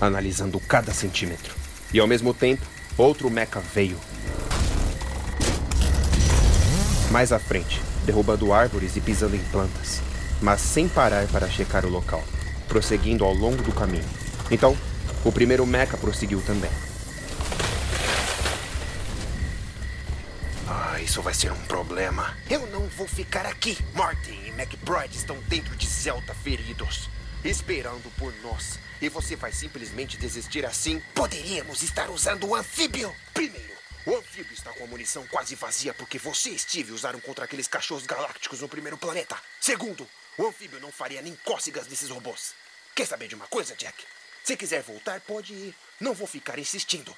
analisando 0.00 0.58
cada 0.60 0.92
centímetro. 0.92 1.54
E 1.94 2.00
ao 2.00 2.06
mesmo 2.06 2.34
tempo, 2.34 2.66
Outro 2.98 3.30
mecha 3.30 3.60
veio. 3.60 3.96
Mais 7.12 7.30
à 7.32 7.38
frente, 7.38 7.80
derrubando 8.04 8.52
árvores 8.52 8.96
e 8.96 9.00
pisando 9.00 9.36
em 9.36 9.44
plantas, 9.52 10.00
mas 10.42 10.60
sem 10.60 10.88
parar 10.88 11.28
para 11.28 11.48
checar 11.48 11.86
o 11.86 11.88
local, 11.88 12.24
prosseguindo 12.68 13.24
ao 13.24 13.32
longo 13.32 13.62
do 13.62 13.72
caminho. 13.72 14.04
Então, 14.50 14.76
o 15.24 15.32
primeiro 15.32 15.66
mecha 15.66 15.96
prosseguiu 15.96 16.40
também. 16.42 16.70
Ah, 20.68 21.00
isso 21.00 21.22
vai 21.22 21.34
ser 21.34 21.50
um 21.50 21.64
problema. 21.64 22.36
Eu 22.48 22.66
não 22.66 22.86
vou 22.88 23.08
ficar 23.08 23.46
aqui. 23.46 23.76
Martin 23.94 24.38
e 24.44 24.48
McBride 24.50 25.16
estão 25.16 25.36
dentro 25.48 25.74
de 25.74 25.86
Zelta 25.86 26.34
feridos, 26.34 27.08
esperando 27.44 28.10
por 28.18 28.32
nós. 28.42 28.78
E 29.00 29.08
você 29.08 29.34
vai 29.34 29.52
simplesmente 29.52 30.18
desistir 30.18 30.66
assim? 30.66 31.00
Poderíamos 31.14 31.82
estar 31.82 32.10
usando 32.10 32.46
o 32.46 32.54
anfíbio. 32.54 33.14
Primeiro, 33.32 33.78
o 34.06 34.16
anfíbio 34.16 34.52
está 34.52 34.72
com 34.72 34.84
a 34.84 34.86
munição 34.86 35.26
quase 35.26 35.54
vazia 35.54 35.94
porque 35.94 36.18
você 36.18 36.50
e 36.50 36.58
Steve 36.58 36.92
usaram 36.92 37.20
contra 37.20 37.44
aqueles 37.44 37.68
cachorros 37.68 38.06
galácticos 38.06 38.60
no 38.60 38.68
primeiro 38.68 38.98
planeta. 38.98 39.36
Segundo, 39.60 40.08
o 40.36 40.46
anfíbio 40.46 40.80
não 40.80 40.92
faria 40.92 41.20
nem 41.20 41.36
cócegas 41.44 41.88
nesses 41.88 42.10
robôs. 42.10 42.54
Quer 42.98 43.06
saber 43.06 43.28
de 43.28 43.36
uma 43.36 43.46
coisa, 43.46 43.76
Jack? 43.76 43.94
Se 44.42 44.56
quiser 44.56 44.82
voltar, 44.82 45.20
pode 45.20 45.52
ir. 45.52 45.72
Não 46.00 46.14
vou 46.14 46.26
ficar 46.26 46.58
insistindo. 46.58 47.14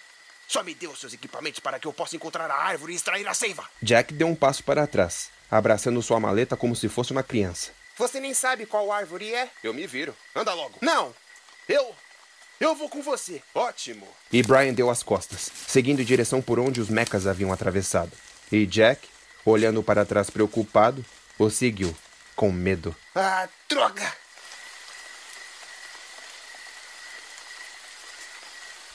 Só 0.47 0.63
me 0.63 0.75
dê 0.75 0.87
os 0.87 1.01
seus 1.01 1.15
equipamentos 1.15 1.59
para 1.59 1.79
que 1.79 1.87
eu 1.87 1.93
possa 1.95 2.15
encontrar 2.17 2.51
a 2.51 2.55
árvore 2.55 2.93
e 2.93 2.97
extrair 2.97 3.27
a 3.27 3.33
seiva. 3.33 3.65
Jack 3.81 4.13
deu 4.13 4.27
um 4.27 4.35
passo 4.35 4.63
para 4.63 4.87
trás, 4.87 5.31
abraçando 5.51 6.03
sua 6.03 6.21
maleta 6.21 6.55
como 6.55 6.77
se 6.77 6.87
fosse 6.87 7.13
uma 7.13 7.23
criança. 7.23 7.71
Você 7.97 8.21
nem 8.21 8.35
sabe 8.35 8.67
qual 8.67 8.93
árvore 8.93 9.33
é? 9.33 9.49
Eu 9.65 9.73
me 9.73 9.87
viro. 9.87 10.15
Anda 10.37 10.53
logo. 10.53 10.77
Não! 10.83 11.15
Eu. 11.67 11.95
Eu 12.61 12.75
vou 12.75 12.91
com 12.91 13.01
você. 13.01 13.43
Ótimo. 13.55 14.07
E 14.31 14.43
Brian 14.43 14.75
deu 14.75 14.91
as 14.91 15.03
costas, 15.03 15.51
seguindo 15.67 16.03
em 16.03 16.05
direção 16.05 16.43
por 16.43 16.59
onde 16.59 16.83
os 16.83 16.91
mechas 16.91 17.27
haviam 17.27 17.55
atravessado. 17.55 18.13
E 18.53 18.67
Jack, 18.67 19.09
olhando 19.47 19.83
para 19.83 20.05
trás 20.05 20.29
preocupado, 20.29 21.03
o 21.39 21.49
seguiu, 21.49 21.97
com 22.37 22.53
medo. 22.53 22.95
Ah, 23.15 23.49
droga! 23.67 24.21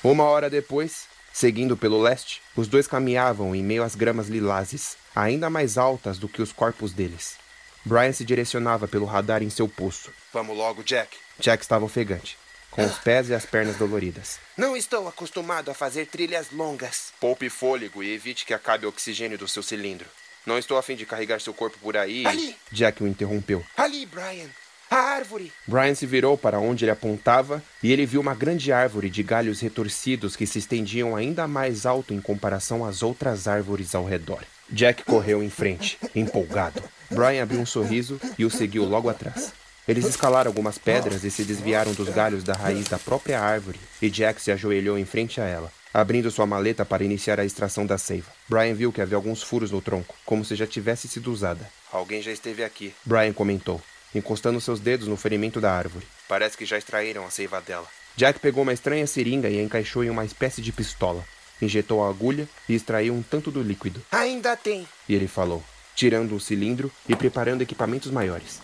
Uma 0.05 0.25
hora 0.25 0.51
depois, 0.51 1.07
seguindo 1.33 1.75
pelo 1.75 1.99
leste, 1.99 2.39
os 2.55 2.67
dois 2.67 2.85
caminhavam 2.85 3.55
em 3.55 3.63
meio 3.63 3.81
às 3.81 3.95
gramas 3.95 4.27
lilazes, 4.27 4.97
ainda 5.15 5.49
mais 5.49 5.79
altas 5.79 6.19
do 6.19 6.29
que 6.29 6.43
os 6.43 6.51
corpos 6.51 6.93
deles. 6.93 7.37
Brian 7.83 8.11
se 8.11 8.23
direcionava 8.23 8.87
pelo 8.87 9.07
radar 9.07 9.41
em 9.41 9.49
seu 9.49 9.67
pulso. 9.67 10.13
Vamos 10.31 10.55
logo, 10.55 10.83
Jack. 10.83 11.17
Jack 11.39 11.63
estava 11.63 11.85
ofegante 11.85 12.37
com 12.69 12.85
os 12.85 12.99
pés 12.99 13.29
e 13.29 13.33
as 13.33 13.47
pernas 13.47 13.77
doloridas. 13.77 14.37
Não 14.55 14.77
estou 14.77 15.07
acostumado 15.07 15.71
a 15.71 15.73
fazer 15.73 16.05
trilhas 16.05 16.51
longas. 16.51 17.11
Poupe 17.19 17.49
fôlego 17.49 18.03
e 18.03 18.13
evite 18.13 18.45
que 18.45 18.53
acabe 18.53 18.85
o 18.85 18.89
oxigênio 18.89 19.39
do 19.39 19.47
seu 19.47 19.63
cilindro. 19.63 20.07
Não 20.45 20.59
estou 20.59 20.77
a 20.77 20.83
fim 20.83 20.95
de 20.95 21.07
carregar 21.07 21.41
seu 21.41 21.53
corpo 21.53 21.79
por 21.79 21.97
aí. 21.97 22.27
Ali! 22.27 22.55
Jack 22.71 23.01
o 23.01 23.07
interrompeu. 23.07 23.65
Ali, 23.75 24.05
Brian. 24.05 24.51
A 24.89 24.97
árvore! 24.97 25.51
Brian 25.67 25.95
se 25.95 26.05
virou 26.05 26.37
para 26.37 26.59
onde 26.59 26.85
ele 26.85 26.91
apontava 26.91 27.61
e 27.81 27.91
ele 27.91 28.05
viu 28.05 28.21
uma 28.21 28.35
grande 28.35 28.71
árvore 28.71 29.09
de 29.09 29.23
galhos 29.23 29.59
retorcidos 29.59 30.35
que 30.35 30.45
se 30.45 30.59
estendiam 30.59 31.15
ainda 31.15 31.47
mais 31.47 31.85
alto 31.85 32.13
em 32.13 32.21
comparação 32.21 32.85
às 32.85 33.01
outras 33.01 33.47
árvores 33.47 33.95
ao 33.95 34.05
redor. 34.05 34.43
Jack 34.69 35.03
correu 35.03 35.43
em 35.43 35.49
frente, 35.49 35.97
empolgado. 36.15 36.81
Brian 37.09 37.43
abriu 37.43 37.59
um 37.59 37.65
sorriso 37.65 38.19
e 38.37 38.45
o 38.45 38.49
seguiu 38.49 38.83
logo 38.85 39.09
atrás. 39.09 39.53
Eles 39.87 40.05
escalaram 40.05 40.49
algumas 40.49 40.77
pedras 40.79 41.23
e 41.23 41.29
se 41.29 41.43
desviaram 41.43 41.93
dos 41.93 42.09
galhos 42.09 42.43
da 42.43 42.53
raiz 42.53 42.87
da 42.87 42.97
própria 42.97 43.39
árvore, 43.39 43.79
e 44.01 44.09
Jack 44.09 44.41
se 44.41 44.51
ajoelhou 44.51 44.97
em 44.97 45.05
frente 45.05 45.39
a 45.39 45.45
ela, 45.45 45.71
abrindo 45.93 46.31
sua 46.31 46.47
maleta 46.47 46.83
para 46.83 47.03
iniciar 47.03 47.39
a 47.39 47.45
extração 47.45 47.85
da 47.85 47.95
seiva. 47.95 48.31
Brian 48.49 48.73
viu 48.73 48.91
que 48.91 49.01
havia 49.01 49.15
alguns 49.15 49.43
furos 49.43 49.69
no 49.69 49.81
tronco, 49.81 50.15
como 50.25 50.43
se 50.43 50.55
já 50.55 50.65
tivesse 50.65 51.07
sido 51.07 51.31
usada. 51.31 51.69
Alguém 51.91 52.19
já 52.19 52.31
esteve 52.31 52.63
aqui. 52.63 52.95
Brian 53.05 53.31
comentou, 53.31 53.79
encostando 54.15 54.59
seus 54.61 54.79
dedos 54.79 55.07
no 55.07 55.17
ferimento 55.17 55.61
da 55.61 55.71
árvore. 55.71 56.07
Parece 56.27 56.57
que 56.57 56.65
já 56.65 56.77
extraíram 56.77 57.25
a 57.25 57.29
seiva 57.29 57.61
dela. 57.61 57.87
Jack 58.15 58.39
pegou 58.39 58.63
uma 58.63 58.73
estranha 58.73 59.05
seringa 59.05 59.49
e 59.49 59.59
a 59.59 59.61
encaixou 59.61 60.03
em 60.03 60.09
uma 60.09 60.23
espécie 60.23 60.61
de 60.61 60.71
pistola. 60.71 61.23
Injetou 61.61 62.03
a 62.03 62.09
agulha 62.09 62.47
e 62.67 62.73
extraiu 62.73 63.13
um 63.13 63.21
tanto 63.21 63.51
do 63.51 63.61
líquido. 63.61 64.01
Ainda 64.11 64.55
tem! 64.55 64.87
E 65.07 65.13
ele 65.13 65.27
falou, 65.27 65.63
tirando 65.93 66.35
o 66.35 66.39
cilindro 66.39 66.91
e 67.07 67.15
preparando 67.15 67.61
equipamentos 67.61 68.11
maiores. 68.11 68.61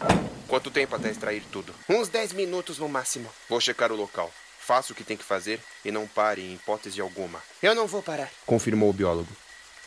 Quanto 0.48 0.72
tempo 0.72 0.96
até 0.96 1.10
extrair 1.10 1.44
tudo? 1.52 1.74
Uns 1.90 2.10
10 2.10 2.34
minutos 2.34 2.80
no 2.80 2.90
máximo. 2.90 3.30
Vou 3.50 3.62
checar 3.62 3.92
o 3.92 3.96
local. 3.96 4.32
Faça 4.60 4.94
o 4.94 4.96
que 4.96 5.04
tem 5.04 5.18
que 5.18 5.24
fazer 5.24 5.60
e 5.84 5.92
não 5.92 6.08
pare 6.08 6.42
em 6.42 6.54
hipótese 6.54 7.02
alguma. 7.02 7.42
Eu 7.62 7.74
não 7.74 7.88
vou 7.88 8.02
parar, 8.02 8.30
confirmou 8.46 8.90
o 8.90 8.94
biólogo. 8.94 9.30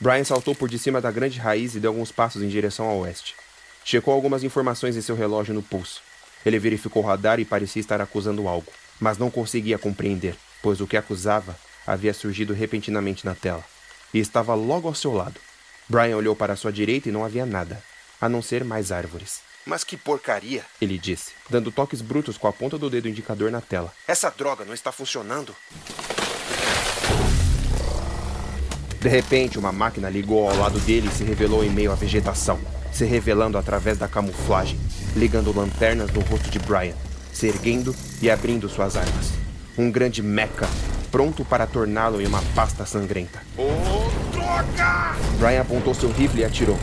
Brian 0.00 0.24
saltou 0.24 0.54
por 0.54 0.68
de 0.68 0.78
cima 0.78 1.00
da 1.00 1.10
grande 1.10 1.38
raiz 1.38 1.74
e 1.74 1.80
deu 1.80 1.90
alguns 1.90 2.10
passos 2.10 2.42
em 2.42 2.48
direção 2.48 2.86
ao 2.86 2.98
oeste. 2.98 3.36
Checou 3.84 4.14
algumas 4.14 4.42
informações 4.42 4.96
em 4.96 5.02
seu 5.02 5.14
relógio 5.14 5.52
no 5.52 5.62
pulso. 5.62 6.00
Ele 6.44 6.58
verificou 6.58 7.02
o 7.02 7.06
radar 7.06 7.38
e 7.38 7.44
parecia 7.44 7.80
estar 7.80 8.00
acusando 8.00 8.48
algo, 8.48 8.72
mas 8.98 9.18
não 9.18 9.30
conseguia 9.30 9.78
compreender, 9.78 10.36
pois 10.62 10.80
o 10.80 10.86
que 10.86 10.96
acusava 10.96 11.56
havia 11.86 12.14
surgido 12.14 12.54
repentinamente 12.54 13.26
na 13.26 13.34
tela 13.34 13.62
e 14.12 14.18
estava 14.18 14.54
logo 14.54 14.88
ao 14.88 14.94
seu 14.94 15.12
lado. 15.12 15.38
Brian 15.86 16.16
olhou 16.16 16.34
para 16.34 16.56
sua 16.56 16.72
direita 16.72 17.08
e 17.08 17.12
não 17.12 17.24
havia 17.24 17.44
nada, 17.44 17.82
a 18.18 18.28
não 18.28 18.40
ser 18.40 18.64
mais 18.64 18.90
árvores. 18.90 19.40
Mas 19.66 19.84
que 19.84 19.96
porcaria! 19.96 20.64
Ele 20.80 20.96
disse, 20.96 21.32
dando 21.50 21.70
toques 21.70 22.00
brutos 22.00 22.38
com 22.38 22.46
a 22.46 22.52
ponta 22.52 22.78
do 22.78 22.88
dedo 22.88 23.08
indicador 23.08 23.50
na 23.50 23.60
tela. 23.60 23.92
Essa 24.06 24.30
droga 24.30 24.64
não 24.64 24.72
está 24.72 24.92
funcionando. 24.92 25.54
De 29.00 29.08
repente, 29.08 29.58
uma 29.58 29.72
máquina 29.72 30.08
ligou 30.08 30.48
ao 30.48 30.56
lado 30.56 30.78
dele 30.80 31.08
e 31.08 31.14
se 31.14 31.24
revelou 31.24 31.62
em 31.62 31.68
meio 31.68 31.92
à 31.92 31.94
vegetação, 31.94 32.58
se 32.94 33.04
revelando 33.04 33.58
através 33.58 33.98
da 33.98 34.06
camuflagem, 34.06 34.78
ligando 35.16 35.54
lanternas 35.54 36.12
no 36.12 36.20
rosto 36.20 36.48
de 36.48 36.60
Brian, 36.60 36.94
se 37.32 37.48
erguendo 37.48 37.94
e 38.22 38.30
abrindo 38.30 38.68
suas 38.68 38.96
armas. 38.96 39.32
Um 39.76 39.90
grande 39.90 40.22
mecha, 40.22 40.68
pronto 41.10 41.44
para 41.44 41.66
torná-lo 41.66 42.22
em 42.22 42.26
uma 42.26 42.40
pasta 42.54 42.86
sangrenta. 42.86 43.40
Oh, 43.58 44.30
droga! 44.30 45.16
Brian 45.40 45.62
apontou 45.62 45.92
seu 45.92 46.10
rifle 46.12 46.42
e 46.42 46.44
atirou. 46.44 46.78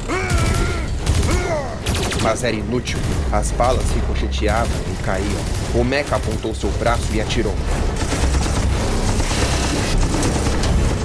Mas 2.22 2.44
era 2.44 2.56
inútil. 2.56 3.00
As 3.32 3.52
balas 3.52 3.90
ricocheteavam 3.92 4.78
e 4.92 5.04
caíam. 5.04 5.46
O 5.74 5.84
Mecha 5.84 6.18
apontou 6.18 6.54
seu 6.54 6.70
braço 6.72 7.08
e 7.14 7.22
atirou. 7.22 7.56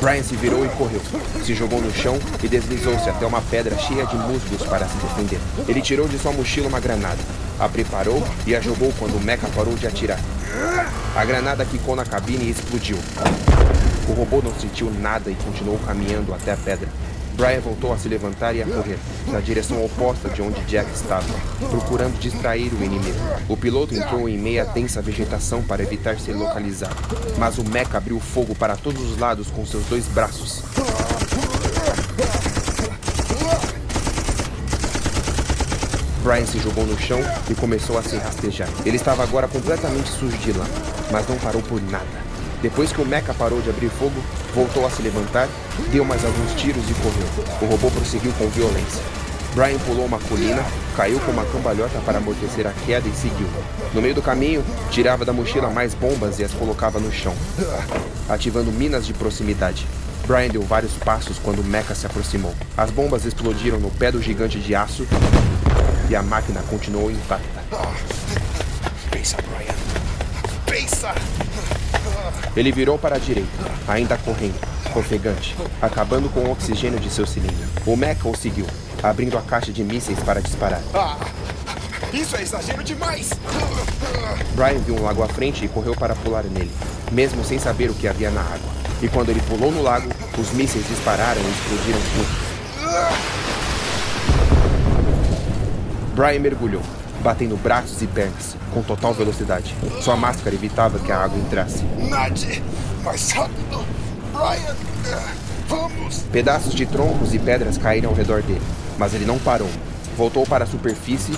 Brian 0.06 0.22
se 0.22 0.36
virou 0.36 0.64
e 0.64 0.68
correu. 0.68 1.02
Se 1.44 1.52
jogou 1.52 1.80
no 1.80 1.92
chão 1.92 2.16
e 2.40 2.46
deslizou-se 2.46 3.10
até 3.10 3.26
uma 3.26 3.42
pedra 3.42 3.76
cheia 3.76 4.06
de 4.06 4.14
musgos 4.14 4.62
para 4.68 4.86
se 4.86 4.96
defender. 4.98 5.40
Ele 5.66 5.82
tirou 5.82 6.06
de 6.06 6.16
sua 6.16 6.30
mochila 6.30 6.68
uma 6.68 6.78
granada, 6.78 7.18
a 7.58 7.68
preparou 7.68 8.22
e 8.46 8.54
a 8.54 8.60
jogou 8.60 8.94
quando 9.00 9.16
o 9.16 9.20
Mecha 9.20 9.48
parou 9.48 9.74
de 9.74 9.84
atirar. 9.84 10.20
A 11.16 11.24
granada 11.24 11.64
quicou 11.64 11.96
na 11.96 12.04
cabine 12.04 12.44
e 12.44 12.50
explodiu. 12.50 12.96
O 14.08 14.12
robô 14.12 14.40
não 14.40 14.54
sentiu 14.54 14.92
nada 14.92 15.28
e 15.28 15.34
continuou 15.34 15.76
caminhando 15.80 16.32
até 16.32 16.52
a 16.52 16.56
pedra. 16.56 16.88
Brian 17.36 17.60
voltou 17.60 17.92
a 17.92 17.98
se 17.98 18.08
levantar 18.08 18.56
e 18.56 18.62
a 18.62 18.66
correr, 18.66 18.98
na 19.28 19.40
direção 19.40 19.84
oposta 19.84 20.28
de 20.30 20.40
onde 20.40 20.58
Jack 20.62 20.90
estava, 20.92 21.26
procurando 21.70 22.18
distrair 22.18 22.72
o 22.72 22.82
inimigo. 22.82 23.18
O 23.46 23.56
piloto 23.56 23.94
entrou 23.94 24.26
em 24.26 24.38
meia 24.38 24.64
densa 24.64 25.02
vegetação 25.02 25.62
para 25.62 25.82
evitar 25.82 26.18
ser 26.18 26.32
localizado, 26.32 26.96
mas 27.38 27.58
o 27.58 27.64
mecha 27.64 27.98
abriu 27.98 28.18
fogo 28.18 28.54
para 28.54 28.74
todos 28.74 29.02
os 29.02 29.18
lados 29.18 29.48
com 29.50 29.66
seus 29.66 29.84
dois 29.84 30.06
braços. 30.06 30.62
Brian 36.24 36.46
se 36.46 36.58
jogou 36.58 36.84
no 36.86 36.98
chão 36.98 37.20
e 37.48 37.54
começou 37.54 37.98
a 37.98 38.02
se 38.02 38.16
rastejar. 38.16 38.68
Ele 38.84 38.96
estava 38.96 39.22
agora 39.22 39.46
completamente 39.46 40.08
sujo 40.08 40.36
de 40.38 40.52
lama, 40.52 40.74
mas 41.12 41.28
não 41.28 41.36
parou 41.36 41.62
por 41.62 41.80
nada. 41.82 42.26
Depois 42.62 42.92
que 42.92 43.00
o 43.00 43.06
mecha 43.06 43.34
parou 43.34 43.60
de 43.60 43.70
abrir 43.70 43.90
fogo, 43.90 44.22
voltou 44.54 44.86
a 44.86 44.90
se 44.90 45.02
levantar, 45.02 45.48
deu 45.90 46.04
mais 46.04 46.24
alguns 46.24 46.54
tiros 46.54 46.84
e 46.88 46.94
correu. 46.94 47.58
O 47.60 47.66
robô 47.66 47.90
prosseguiu 47.90 48.32
com 48.38 48.48
violência. 48.48 49.02
Brian 49.54 49.78
pulou 49.78 50.04
uma 50.04 50.18
colina, 50.18 50.62
caiu 50.94 51.18
com 51.20 51.32
uma 51.32 51.44
cambalhota 51.46 51.98
para 52.04 52.18
amortecer 52.18 52.66
a 52.66 52.72
queda 52.84 53.08
e 53.08 53.12
seguiu. 53.12 53.48
No 53.94 54.02
meio 54.02 54.14
do 54.14 54.20
caminho, 54.20 54.62
tirava 54.90 55.24
da 55.24 55.32
mochila 55.32 55.70
mais 55.70 55.94
bombas 55.94 56.38
e 56.38 56.44
as 56.44 56.52
colocava 56.52 57.00
no 57.00 57.10
chão, 57.10 57.34
ativando 58.28 58.70
minas 58.70 59.06
de 59.06 59.14
proximidade. 59.14 59.86
Brian 60.26 60.48
deu 60.48 60.60
vários 60.60 60.92
passos 60.92 61.38
quando 61.38 61.60
o 61.60 61.64
mecha 61.64 61.94
se 61.94 62.04
aproximou. 62.04 62.54
As 62.76 62.90
bombas 62.90 63.24
explodiram 63.24 63.78
no 63.78 63.90
pé 63.90 64.12
do 64.12 64.20
gigante 64.20 64.58
de 64.58 64.74
aço 64.74 65.06
e 66.10 66.16
a 66.16 66.22
máquina 66.22 66.62
continuou 66.68 67.10
intacta. 67.10 67.64
Pensa, 69.10 69.38
Brian. 69.48 69.74
Pensa! 70.66 71.14
Ele 72.56 72.72
virou 72.72 72.98
para 72.98 73.16
a 73.16 73.18
direita, 73.18 73.50
ainda 73.86 74.16
correndo, 74.16 74.58
ofegante, 74.94 75.54
acabando 75.82 76.30
com 76.30 76.40
o 76.40 76.50
oxigênio 76.50 76.98
de 76.98 77.10
seu 77.10 77.26
cilindro. 77.26 77.68
O 77.84 77.94
Mecha 77.96 78.26
o 78.26 78.34
seguiu, 78.34 78.66
abrindo 79.02 79.36
a 79.36 79.42
caixa 79.42 79.70
de 79.70 79.84
mísseis 79.84 80.18
para 80.20 80.40
disparar. 80.40 80.80
Ah, 80.94 81.18
isso 82.14 82.34
é 82.34 82.40
exagero 82.40 82.82
demais! 82.82 83.30
Brian 84.54 84.78
viu 84.78 84.96
um 84.96 85.02
lago 85.02 85.22
à 85.22 85.28
frente 85.28 85.66
e 85.66 85.68
correu 85.68 85.94
para 85.94 86.14
pular 86.14 86.44
nele, 86.44 86.72
mesmo 87.12 87.44
sem 87.44 87.58
saber 87.58 87.90
o 87.90 87.94
que 87.94 88.08
havia 88.08 88.30
na 88.30 88.40
água. 88.40 88.74
E 89.02 89.08
quando 89.08 89.28
ele 89.28 89.42
pulou 89.42 89.70
no 89.70 89.82
lago, 89.82 90.08
os 90.38 90.50
mísseis 90.52 90.88
dispararam 90.88 91.42
e 91.42 91.50
explodiram 91.50 92.00
tudo. 92.14 92.46
Brian 96.14 96.40
mergulhou, 96.40 96.80
batendo 97.26 97.60
braços 97.60 98.00
e 98.02 98.06
pernas, 98.06 98.56
com 98.72 98.82
total 98.82 99.12
velocidade. 99.12 99.74
Sua 100.00 100.16
máscara 100.16 100.54
evitava 100.54 101.00
que 101.00 101.10
a 101.10 101.24
água 101.24 101.36
entrasse. 101.36 101.82
Nade! 102.08 102.62
Mais 103.02 103.32
rápido! 103.32 103.84
Brian! 104.32 104.76
Vamos! 105.66 106.22
Pedaços 106.30 106.72
de 106.72 106.86
troncos 106.86 107.34
e 107.34 107.40
pedras 107.40 107.76
caíram 107.78 108.10
ao 108.10 108.14
redor 108.14 108.42
dele, 108.42 108.62
mas 108.96 109.12
ele 109.12 109.24
não 109.24 109.40
parou. 109.40 109.68
Voltou 110.16 110.46
para 110.46 110.62
a 110.62 110.66
superfície, 110.68 111.36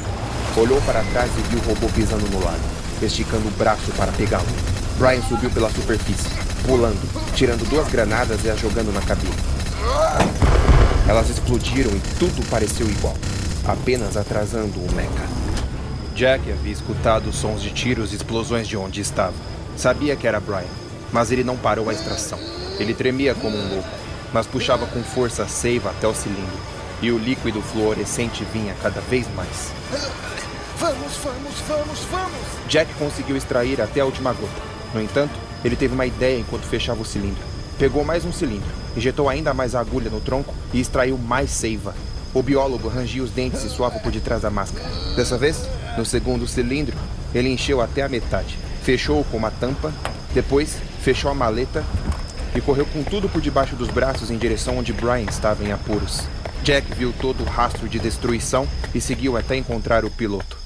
olhou 0.59 0.79
para 0.83 1.03
trás 1.05 1.31
e 1.39 1.41
viu 1.49 1.59
o 1.59 1.63
robô 1.63 1.89
pisando 1.95 2.29
no 2.29 2.45
lago, 2.45 2.61
esticando 3.01 3.49
o 3.49 3.53
braço 3.53 3.91
para 3.97 4.13
pegá-lo. 4.13 4.45
Brian 4.99 5.23
subiu 5.23 5.49
pela 5.49 5.71
superfície, 5.71 6.29
pulando, 6.67 7.01
tirando 7.35 7.67
duas 7.71 7.89
granadas 7.89 8.45
e 8.45 8.51
as 8.51 8.61
jogando 8.61 8.93
na 8.93 9.01
cabine. 9.01 9.33
Elas 11.09 11.31
explodiram 11.31 11.93
e 11.93 12.01
tudo 12.19 12.47
pareceu 12.51 12.87
igual, 12.87 13.17
apenas 13.67 14.19
atrasando 14.19 14.79
o 14.81 14.95
mecha. 14.95 15.38
Jack 16.19 16.51
havia 16.51 16.73
escutado 16.73 17.33
sons 17.33 17.63
de 17.63 17.71
tiros 17.71 18.13
e 18.13 18.17
explosões 18.17 18.67
de 18.67 18.77
onde 18.77 19.01
estava. 19.01 19.37
Sabia 19.77 20.17
que 20.17 20.27
era 20.27 20.41
Brian, 20.41 20.67
mas 21.13 21.31
ele 21.31 21.45
não 21.45 21.57
parou 21.57 21.89
a 21.89 21.93
extração. 21.93 22.41
Ele 22.77 22.93
tremia 22.93 23.37
como 23.37 23.57
um 23.57 23.75
louco, 23.75 23.89
mas 24.33 24.45
puxava 24.45 24.85
com 24.89 25.01
força 25.05 25.45
a 25.45 25.47
seiva 25.47 25.91
até 25.91 26.09
o 26.09 26.15
cilindro, 26.17 26.59
e 27.01 27.13
o 27.13 27.19
líquido 27.19 27.63
fluorescente 27.63 28.45
vinha 28.53 28.75
cada 28.83 29.01
vez 29.03 29.33
mais. 29.37 29.71
Vamos, 30.77 31.13
vamos, 31.23 31.55
vamos, 31.69 32.01
vamos! 32.11 32.67
Jack 32.69 32.93
conseguiu 32.95 33.37
extrair 33.37 33.81
até 33.81 34.01
a 34.01 34.05
última 34.05 34.33
gota. 34.33 34.61
No 34.93 35.01
entanto, 35.01 35.39
ele 35.65 35.77
teve 35.77 35.95
uma 35.95 36.05
ideia 36.05 36.41
enquanto 36.41 36.65
fechava 36.65 37.01
o 37.01 37.07
cilindro. 37.07 37.45
Pegou 37.79 38.03
mais 38.03 38.25
um 38.25 38.33
cilindro, 38.33 38.69
injetou 38.97 39.29
ainda 39.29 39.55
mais 39.55 39.77
a 39.77 39.81
agulha 39.81 40.11
no 40.11 40.21
tronco 40.21 40.53
e 40.75 40.81
extraiu 40.81 41.17
mais 41.17 41.53
seiva. 41.53 41.95
O 42.35 42.43
biólogo 42.43 42.89
rangia 42.89 43.23
os 43.23 43.31
dentes 43.31 43.63
e 43.63 43.71
suava 43.71 44.01
por 44.01 44.11
detrás 44.11 44.43
da 44.43 44.51
máscara. 44.51 44.85
Dessa 45.15 45.39
vez, 45.39 45.69
no 45.99 46.07
segundo 46.07 46.47
cilindro, 46.47 46.97
ele 47.35 47.49
encheu 47.49 47.83
até 47.83 48.03
a 48.03 48.09
metade, 48.09 48.57
fechou-o 48.85 49.25
com 49.25 49.37
uma 49.37 49.51
tampa, 49.51 49.93
depois 50.33 50.77
fechou 51.03 51.29
a 51.29 51.35
maleta 51.35 51.85
e 52.55 52.61
correu 52.61 52.87
com 52.87 53.03
tudo 53.03 53.29
por 53.29 53.43
debaixo 53.43 53.75
dos 53.75 53.89
braços 53.89 54.31
em 54.31 54.39
direção 54.39 54.79
onde 54.79 54.93
Brian 54.93 55.27
estava 55.29 55.65
em 55.65 55.73
apuros. 55.73 56.23
Jack 56.63 56.95
viu 56.95 57.13
todo 57.21 57.43
o 57.43 57.47
rastro 57.47 57.89
de 57.89 57.99
destruição 57.99 58.67
e 58.95 59.01
seguiu 59.01 59.37
até 59.37 59.57
encontrar 59.57 60.05
o 60.05 60.11
piloto. 60.11 60.57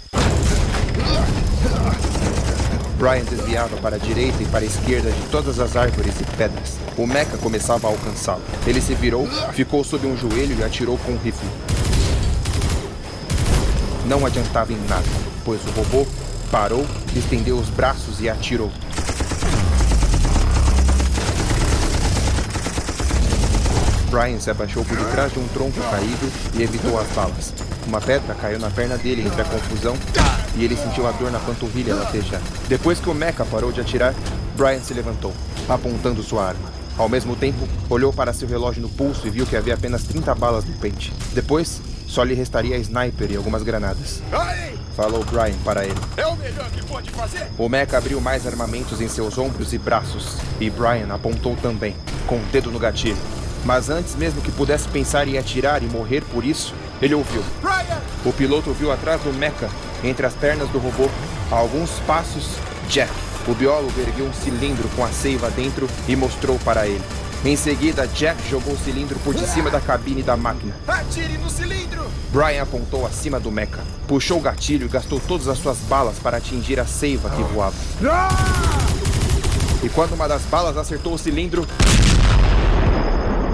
Brian 2.99 3.25
desviava 3.25 3.77
para 3.79 3.97
a 3.97 3.99
direita 3.99 4.43
e 4.43 4.47
para 4.47 4.61
a 4.61 4.67
esquerda 4.67 5.11
de 5.11 5.23
todas 5.31 5.59
as 5.59 5.77
árvores 5.77 6.15
e 6.21 6.25
pedras. 6.37 6.79
O 6.97 7.07
mecha 7.07 7.39
começava 7.39 7.89
a 7.89 7.91
alcançá-lo. 7.91 8.43
Ele 8.67 8.81
se 8.81 8.95
virou, 8.95 9.27
ficou 9.53 9.83
sob 9.83 10.07
um 10.07 10.17
joelho 10.17 10.57
e 10.59 10.63
atirou 10.63 10.99
com 10.99 11.13
um 11.13 11.19
rifle. 11.19 11.49
Não 14.07 14.27
adiantava 14.27 14.73
em 14.73 14.81
nada, 14.89 15.05
pois 15.45 15.61
o 15.67 15.71
robô 15.71 16.07
Parou, 16.53 16.87
estendeu 17.17 17.57
os 17.57 17.71
braços 17.71 18.21
e 18.21 18.29
atirou. 18.29 18.71
Brian 24.11 24.39
se 24.39 24.51
abaixou 24.51 24.85
por 24.85 24.95
detrás 24.95 25.33
de 25.33 25.39
um 25.39 25.49
tronco 25.49 25.81
caído 25.91 26.31
e 26.53 26.63
evitou 26.63 27.01
as 27.01 27.09
balas. 27.13 27.55
Uma 27.87 28.03
pedra 28.03 28.35
caiu 28.35 28.59
na 28.59 28.69
perna 28.69 28.99
dele 28.99 29.23
entre 29.23 29.41
a 29.41 29.45
confusão 29.47 29.97
e 30.55 30.63
ele 30.63 30.77
sentiu 30.77 31.09
a 31.09 31.13
dor 31.13 31.31
na 31.31 31.39
panturrilha 31.39 31.95
latejar. 31.95 32.43
Depois 32.69 33.01
que 33.01 33.09
o 33.09 33.15
Mecha 33.15 33.47
parou 33.47 33.73
de 33.73 33.81
atirar, 33.81 34.15
Brian 34.55 34.81
se 34.81 34.93
levantou, 34.93 35.33
apontando 35.67 36.23
sua 36.23 36.49
arma. 36.49 36.71
Ao 36.99 37.09
mesmo 37.09 37.35
tempo, 37.35 37.67
olhou 37.89 38.13
para 38.13 38.35
seu 38.35 38.47
relógio 38.47 38.83
no 38.83 38.91
pulso 38.91 39.27
e 39.27 39.31
viu 39.31 39.47
que 39.47 39.57
havia 39.57 39.73
apenas 39.73 40.03
30 40.03 40.35
balas 40.35 40.67
no 40.67 40.75
pente. 40.75 41.11
Depois, 41.33 41.81
só 42.13 42.23
lhe 42.23 42.35
restaria 42.35 42.77
sniper 42.77 43.33
e 43.33 43.37
algumas 43.37 43.63
granadas. 43.63 44.23
Aí! 44.31 44.79
Falou 44.95 45.25
Brian 45.25 45.57
para 45.65 45.87
ele. 45.87 45.99
É 46.19 46.27
o 46.27 46.37
melhor 46.37 46.71
que 46.71 46.85
pode 46.85 47.11
fazer! 47.11 47.47
O 47.57 47.71
Mecha 47.71 47.97
abriu 47.97 48.21
mais 48.21 48.47
armamentos 48.47 49.01
em 49.01 49.09
seus 49.09 49.39
ombros 49.39 49.73
e 49.73 49.79
braços, 49.79 50.37
e 50.61 50.69
Brian 50.69 51.07
apontou 51.11 51.57
também, 51.57 51.97
com 52.27 52.37
o 52.37 52.45
dedo 52.53 52.71
no 52.71 52.79
gatilho. 52.79 53.17
Mas 53.65 53.89
antes 53.89 54.15
mesmo 54.15 54.43
que 54.43 54.53
pudesse 54.53 54.87
pensar 54.89 55.27
em 55.27 55.39
atirar 55.39 55.83
e 55.83 55.87
morrer 55.87 56.23
por 56.31 56.45
isso, 56.45 56.75
ele 57.01 57.15
ouviu. 57.15 57.43
Brian! 57.63 58.03
O 58.27 58.33
piloto 58.33 58.73
viu 58.75 58.93
atrás 58.93 59.23
do 59.23 59.33
Mecha, 59.33 59.71
entre 60.05 60.27
as 60.27 60.35
pernas 60.35 60.69
do 60.69 60.79
robô, 60.79 61.09
a 61.51 61.55
alguns 61.55 61.93
passos, 62.01 62.57
Jack. 62.91 63.11
O 63.49 63.55
biólogo 63.55 63.99
ergueu 63.99 64.27
um 64.27 64.35
cilindro 64.35 64.87
com 64.95 65.03
a 65.03 65.09
seiva 65.09 65.51
dentro 65.51 65.89
e 66.07 66.15
mostrou 66.15 66.59
para 66.59 66.87
ele. 66.87 67.03
Em 67.45 67.57
seguida, 67.57 68.07
Jack 68.07 68.49
jogou 68.49 68.73
o 68.73 68.79
cilindro 68.79 69.19
por 69.19 69.35
de 69.35 69.45
cima 69.49 69.69
da 69.69 69.81
cabine 69.81 70.23
da 70.23 70.37
máquina. 70.37 70.73
Atire 70.87 71.37
no 71.39 71.51
cilindro! 71.51 72.09
Brian 72.33 72.63
apontou 72.63 73.05
acima 73.05 73.41
do 73.41 73.51
Mecha, 73.51 73.81
puxou 74.07 74.39
o 74.39 74.41
gatilho 74.41 74.87
e 74.87 74.89
gastou 74.89 75.19
todas 75.19 75.49
as 75.49 75.59
suas 75.59 75.79
balas 75.79 76.21
para 76.21 76.37
atingir 76.37 76.79
a 76.79 76.87
seiva 76.87 77.29
que 77.31 77.43
voava. 77.43 77.75
E 79.83 79.89
quando 79.89 80.13
uma 80.13 80.29
das 80.29 80.43
balas 80.43 80.77
acertou 80.77 81.15
o 81.15 81.19
cilindro, 81.19 81.67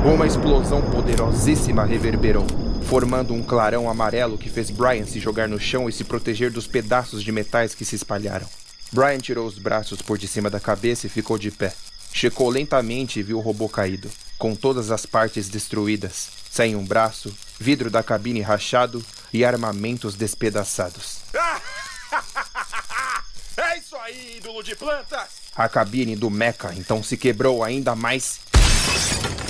uma 0.04 0.26
explosão 0.26 0.82
poderosíssima 0.82 1.86
reverberou, 1.86 2.46
formando 2.84 3.32
um 3.32 3.42
clarão 3.42 3.88
amarelo 3.88 4.36
que 4.36 4.50
fez 4.50 4.68
Brian 4.70 5.06
se 5.06 5.18
jogar 5.18 5.48
no 5.48 5.58
chão 5.58 5.88
e 5.88 5.92
se 5.92 6.04
proteger 6.04 6.50
dos 6.50 6.66
pedaços 6.66 7.22
de 7.22 7.32
metais 7.32 7.74
que 7.74 7.86
se 7.86 7.96
espalharam. 7.96 8.46
Brian 8.92 9.18
tirou 9.18 9.46
os 9.46 9.58
braços 9.58 10.02
por 10.02 10.18
de 10.18 10.28
cima 10.28 10.50
da 10.50 10.60
cabeça 10.60 11.06
e 11.06 11.10
ficou 11.10 11.38
de 11.38 11.50
pé. 11.50 11.72
Checou 12.12 12.48
lentamente 12.48 13.20
e 13.20 13.22
viu 13.22 13.38
o 13.38 13.40
robô 13.40 13.68
caído, 13.68 14.10
com 14.38 14.54
todas 14.54 14.90
as 14.90 15.06
partes 15.06 15.48
destruídas, 15.48 16.28
sem 16.50 16.74
um 16.74 16.84
braço, 16.84 17.34
vidro 17.58 17.90
da 17.90 18.02
cabine 18.02 18.40
rachado 18.40 19.04
e 19.32 19.44
armamentos 19.44 20.14
despedaçados. 20.14 21.18
é 23.56 23.78
isso 23.78 23.96
aí, 23.96 24.36
ídolo 24.38 24.62
de 24.62 24.74
plantas! 24.74 25.28
A 25.54 25.68
cabine 25.68 26.14
do 26.14 26.30
Mecha 26.30 26.72
então 26.76 27.02
se 27.02 27.16
quebrou 27.16 27.64
ainda 27.64 27.96
mais 27.96 28.40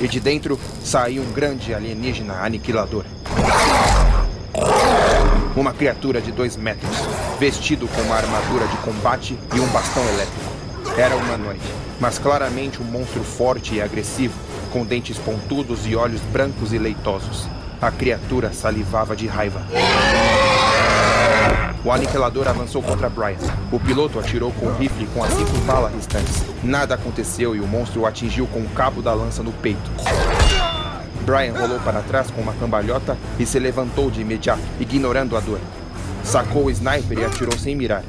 e 0.00 0.08
de 0.08 0.20
dentro 0.20 0.58
saiu 0.82 1.22
um 1.22 1.32
grande 1.32 1.74
alienígena 1.74 2.42
aniquilador. 2.42 3.04
Uma 5.56 5.72
criatura 5.72 6.20
de 6.20 6.30
dois 6.30 6.56
metros, 6.56 6.96
vestido 7.38 7.88
com 7.88 8.00
uma 8.02 8.16
armadura 8.16 8.66
de 8.68 8.76
combate 8.78 9.38
e 9.54 9.60
um 9.60 9.66
bastão 9.68 10.06
elétrico. 10.08 10.57
Era 10.96 11.16
humanoide, 11.16 11.60
mas 12.00 12.18
claramente 12.18 12.80
um 12.80 12.84
monstro 12.84 13.22
forte 13.22 13.74
e 13.74 13.82
agressivo, 13.82 14.34
com 14.72 14.84
dentes 14.84 15.18
pontudos 15.18 15.86
e 15.86 15.94
olhos 15.94 16.20
brancos 16.32 16.72
e 16.72 16.78
leitosos. 16.78 17.46
A 17.80 17.90
criatura 17.90 18.52
salivava 18.52 19.14
de 19.14 19.26
raiva. 19.26 19.62
O 21.84 21.92
aniquilador 21.92 22.48
avançou 22.48 22.82
contra 22.82 23.08
Brian. 23.08 23.38
O 23.70 23.78
piloto 23.78 24.18
atirou 24.18 24.50
com 24.52 24.66
o 24.66 24.76
rifle 24.76 25.06
com 25.14 25.22
as 25.22 25.32
cinco 25.32 25.56
balas 25.64 25.94
restantes. 25.94 26.44
Nada 26.62 26.96
aconteceu 26.96 27.54
e 27.54 27.60
o 27.60 27.66
monstro 27.66 28.00
o 28.00 28.06
atingiu 28.06 28.46
com 28.48 28.60
o 28.60 28.68
cabo 28.70 29.00
da 29.00 29.14
lança 29.14 29.42
no 29.42 29.52
peito. 29.52 29.90
Brian 31.24 31.52
rolou 31.52 31.78
para 31.80 32.00
trás 32.00 32.30
com 32.30 32.40
uma 32.40 32.54
cambalhota 32.54 33.16
e 33.38 33.46
se 33.46 33.58
levantou 33.58 34.10
de 34.10 34.22
imediato, 34.22 34.62
ignorando 34.80 35.36
a 35.36 35.40
dor. 35.40 35.60
Sacou 36.24 36.64
o 36.64 36.70
sniper 36.70 37.18
e 37.18 37.24
atirou 37.24 37.56
sem 37.56 37.76
mirar. 37.76 38.02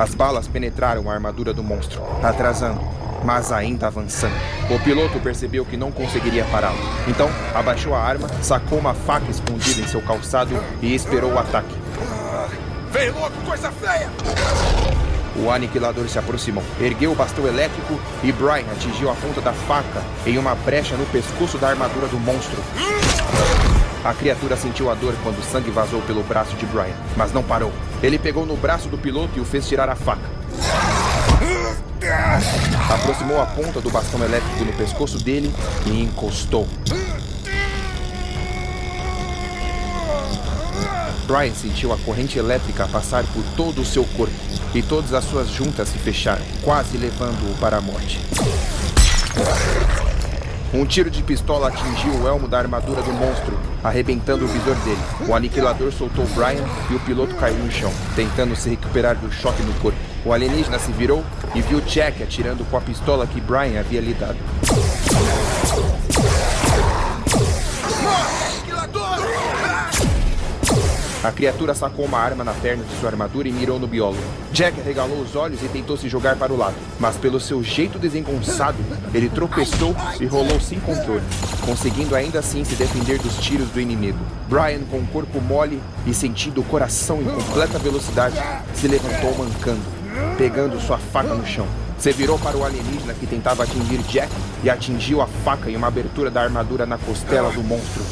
As 0.00 0.14
balas 0.14 0.48
penetraram 0.48 1.10
a 1.10 1.12
armadura 1.12 1.52
do 1.52 1.62
monstro, 1.62 2.00
atrasando, 2.22 2.80
mas 3.22 3.52
ainda 3.52 3.86
avançando. 3.86 4.32
O 4.70 4.82
piloto 4.82 5.20
percebeu 5.20 5.62
que 5.62 5.76
não 5.76 5.92
conseguiria 5.92 6.42
pará-lo. 6.46 6.78
Então, 7.06 7.28
abaixou 7.54 7.94
a 7.94 8.00
arma, 8.00 8.26
sacou 8.42 8.78
uma 8.78 8.94
faca 8.94 9.30
escondida 9.30 9.78
em 9.78 9.86
seu 9.86 10.00
calçado 10.00 10.58
e 10.80 10.94
esperou 10.94 11.34
o 11.34 11.38
ataque. 11.38 11.76
Vem 12.90 13.10
logo, 13.10 13.34
coisa 13.44 13.70
feia! 13.72 14.08
O 15.36 15.50
aniquilador 15.50 16.08
se 16.08 16.18
aproximou, 16.18 16.64
ergueu 16.80 17.12
o 17.12 17.14
bastão 17.14 17.46
elétrico 17.46 18.00
e 18.22 18.32
Brian 18.32 18.72
atingiu 18.72 19.10
a 19.10 19.14
ponta 19.14 19.42
da 19.42 19.52
faca 19.52 20.02
em 20.24 20.38
uma 20.38 20.54
brecha 20.54 20.96
no 20.96 21.04
pescoço 21.04 21.58
da 21.58 21.68
armadura 21.68 22.08
do 22.08 22.18
monstro. 22.18 22.62
A 24.02 24.14
criatura 24.14 24.56
sentiu 24.56 24.90
a 24.90 24.94
dor 24.94 25.14
quando 25.22 25.38
o 25.38 25.42
sangue 25.42 25.70
vazou 25.70 26.00
pelo 26.02 26.22
braço 26.22 26.56
de 26.56 26.64
Brian, 26.66 26.94
mas 27.16 27.32
não 27.32 27.42
parou. 27.42 27.70
Ele 28.02 28.18
pegou 28.18 28.46
no 28.46 28.56
braço 28.56 28.88
do 28.88 28.96
piloto 28.96 29.36
e 29.36 29.40
o 29.40 29.44
fez 29.44 29.68
tirar 29.68 29.90
a 29.90 29.94
faca. 29.94 30.22
Aproximou 32.88 33.40
a 33.40 33.46
ponta 33.46 33.80
do 33.80 33.90
bastão 33.90 34.24
elétrico 34.24 34.64
no 34.64 34.72
pescoço 34.72 35.22
dele 35.22 35.52
e 35.86 36.02
encostou. 36.02 36.66
Brian 41.26 41.54
sentiu 41.54 41.92
a 41.92 41.98
corrente 41.98 42.38
elétrica 42.38 42.88
passar 42.88 43.22
por 43.24 43.44
todo 43.54 43.82
o 43.82 43.84
seu 43.84 44.04
corpo 44.16 44.34
e 44.74 44.82
todas 44.82 45.12
as 45.12 45.24
suas 45.24 45.48
juntas 45.50 45.88
se 45.88 45.98
fecharam, 45.98 46.42
quase 46.62 46.96
levando-o 46.96 47.54
para 47.58 47.76
a 47.76 47.80
morte. 47.80 48.18
Um 50.72 50.86
tiro 50.86 51.10
de 51.10 51.20
pistola 51.20 51.66
atingiu 51.66 52.14
o 52.22 52.28
elmo 52.28 52.46
da 52.46 52.58
armadura 52.58 53.02
do 53.02 53.12
monstro, 53.12 53.58
arrebentando 53.82 54.44
o 54.44 54.48
visor 54.48 54.76
dele. 54.76 55.00
O 55.28 55.34
aniquilador 55.34 55.90
soltou 55.90 56.24
Brian 56.26 56.64
e 56.88 56.94
o 56.94 57.00
piloto 57.00 57.34
caiu 57.34 57.56
no 57.56 57.72
chão, 57.72 57.92
tentando 58.14 58.54
se 58.54 58.70
recuperar 58.70 59.16
do 59.16 59.32
choque 59.32 59.64
no 59.64 59.74
corpo. 59.80 59.98
O 60.24 60.32
alienígena 60.32 60.78
se 60.78 60.92
virou 60.92 61.24
e 61.56 61.60
viu 61.60 61.80
Jack 61.80 62.22
atirando 62.22 62.64
com 62.70 62.76
a 62.76 62.80
pistola 62.80 63.26
que 63.26 63.40
Brian 63.40 63.80
havia 63.80 64.00
lhe 64.00 64.14
dado. 64.14 64.38
A 71.22 71.30
criatura 71.30 71.74
sacou 71.74 72.06
uma 72.06 72.18
arma 72.18 72.42
na 72.42 72.54
perna 72.54 72.82
de 72.82 72.98
sua 72.98 73.10
armadura 73.10 73.46
e 73.46 73.52
mirou 73.52 73.78
no 73.78 73.86
biólogo. 73.86 74.22
Jack 74.52 74.80
arregalou 74.80 75.20
os 75.20 75.36
olhos 75.36 75.62
e 75.62 75.68
tentou 75.68 75.94
se 75.94 76.08
jogar 76.08 76.36
para 76.36 76.50
o 76.50 76.56
lado, 76.56 76.74
mas 76.98 77.16
pelo 77.16 77.38
seu 77.38 77.62
jeito 77.62 77.98
desengonçado, 77.98 78.78
ele 79.12 79.28
tropeçou 79.28 79.94
e 80.18 80.24
rolou 80.24 80.58
sem 80.58 80.80
controle, 80.80 81.22
conseguindo 81.66 82.14
ainda 82.14 82.38
assim 82.38 82.64
se 82.64 82.74
defender 82.74 83.18
dos 83.18 83.36
tiros 83.36 83.68
do 83.68 83.78
inimigo. 83.78 84.18
Brian, 84.48 84.80
com 84.90 84.96
o 84.96 85.06
corpo 85.08 85.42
mole 85.42 85.82
e 86.06 86.14
sentindo 86.14 86.62
o 86.62 86.64
coração 86.64 87.20
em 87.20 87.26
completa 87.26 87.78
velocidade, 87.78 88.36
se 88.72 88.88
levantou 88.88 89.36
mancando, 89.36 89.82
pegando 90.38 90.80
sua 90.80 90.96
faca 90.96 91.34
no 91.34 91.46
chão. 91.46 91.66
Se 91.98 92.12
virou 92.12 92.38
para 92.38 92.56
o 92.56 92.64
alienígena 92.64 93.12
que 93.12 93.26
tentava 93.26 93.64
atingir 93.64 93.98
Jack 94.08 94.32
e 94.64 94.70
atingiu 94.70 95.20
a 95.20 95.26
faca 95.26 95.70
em 95.70 95.76
uma 95.76 95.88
abertura 95.88 96.30
da 96.30 96.40
armadura 96.40 96.86
na 96.86 96.96
costela 96.96 97.50
do 97.52 97.62
monstro. 97.62 98.02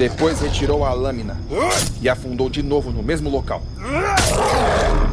Depois 0.00 0.40
retirou 0.40 0.82
a 0.82 0.94
lâmina 0.94 1.36
e 2.00 2.08
afundou 2.08 2.48
de 2.48 2.62
novo 2.62 2.90
no 2.90 3.02
mesmo 3.02 3.28
local. 3.28 3.62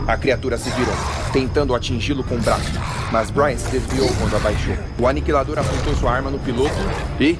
A 0.08 0.16
criatura 0.16 0.58
se 0.58 0.70
virou, 0.70 0.96
tentando 1.34 1.76
atingi-lo 1.76 2.24
com 2.24 2.36
o 2.36 2.40
braço, 2.40 2.72
mas 3.12 3.30
Brian 3.30 3.58
se 3.58 3.70
desviou 3.70 4.08
quando 4.18 4.38
abaixou. 4.38 4.74
O 4.98 5.06
aniquilador 5.06 5.60
apontou 5.60 5.94
sua 5.94 6.14
arma 6.14 6.32
no 6.32 6.40
piloto 6.40 6.74
e. 7.20 7.38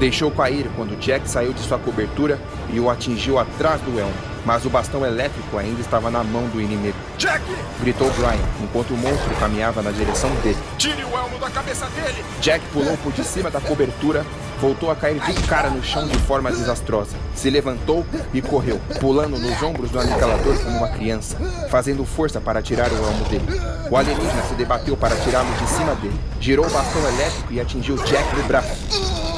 deixou 0.00 0.28
cair 0.32 0.68
quando 0.74 0.98
Jack 0.98 1.30
saiu 1.30 1.52
de 1.52 1.60
sua 1.60 1.78
cobertura 1.78 2.36
e 2.72 2.80
o 2.80 2.90
atingiu 2.90 3.38
atrás 3.38 3.80
do 3.82 3.96
elmo. 3.96 4.37
Mas 4.48 4.64
o 4.64 4.70
bastão 4.70 5.04
elétrico 5.04 5.58
ainda 5.58 5.78
estava 5.78 6.10
na 6.10 6.24
mão 6.24 6.48
do 6.48 6.58
inimigo. 6.58 6.96
Jack! 7.18 7.44
Gritou 7.82 8.10
Brian, 8.12 8.40
enquanto 8.62 8.94
o 8.94 8.96
monstro 8.96 9.28
caminhava 9.38 9.82
na 9.82 9.90
direção 9.90 10.30
dele. 10.36 10.56
Tire 10.78 11.04
o 11.04 11.14
elmo 11.14 11.38
da 11.38 11.50
cabeça 11.50 11.84
dele! 11.90 12.24
Jack 12.40 12.64
pulou 12.72 12.96
por 12.96 13.12
de 13.12 13.22
cima 13.24 13.50
da 13.50 13.60
cobertura, 13.60 14.24
voltou 14.58 14.90
a 14.90 14.96
cair 14.96 15.20
de 15.20 15.34
cara 15.42 15.68
no 15.68 15.84
chão 15.84 16.08
de 16.08 16.16
forma 16.20 16.50
desastrosa. 16.50 17.14
Se 17.34 17.50
levantou 17.50 18.06
e 18.32 18.40
correu, 18.40 18.80
pulando 18.98 19.38
nos 19.38 19.62
ombros 19.62 19.90
do 19.90 20.00
aniquilador 20.00 20.56
como 20.64 20.78
uma 20.78 20.88
criança, 20.88 21.36
fazendo 21.68 22.06
força 22.06 22.40
para 22.40 22.62
tirar 22.62 22.90
o 22.90 22.96
elmo 22.96 23.24
dele. 23.26 23.44
O 23.90 23.98
alienígena 23.98 24.42
se 24.48 24.54
debateu 24.54 24.96
para 24.96 25.14
tirá-lo 25.16 25.52
de 25.56 25.68
cima 25.68 25.94
dele, 25.96 26.18
girou 26.40 26.66
o 26.66 26.70
bastão 26.70 27.06
elétrico 27.06 27.52
e 27.52 27.60
atingiu 27.60 27.96
Jack 27.96 28.34
no 28.34 28.44
braço. 28.44 29.37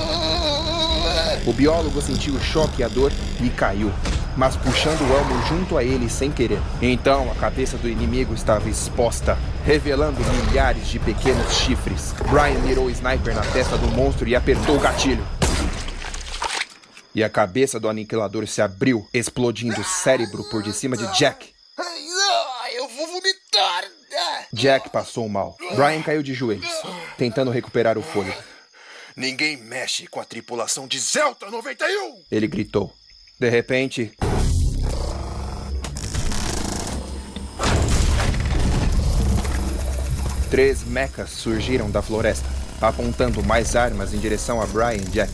O 1.46 1.52
biólogo 1.52 2.00
sentiu 2.02 2.34
o 2.34 2.40
choque 2.40 2.82
e 2.82 2.84
a 2.84 2.88
dor 2.88 3.10
e 3.42 3.48
caiu, 3.48 3.90
mas 4.36 4.56
puxando 4.56 5.00
o 5.00 5.16
elmo 5.16 5.46
junto 5.46 5.76
a 5.78 5.82
ele 5.84 6.08
sem 6.08 6.30
querer. 6.30 6.60
Então 6.82 7.30
a 7.30 7.34
cabeça 7.34 7.76
do 7.78 7.88
inimigo 7.88 8.34
estava 8.34 8.68
exposta, 8.68 9.38
revelando 9.64 10.20
milhares 10.20 10.86
de 10.88 10.98
pequenos 10.98 11.52
chifres. 11.54 12.14
Brian 12.28 12.58
mirou 12.60 12.86
o 12.86 12.90
sniper 12.90 13.34
na 13.34 13.42
testa 13.42 13.76
do 13.78 13.88
monstro 13.88 14.28
e 14.28 14.36
apertou 14.36 14.76
o 14.76 14.80
gatilho. 14.80 15.26
e 17.12 17.24
a 17.24 17.28
cabeça 17.28 17.80
do 17.80 17.88
aniquilador 17.88 18.46
se 18.46 18.62
abriu, 18.62 19.04
explodindo 19.12 19.80
o 19.80 19.84
cérebro 19.84 20.44
por 20.48 20.62
de 20.62 20.72
cima 20.72 20.96
de 20.96 21.06
Jack. 21.18 21.52
Eu 22.72 22.88
vou 22.88 23.06
vomitar! 23.08 23.84
Jack 24.52 24.90
passou 24.90 25.28
mal. 25.28 25.56
Brian 25.74 26.02
caiu 26.02 26.22
de 26.22 26.34
joelhos, 26.34 26.70
tentando 27.16 27.50
recuperar 27.50 27.98
o 27.98 28.02
fôlego. 28.02 28.36
Ninguém 29.16 29.56
mexe 29.56 30.06
com 30.06 30.20
a 30.20 30.24
tripulação 30.24 30.86
de 30.86 30.98
Zelta 30.98 31.50
91! 31.50 32.22
Ele 32.30 32.46
gritou. 32.46 32.92
De 33.38 33.48
repente. 33.48 34.12
Três 40.50 40.84
mechas 40.84 41.30
surgiram 41.30 41.90
da 41.90 42.02
floresta, 42.02 42.48
apontando 42.80 43.42
mais 43.42 43.76
armas 43.76 44.12
em 44.12 44.18
direção 44.18 44.60
a 44.60 44.66
Brian 44.66 44.94
e 44.94 45.04
Jack. 45.10 45.32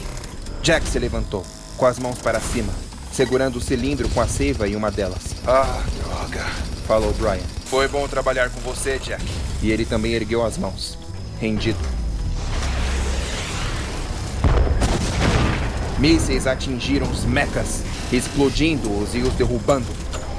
Jack 0.62 0.86
se 0.86 0.98
levantou, 0.98 1.44
com 1.76 1.86
as 1.86 1.98
mãos 1.98 2.18
para 2.18 2.40
cima, 2.40 2.72
segurando 3.12 3.56
o 3.56 3.60
cilindro 3.60 4.08
com 4.10 4.20
a 4.20 4.28
seiva 4.28 4.68
em 4.68 4.76
uma 4.76 4.90
delas. 4.90 5.34
Ah, 5.46 5.82
droga! 5.98 6.44
Falou 6.86 7.12
Brian. 7.14 7.42
Foi 7.64 7.88
bom 7.88 8.06
trabalhar 8.06 8.50
com 8.50 8.60
você, 8.60 8.98
Jack. 8.98 9.24
E 9.62 9.70
ele 9.70 9.84
também 9.84 10.12
ergueu 10.12 10.44
as 10.44 10.58
mãos, 10.58 10.98
rendido. 11.40 12.05
Mísseis 15.98 16.46
atingiram 16.46 17.10
os 17.10 17.24
mechas, 17.24 17.82
explodindo-os 18.12 19.14
e 19.14 19.18
os 19.18 19.32
derrubando. 19.34 19.86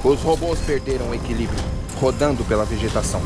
Os 0.03 0.22
robôs 0.22 0.60
perderam 0.60 1.10
o 1.10 1.16
equilíbrio, 1.16 1.60
rodando 1.99 2.43
pela 2.45 2.64
vegetação. 2.64 3.22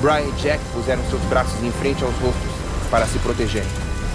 Brian 0.00 0.26
e 0.28 0.32
Jack 0.42 0.62
puseram 0.72 1.02
seus 1.10 1.22
braços 1.22 1.62
em 1.62 1.70
frente 1.72 2.02
aos 2.02 2.14
rostos 2.16 2.50
para 2.90 3.06
se 3.06 3.18
protegerem. 3.18 3.68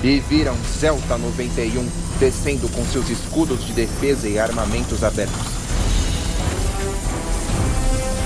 E 0.04 0.20
viram 0.20 0.56
Zelta 0.80 1.18
91 1.18 1.88
descendo 2.20 2.68
com 2.70 2.86
seus 2.86 3.10
escudos 3.10 3.66
de 3.66 3.74
defesa 3.74 4.28
e 4.28 4.40
armamentos 4.40 5.04
abertos. 5.04 5.48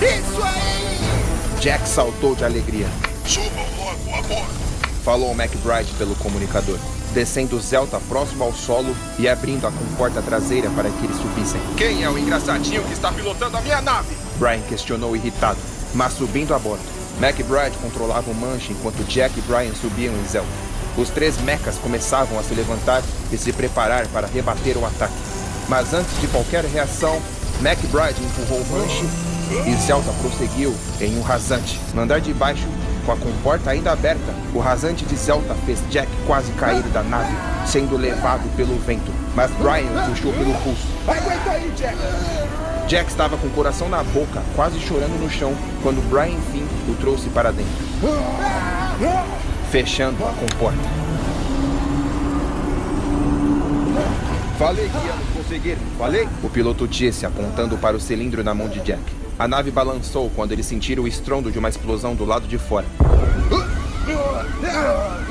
Isso 0.02 0.42
aí! 0.42 1.60
Jack 1.60 1.88
saltou 1.88 2.36
de 2.36 2.44
alegria. 2.44 2.88
Subam 3.26 3.66
logo 3.78 4.16
a 4.16 4.22
bordo! 4.22 4.64
Falou 5.04 5.32
McBride 5.34 5.92
pelo 5.98 6.16
comunicador, 6.16 6.78
descendo 7.14 7.60
Zelta 7.60 8.00
próximo 8.10 8.44
ao 8.44 8.54
solo 8.54 8.96
e 9.20 9.28
abrindo 9.30 9.68
a 9.68 9.72
comporta 9.72 10.22
traseira 10.22 10.70
para 10.72 10.90
que 10.90 11.06
eles 11.06 11.18
subissem. 11.18 11.62
Quem 11.78 12.04
é 12.04 12.10
o 12.10 12.18
engraçadinho 12.18 12.84
que 12.84 12.94
está 12.94 13.12
pilotando 13.12 13.58
a 13.58 13.62
minha 13.62 13.82
nave? 13.82 14.16
Brian 14.38 14.62
questionou 14.68 15.16
irritado, 15.16 15.60
mas 15.94 16.14
subindo 16.14 16.54
a 16.54 16.60
bordo. 16.60 16.84
McBride 17.22 17.78
controlava 17.78 18.32
o 18.32 18.36
manche 18.36 18.74
enquanto 18.74 19.04
Jack 19.06 19.38
e 19.38 19.42
Brian 19.44 19.74
subiam 19.76 20.14
em 20.16 20.28
Zelta. 20.28 20.50
Os 20.98 21.10
três 21.10 21.38
mechas 21.42 21.78
começavam 21.78 22.38
a 22.38 22.44
se 22.44 22.54
levantar 22.54 23.02
e 23.32 23.38
se 23.38 23.54
preparar 23.54 24.08
para 24.08 24.28
rebater 24.28 24.78
o 24.78 24.86
ataque. 24.86 25.14
Mas 25.68 25.94
antes 25.94 26.20
de 26.20 26.28
qualquer 26.28 26.66
reação, 26.66 27.22
McBride 27.62 28.22
empurrou 28.24 28.60
o 28.60 28.72
manche 28.72 29.06
e 29.68 29.76
Zelta 29.76 30.12
prosseguiu 30.22 30.76
em 31.00 31.18
um 31.18 31.22
rasante. 31.22 31.80
No 31.94 32.02
andar 32.02 32.20
de 32.20 32.34
baixo, 32.34 32.68
com 33.06 33.12
a 33.12 33.18
comporta 33.18 33.72
ainda 33.72 33.92
aberta, 33.92 34.34
o 34.54 34.60
rasante 34.60 35.06
de 35.06 35.16
Zelta 35.16 35.54
fez 35.66 35.80
Jack 35.90 36.10
quase 36.26 36.52
cair 36.54 36.84
da 36.84 37.04
nave, 37.04 37.34
sendo 37.66 37.98
levado 37.98 38.50
pelo 38.56 38.78
vento. 38.80 39.12
Mas 39.36 39.52
Brian 39.52 39.90
o 39.92 40.10
puxou 40.10 40.34
pelo 40.34 40.54
pulso. 40.56 40.88
Aguenta 41.08 41.52
aí, 41.52 41.72
Jack! 41.76 41.98
Jack 42.88 43.10
estava 43.10 43.38
com 43.38 43.48
o 43.48 43.52
coração 43.52 43.90
na 43.90 44.04
boca, 44.04 44.42
quase 44.56 44.80
chorando 44.80 45.20
no 45.20 45.30
chão, 45.30 45.56
quando 45.82 46.02
Brian, 46.10 46.36
enfim, 46.36 46.66
o 46.88 46.96
trouxe 46.96 47.30
para 47.30 47.52
dentro, 47.52 47.72
fechando 49.72 50.24
a 50.26 50.32
comporta. 50.34 50.80
Falei 54.58 54.88
que 54.88 55.08
íamos 55.08 55.28
conseguir, 55.36 55.78
falei? 55.98 56.28
O 56.44 56.50
piloto 56.50 56.88
disse, 56.88 57.26
apontando 57.26 57.78
para 57.78 57.98
o 57.98 58.00
cilindro 58.00 58.44
na 58.44 58.54
mão 58.54 58.70
de 58.70 58.80
Jack. 58.82 59.23
A 59.38 59.48
nave 59.48 59.72
balançou 59.72 60.30
quando 60.36 60.52
eles 60.52 60.66
sentiram 60.66 61.04
o 61.04 61.08
estrondo 61.08 61.52
de 61.52 61.58
uma 61.58 61.70
explosão 61.70 62.14
do 62.14 62.24
lado 62.24 62.48
de 62.48 62.58
fora. 62.58 62.86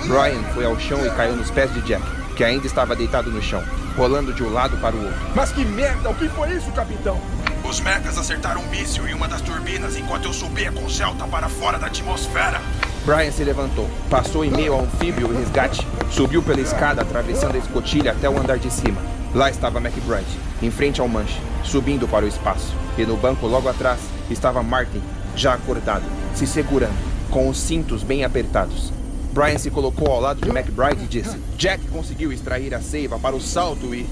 Brian 0.07 0.43
foi 0.55 0.65
ao 0.65 0.79
chão 0.79 1.07
e 1.07 1.11
caiu 1.11 1.37
nos 1.37 1.51
pés 1.51 1.73
de 1.73 1.81
Jack, 1.83 2.03
que 2.37 2.43
ainda 2.43 2.67
estava 2.67 2.97
deitado 2.97 3.31
no 3.31 3.41
chão, 3.41 3.63
rolando 3.97 4.33
de 4.33 4.43
um 4.43 4.53
lado 4.53 4.77
para 4.79 4.97
o 4.97 5.05
outro. 5.05 5.21
Mas 5.35 5.53
que 5.53 5.65
merda! 5.65 6.11
O 6.11 6.15
que 6.15 6.29
foi 6.29 6.51
isso, 6.51 6.71
capitão? 6.73 7.21
Os 7.65 7.81
mechas 7.81 8.19
acertaram 8.19 8.61
um 8.61 8.69
míssil 8.69 9.07
em 9.07 9.15
uma 9.15 9.29
das 9.29 9.41
turbinas 9.41 9.97
enquanto 9.97 10.25
eu 10.25 10.33
subia 10.33 10.73
com 10.73 10.89
Zelta 10.89 11.27
para 11.29 11.49
fora 11.49 11.79
da 11.79 11.87
atmosfera. 11.87 12.61
Brian 13.07 13.31
se 13.31 13.45
levantou, 13.45 13.89
passou 14.11 14.45
em 14.45 14.51
meio 14.51 14.75
ao 14.75 14.83
anfíbio 14.83 15.33
e 15.33 15.37
resgate, 15.37 15.87
subiu 16.11 16.43
pela 16.43 16.61
escada 16.61 17.03
atravessando 17.03 17.55
a 17.55 17.59
escotilha 17.59 18.13
até 18.13 18.29
o 18.29 18.39
andar 18.39 18.59
de 18.59 18.71
cima. 18.71 19.12
Lá 19.35 19.49
estava 19.49 19.79
McBride, 19.79 20.39
em 20.61 20.71
frente 20.71 21.01
ao 21.01 21.09
manche, 21.09 21.41
subindo 21.65 22.07
para 22.07 22.27
o 22.27 22.29
espaço. 22.29 22.75
E 22.99 23.07
no 23.07 23.17
banco 23.17 23.47
logo 23.47 23.67
atrás 23.67 23.99
estava 24.31 24.63
Martin, 24.63 25.01
já 25.35 25.55
acordado, 25.55 26.05
se 26.35 26.47
segurando, 26.47 26.93
com 27.31 27.49
os 27.49 27.57
cintos 27.57 28.03
bem 28.03 28.25
apertados. 28.25 28.93
Brian 29.33 29.57
se 29.57 29.71
colocou 29.71 30.09
ao 30.09 30.21
lado 30.21 30.43
de 30.43 30.51
McBride 30.51 31.05
e 31.05 31.09
disse: 31.09 31.39
Jack 31.57 31.83
conseguiu 31.89 32.31
extrair 32.31 32.75
a 32.75 32.83
seiva 32.83 33.19
para 33.19 33.35
o 33.35 33.41
salto 33.41 33.95
e. 33.95 34.07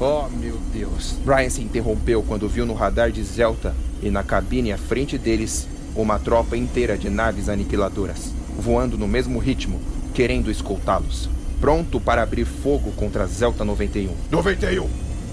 Oh, 0.00 0.28
meu 0.30 0.56
Deus! 0.72 1.16
Brian 1.22 1.50
se 1.50 1.60
interrompeu 1.60 2.22
quando 2.22 2.48
viu 2.48 2.64
no 2.64 2.72
radar 2.72 3.10
de 3.10 3.22
Zelta 3.22 3.74
e 4.02 4.10
na 4.10 4.22
cabine 4.22 4.72
à 4.72 4.78
frente 4.78 5.18
deles 5.18 5.68
uma 5.94 6.18
tropa 6.18 6.56
inteira 6.56 6.96
de 6.96 7.10
naves 7.10 7.50
aniquiladoras, 7.50 8.32
voando 8.58 8.96
no 8.96 9.06
mesmo 9.06 9.38
ritmo, 9.38 9.78
querendo 10.14 10.50
escoltá-los. 10.50 11.28
Pronto 11.60 12.00
para 12.00 12.22
abrir 12.22 12.44
fogo 12.44 12.92
contra 12.92 13.26
Zelta 13.26 13.64
91. 13.64 14.14
91! 14.30 14.88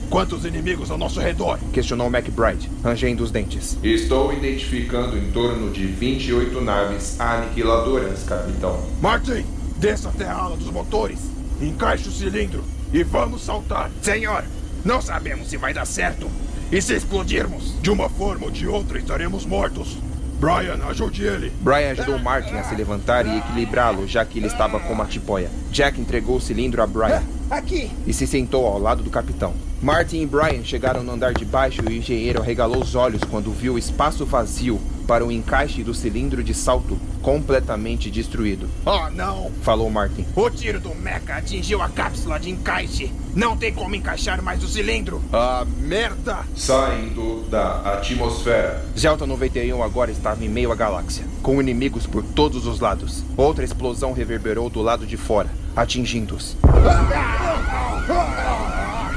Quantos 0.09 0.45
inimigos 0.45 0.91
ao 0.91 0.97
nosso 0.97 1.19
redor? 1.19 1.59
Questionou 1.73 2.07
McBride, 2.07 2.69
rangendo 2.83 3.23
os 3.23 3.31
dentes. 3.31 3.77
Estou 3.83 4.31
identificando 4.31 5.17
em 5.17 5.31
torno 5.31 5.71
de 5.71 5.85
28 5.85 6.61
naves 6.61 7.19
aniquiladoras, 7.19 8.23
capitão. 8.23 8.79
Martin, 9.01 9.45
desça 9.77 10.09
até 10.09 10.25
a 10.25 10.33
ala 10.33 10.55
dos 10.55 10.69
motores, 10.71 11.19
encaixe 11.61 12.07
o 12.07 12.11
cilindro 12.11 12.63
e 12.93 13.03
vamos 13.03 13.43
saltar. 13.43 13.91
Senhor, 14.01 14.43
não 14.83 15.01
sabemos 15.01 15.49
se 15.49 15.57
vai 15.57 15.73
dar 15.73 15.85
certo. 15.85 16.29
E 16.71 16.81
se 16.81 16.95
explodirmos? 16.95 17.79
De 17.81 17.91
uma 17.91 18.09
forma 18.09 18.45
ou 18.45 18.51
de 18.51 18.67
outra 18.67 18.97
estaremos 18.97 19.45
mortos. 19.45 19.97
Brian, 20.39 20.79
ajude 20.89 21.23
ele. 21.23 21.51
Brian 21.61 21.91
ajudou 21.91 22.19
Martin 22.19 22.55
a 22.55 22.63
se 22.63 22.75
levantar 22.75 23.25
e 23.25 23.37
equilibrá-lo, 23.37 24.07
já 24.07 24.23
que 24.25 24.39
ele 24.39 24.47
estava 24.47 24.79
com 24.79 24.93
uma 24.93 25.05
tipóia. 25.05 25.49
Jack 25.71 25.99
entregou 25.99 26.37
o 26.37 26.41
cilindro 26.41 26.81
a 26.81 26.87
Brian 26.87 27.23
Aqui! 27.49 27.91
e 28.05 28.13
se 28.13 28.27
sentou 28.27 28.65
ao 28.65 28.79
lado 28.79 29.03
do 29.03 29.09
capitão. 29.09 29.53
Martin 29.81 30.21
e 30.21 30.25
Brian 30.25 30.63
chegaram 30.63 31.03
no 31.03 31.11
andar 31.11 31.33
de 31.33 31.45
baixo 31.45 31.81
e 31.83 31.89
o 31.89 31.91
engenheiro 31.91 32.41
arregalou 32.41 32.81
os 32.81 32.95
olhos 32.95 33.21
quando 33.23 33.51
viu 33.51 33.73
o 33.73 33.77
espaço 33.77 34.25
vazio 34.25 34.79
para 35.05 35.25
o 35.25 35.31
encaixe 35.31 35.83
do 35.83 35.93
cilindro 35.93 36.43
de 36.43 36.53
salto 36.53 36.99
completamente 37.21 38.11
destruído. 38.11 38.69
Oh, 38.85 39.09
não! 39.09 39.51
Falou 39.61 39.89
Martin. 39.89 40.25
O 40.35 40.49
tiro 40.49 40.79
do 40.79 40.93
mecha 40.93 41.35
atingiu 41.35 41.81
a 41.81 41.89
cápsula 41.89 42.39
de 42.39 42.49
encaixe. 42.49 43.11
Não 43.33 43.57
tem 43.57 43.73
como 43.73 43.95
encaixar 43.95 44.41
mais 44.41 44.63
o 44.63 44.67
cilindro. 44.67 45.21
Ah, 45.31 45.65
merda! 45.79 46.45
Saindo 46.55 47.47
da 47.49 47.93
atmosfera. 47.93 48.85
Zelta 48.97 49.25
91 49.25 49.81
agora 49.81 50.11
estava 50.11 50.43
em 50.43 50.49
meio 50.49 50.71
à 50.71 50.75
galáxia, 50.75 51.25
com 51.41 51.59
inimigos 51.61 52.05
por 52.05 52.23
todos 52.23 52.65
os 52.65 52.79
lados. 52.79 53.23
Outra 53.37 53.65
explosão 53.65 54.13
reverberou 54.13 54.69
do 54.69 54.81
lado 54.81 55.05
de 55.05 55.17
fora, 55.17 55.49
atingindo-os. 55.75 56.55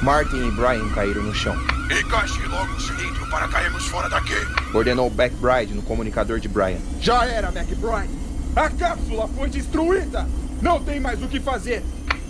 Martin 0.03 0.46
e 0.46 0.51
Brian 0.53 0.88
caíram 0.90 1.24
no 1.24 1.34
chão. 1.34 1.57
Encaixe 1.90 2.40
logo 2.46 2.72
o 2.72 2.80
cilindro 2.80 3.28
para 3.28 3.49
cairmos 3.49 3.84
fora 3.86 4.09
daqui. 4.09 4.36
Ordenou 4.72 5.09
McBride 5.09 5.74
no 5.74 5.82
comunicador 5.82 6.38
de 6.38 6.49
Brian. 6.49 6.78
Já 7.01 7.24
era, 7.26 7.49
McBride. 7.49 8.14
A 8.55 8.70
cápsula 8.70 9.28
foi 9.36 9.49
destruída. 9.49 10.26
Não 10.62 10.80
tem 10.82 11.01
mais 11.01 11.20
o 11.22 11.26
que 11.26 11.40
fazer. 11.40 11.82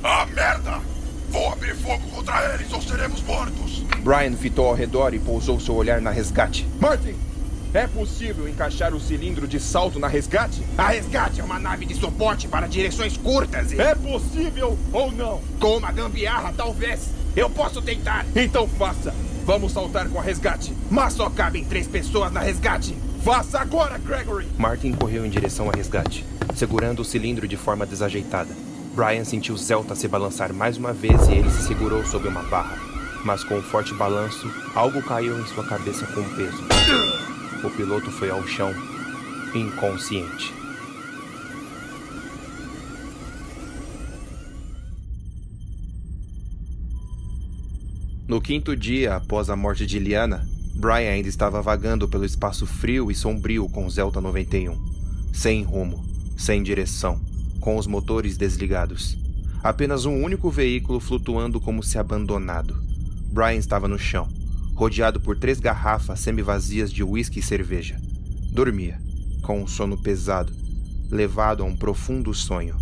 Ah, 0.03 0.27
merda! 0.35 0.81
Vou 1.31 1.53
abrir 1.53 1.77
fogo 1.77 2.03
contra 2.09 2.55
eles 2.55 2.73
ou 2.73 2.81
seremos 2.81 3.23
mortos. 3.23 3.85
Brian 3.99 4.35
fitou 4.35 4.69
ao 4.69 4.75
redor 4.75 5.13
e 5.13 5.19
pousou 5.19 5.61
seu 5.61 5.75
olhar 5.75 6.01
na 6.01 6.11
resgate. 6.11 6.67
Martin, 6.81 7.15
é 7.75 7.87
possível 7.87 8.49
encaixar 8.49 8.95
o 8.95 9.01
cilindro 9.01 9.47
de 9.47 9.61
salto 9.61 9.99
na 9.99 10.09
resgate? 10.09 10.63
A 10.79 10.89
resgate 10.89 11.43
é 11.43 11.45
uma 11.45 11.59
nave 11.59 11.85
de 11.85 11.95
suporte 11.95 12.49
para 12.49 12.67
direções 12.67 13.19
curtas 13.19 13.73
e... 13.73 13.81
É 13.81 13.95
possível 13.95 14.79
ou 14.91 15.13
não? 15.13 15.43
Com 15.61 15.77
uma 15.77 15.93
gambiarra, 15.93 16.55
talvez. 16.57 17.18
Eu 17.39 17.49
posso 17.49 17.81
tentar. 17.81 18.27
Então 18.35 18.67
faça. 18.67 19.15
Vamos 19.45 19.71
saltar 19.71 20.09
com 20.09 20.19
a 20.19 20.23
resgate. 20.23 20.75
Mas 20.91 21.13
só 21.13 21.31
cabem 21.31 21.65
três 21.65 21.87
pessoas 21.87 22.33
na 22.33 22.41
resgate. 22.41 22.97
Faça 23.25 23.61
agora, 23.61 23.97
Gregory! 23.97 24.49
Martin 24.59 24.91
correu 24.91 25.25
em 25.25 25.31
direção 25.31 25.67
ao 25.67 25.73
resgate, 25.73 26.25
segurando 26.57 27.03
o 27.03 27.05
cilindro 27.05 27.47
de 27.47 27.57
forma 27.57 27.87
desajeitada. 27.87 28.53
Brian 28.93 29.25
sentiu 29.25 29.57
Zelta 29.57 29.95
se 29.95 30.09
balançar 30.09 30.53
mais 30.53 30.77
uma 30.77 30.93
vez 30.93 31.29
e 31.29 31.35
ele 31.35 31.49
se 31.49 31.63
segurou 31.63 32.05
sob 32.05 32.27
uma 32.27 32.43
barra. 32.43 32.77
Mas 33.25 33.45
com 33.45 33.55
um 33.55 33.63
forte 33.63 33.95
balanço, 33.95 34.53
algo 34.75 35.01
caiu 35.01 35.39
em 35.39 35.47
sua 35.47 35.63
cabeça 35.63 36.07
com 36.07 36.25
peso. 36.35 36.65
O 37.63 37.71
piloto 37.71 38.11
foi 38.11 38.31
ao 38.31 38.45
chão, 38.49 38.75
inconsciente. 39.55 40.58
No 48.29 48.43
quinto 48.43 48.77
dia 48.77 49.17
após 49.17 49.49
a 49.49 49.57
morte 49.57 49.87
de 49.87 49.99
Liana, 49.99 50.47
Brian 50.75 51.13
ainda 51.13 51.31
estava 51.31 51.63
vagando 51.63 52.07
pelo 52.07 52.27
espaço 52.27 52.67
frio 52.67 53.11
e 53.11 53.15
sombrio 53.15 53.67
com 53.71 53.87
o 53.87 53.91
Zelta 53.91 54.21
91. 54.21 54.77
Sem 55.33 55.63
rumo, 55.63 56.05
sem 56.37 56.63
direção, 56.63 57.19
com 57.59 57.79
os 57.79 57.87
motores 57.87 58.37
desligados. 58.37 59.17
Apenas 59.65 60.05
um 60.05 60.23
único 60.23 60.51
veículo 60.51 61.01
flutuando 61.01 61.59
como 61.59 61.83
se 61.83 61.97
abandonado. 61.97 62.77
Brian 63.33 63.55
estava 63.55 63.89
no 63.89 63.99
chão, 63.99 64.29
rodeado 64.75 65.19
por 65.19 65.39
três 65.39 65.59
garrafas 65.59 66.21
semi-vazias 66.21 66.93
de 66.93 67.03
uísque 67.03 67.41
e 67.41 67.43
cerveja. 67.43 67.99
Dormia, 68.53 69.01
com 69.41 69.63
um 69.63 69.67
sono 69.67 69.97
pesado, 69.97 70.53
levado 71.11 71.63
a 71.63 71.67
um 71.67 71.75
profundo 71.75 72.35
sonho. 72.35 72.77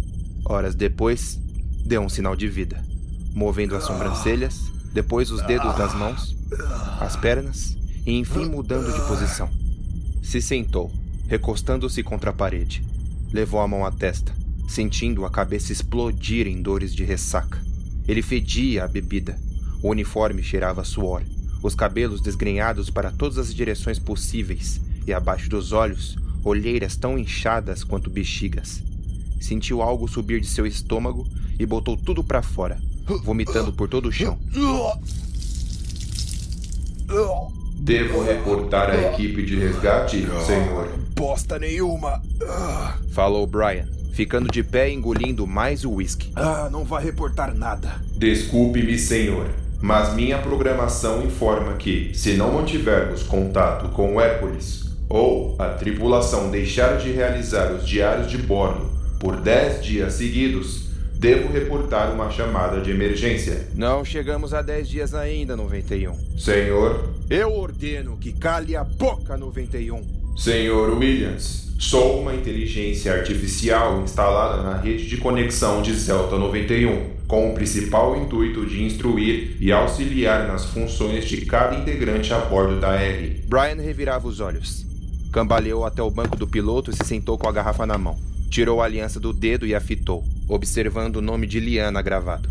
Horas 0.44 0.74
depois, 0.74 1.40
deu 1.84 2.03
um 2.03 2.09
sinal 2.09 2.34
de 2.34 2.49
vida, 2.49 2.84
movendo 3.32 3.76
as 3.76 3.84
sobrancelhas, 3.84 4.74
depois 4.97 5.30
os 5.30 5.42
dedos 5.42 5.76
das 5.76 5.94
mãos, 5.94 6.34
as 6.99 7.14
pernas 7.16 7.76
e 8.07 8.12
enfim 8.12 8.47
mudando 8.47 8.90
de 8.90 9.07
posição. 9.07 9.51
Se 10.22 10.40
sentou, 10.40 10.90
recostando-se 11.28 12.03
contra 12.03 12.30
a 12.30 12.32
parede. 12.32 12.82
Levou 13.30 13.61
a 13.61 13.68
mão 13.68 13.84
à 13.84 13.90
testa, 13.90 14.34
sentindo 14.66 15.26
a 15.26 15.30
cabeça 15.30 15.70
explodir 15.70 16.47
em 16.47 16.62
dores 16.62 16.94
de 16.94 17.05
ressaca. 17.05 17.62
Ele 18.09 18.22
fedia 18.22 18.84
a 18.84 18.88
bebida. 18.88 19.38
O 19.82 19.90
uniforme 19.90 20.42
cheirava 20.42 20.82
suor, 20.82 21.22
os 21.62 21.74
cabelos 21.74 22.22
desgrenhados 22.22 22.88
para 22.88 23.11
todas 23.11 23.36
as 23.36 23.55
direções 23.55 23.99
possíveis 23.99 24.80
e 25.07 25.12
abaixo 25.12 25.51
dos 25.51 25.72
olhos, 25.72 26.16
olheiras 26.42 26.97
tão 26.97 27.18
inchadas 27.18 27.84
quanto 27.84 28.09
bexigas. 28.09 28.82
Sentiu 29.42 29.82
algo 29.82 30.09
subir 30.09 30.40
de 30.40 30.47
seu 30.47 30.64
estômago 30.64 31.26
e 31.59 31.66
botou 31.66 31.99
tudo 31.99 32.24
para 32.24 32.40
fora, 32.40 32.78
vomitando 33.22 33.72
por 33.72 33.88
todo 33.88 34.09
o 34.09 34.12
chão. 34.12 34.38
Devo 37.78 38.22
reportar 38.22 38.90
a 38.90 39.12
equipe 39.12 39.44
de 39.44 39.57
resgate, 39.57 40.26
senhor. 40.44 40.88
Bosta 41.14 41.59
nenhuma. 41.59 42.20
Falou 43.12 43.46
Brian, 43.46 43.86
ficando 44.12 44.50
de 44.50 44.62
pé 44.62 44.90
e 44.90 44.94
engolindo 44.94 45.46
mais 45.46 45.84
o 45.84 45.92
uísque. 45.92 46.32
Ah, 46.34 46.68
não 46.70 46.84
vai 46.84 47.04
reportar 47.04 47.54
nada. 47.54 48.00
Desculpe-me, 48.16 48.98
senhor, 48.98 49.48
mas 49.80 50.14
minha 50.14 50.38
programação 50.38 51.24
informa 51.24 51.74
que, 51.74 52.11
se 52.14 52.34
não 52.34 52.54
mantivermos 52.54 53.22
contato 53.22 53.88
com 53.90 54.16
o 54.16 54.20
Hércules 54.20 54.84
ou 55.09 55.54
a 55.59 55.68
tripulação 55.68 56.50
deixar 56.50 56.98
de 56.98 57.12
realizar 57.12 57.72
os 57.72 57.86
diários 57.86 58.28
de 58.28 58.38
bordo 58.38 58.90
por 59.20 59.36
10 59.40 59.84
dias 59.84 60.14
seguidos, 60.14 60.86
devo 61.19 61.53
reportar 61.53 62.12
uma 62.12 62.31
chamada 62.31 62.81
de 62.81 62.91
emergência. 62.91 63.69
Não 63.75 64.05
chegamos 64.05 64.53
a 64.53 64.62
10 64.62 64.89
dias 64.89 65.14
ainda, 65.14 65.57
91. 65.57 66.39
Senhor, 66.39 67.11
Eu 67.29 67.53
ordeno 67.53 68.17
que 68.17 68.33
cale 68.33 68.77
a 68.77 68.85
boca, 68.85 69.37
91. 69.37 70.03
Senhor 70.37 70.97
Williams, 70.97 71.75
sou 71.79 72.21
uma 72.21 72.35
inteligência 72.35 73.12
artificial 73.12 74.03
instalada 74.03 74.62
na 74.62 74.79
rede 74.79 75.07
de 75.07 75.17
conexão 75.17 75.81
de 75.81 75.95
Zelta 75.95 76.37
91, 76.37 77.17
com 77.27 77.51
o 77.51 77.55
principal 77.55 78.17
intuito 78.17 78.67
de 78.67 78.85
instruir 78.85 79.57
e 79.59 79.73
auxiliar 79.73 80.47
nas 80.47 80.67
funções 80.67 81.25
de 81.25 81.45
cada 81.47 81.75
integrante 81.75 82.33
a 82.33 82.39
bordo 82.39 82.79
da 82.79 82.95
R. 82.95 83.43
Brian 83.49 83.83
revirava 83.83 84.29
os 84.29 84.41
olhos. 84.41 84.85
Cambaleou 85.33 85.85
até 85.85 86.03
o 86.03 86.11
banco 86.11 86.37
do 86.37 86.47
piloto 86.47 86.91
e 86.91 86.95
se 86.95 87.05
sentou 87.05 87.37
com 87.37 87.49
a 87.49 87.53
garrafa 87.53 87.85
na 87.85 87.99
mão. 87.99 88.17
Tirou 88.49 88.81
a 88.81 88.85
aliança 88.85 89.19
do 89.19 89.33
dedo 89.33 89.67
e 89.67 89.75
a 89.75 89.81
fitou, 89.81 90.25
observando 90.49 91.16
o 91.16 91.22
nome 91.22 91.47
de 91.47 91.61
Liana 91.61 92.03
gravado. 92.03 92.49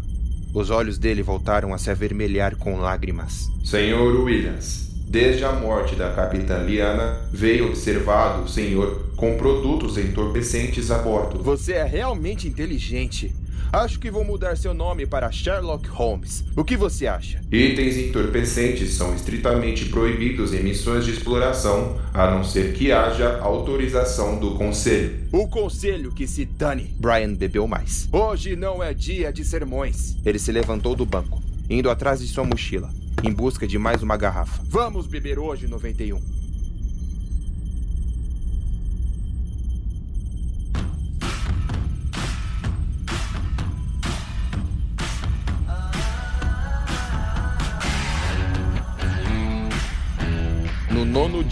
Os 0.53 0.69
olhos 0.69 0.97
dele 0.97 1.21
voltaram 1.21 1.73
a 1.73 1.77
se 1.77 1.89
avermelhar 1.89 2.55
com 2.55 2.79
lágrimas. 2.79 3.49
Senhor 3.63 4.23
Williams, 4.23 4.89
desde 5.07 5.43
a 5.43 5.51
morte 5.51 5.95
da 5.95 6.11
capitã 6.13 6.59
Liana, 6.59 7.17
veio 7.31 7.67
observado 7.67 8.43
o 8.43 8.47
senhor 8.47 9.05
com 9.15 9.37
produtos 9.37 9.97
entorpecentes 9.97 10.91
a 10.91 10.97
bordo. 10.97 11.43
Você 11.43 11.73
é 11.73 11.83
realmente 11.83 12.47
inteligente. 12.47 13.35
Acho 13.75 13.99
que 13.99 14.09
vou 14.09 14.23
mudar 14.23 14.55
seu 14.55 14.73
nome 14.73 15.05
para 15.05 15.29
Sherlock 15.29 15.89
Holmes. 15.89 16.45
O 16.55 16.63
que 16.63 16.77
você 16.77 17.07
acha? 17.07 17.41
Itens 17.51 17.97
entorpecentes 17.97 18.93
são 18.93 19.13
estritamente 19.13 19.89
proibidos 19.89 20.53
em 20.53 20.63
missões 20.63 21.03
de 21.03 21.11
exploração, 21.11 21.99
a 22.13 22.31
não 22.31 22.41
ser 22.41 22.71
que 22.71 22.93
haja 22.93 23.37
autorização 23.39 24.39
do 24.39 24.55
Conselho. 24.55 25.27
O 25.29 25.49
conselho 25.49 26.13
que 26.13 26.25
se 26.25 26.45
dane. 26.45 26.95
Brian 26.97 27.33
bebeu 27.33 27.67
mais. 27.67 28.07
Hoje 28.13 28.55
não 28.55 28.81
é 28.81 28.93
dia 28.93 29.33
de 29.33 29.43
sermões. 29.43 30.15
Ele 30.25 30.39
se 30.39 30.53
levantou 30.53 30.95
do 30.95 31.05
banco, 31.05 31.43
indo 31.69 31.89
atrás 31.89 32.21
de 32.21 32.27
sua 32.29 32.45
mochila, 32.45 32.89
em 33.25 33.33
busca 33.33 33.67
de 33.67 33.77
mais 33.77 34.01
uma 34.01 34.15
garrafa. 34.15 34.63
Vamos 34.69 35.05
beber 35.05 35.37
hoje, 35.37 35.67
91. 35.67 36.44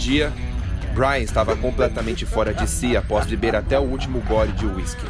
Dia, 0.04 0.30
Brian 0.94 1.20
estava 1.20 1.56
completamente 1.56 2.26
fora 2.26 2.52
de 2.52 2.68
si 2.68 2.94
após 2.94 3.26
beber 3.26 3.56
até 3.56 3.78
o 3.78 3.82
último 3.82 4.20
gole 4.20 4.52
de 4.52 4.66
uísque. 4.66 5.02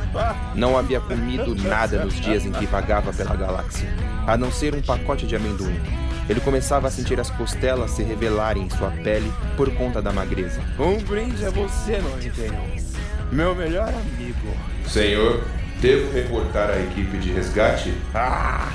Não 0.54 0.78
havia 0.78 1.00
comido 1.00 1.54
nada 1.56 2.04
nos 2.04 2.14
dias 2.14 2.46
em 2.46 2.52
que 2.52 2.64
vagava 2.64 3.12
pela 3.12 3.34
galáxia, 3.34 3.88
a 4.26 4.36
não 4.36 4.52
ser 4.52 4.74
um 4.74 4.80
pacote 4.80 5.26
de 5.26 5.34
amendoim. 5.34 5.80
Ele 6.28 6.40
começava 6.40 6.86
a 6.88 6.90
sentir 6.90 7.20
as 7.20 7.28
costelas 7.28 7.90
se 7.90 8.02
revelarem 8.02 8.62
em 8.62 8.70
sua 8.70 8.90
pele 8.90 9.30
por 9.56 9.70
conta 9.74 10.00
da 10.00 10.12
magreza. 10.12 10.60
Um 10.78 10.96
brinde 11.02 11.44
a 11.44 11.50
você, 11.50 11.98
91. 11.98 13.34
Meu 13.34 13.54
melhor 13.54 13.88
amigo. 13.88 14.56
Senhor, 14.86 15.44
devo 15.80 16.12
reportar 16.12 16.70
a 16.70 16.80
equipe 16.80 17.18
de 17.18 17.32
resgate? 17.32 17.92
Ah! 18.14 18.72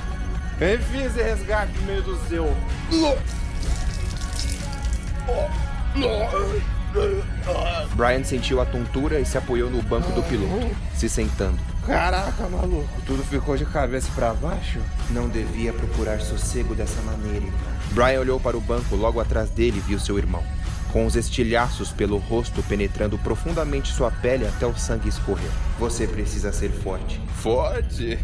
Enfim, 0.62 1.06
esse 1.06 1.24
resgate 1.24 1.72
no 1.80 1.88
meio 1.88 2.04
do 2.04 2.18
seu. 2.28 2.54
Brian 7.96 8.24
sentiu 8.24 8.62
a 8.62 8.66
tontura 8.66 9.20
e 9.20 9.26
se 9.26 9.38
apoiou 9.38 9.70
no 9.70 9.82
banco 9.82 10.12
do 10.12 10.24
piloto, 10.24 10.76
se 10.96 11.08
sentando. 11.08 11.60
Caraca, 11.86 12.48
maluco, 12.48 13.02
tudo 13.06 13.24
ficou 13.24 13.58
de 13.58 13.66
cabeça 13.66 14.10
para 14.14 14.34
baixo? 14.34 14.80
Não 15.10 15.28
devia 15.28 15.74
procurar 15.74 16.20
sossego 16.20 16.76
dessa 16.76 17.02
maneira. 17.02 17.46
Brian 17.92 18.20
olhou 18.20 18.40
para 18.40 18.58
o 18.58 18.62
banco 18.62 18.96
logo 18.96 19.20
atrás 19.20 19.50
dele 19.50 19.78
e 19.78 19.82
viu 19.82 20.00
seu 20.00 20.18
irmão, 20.18 20.44
com 20.92 21.06
os 21.06 21.16
estilhaços 21.16 21.92
pelo 21.92 22.18
rosto 22.18 22.62
penetrando 22.64 23.18
profundamente 23.18 23.92
sua 23.92 24.12
pele 24.12 24.48
até 24.48 24.66
o 24.66 24.78
sangue 24.78 25.10
escorrer. 25.10 25.52
Você 25.80 26.08
precisa 26.08 26.52
ser 26.52 26.70
forte. 26.70 27.20
Forte? 27.38 28.20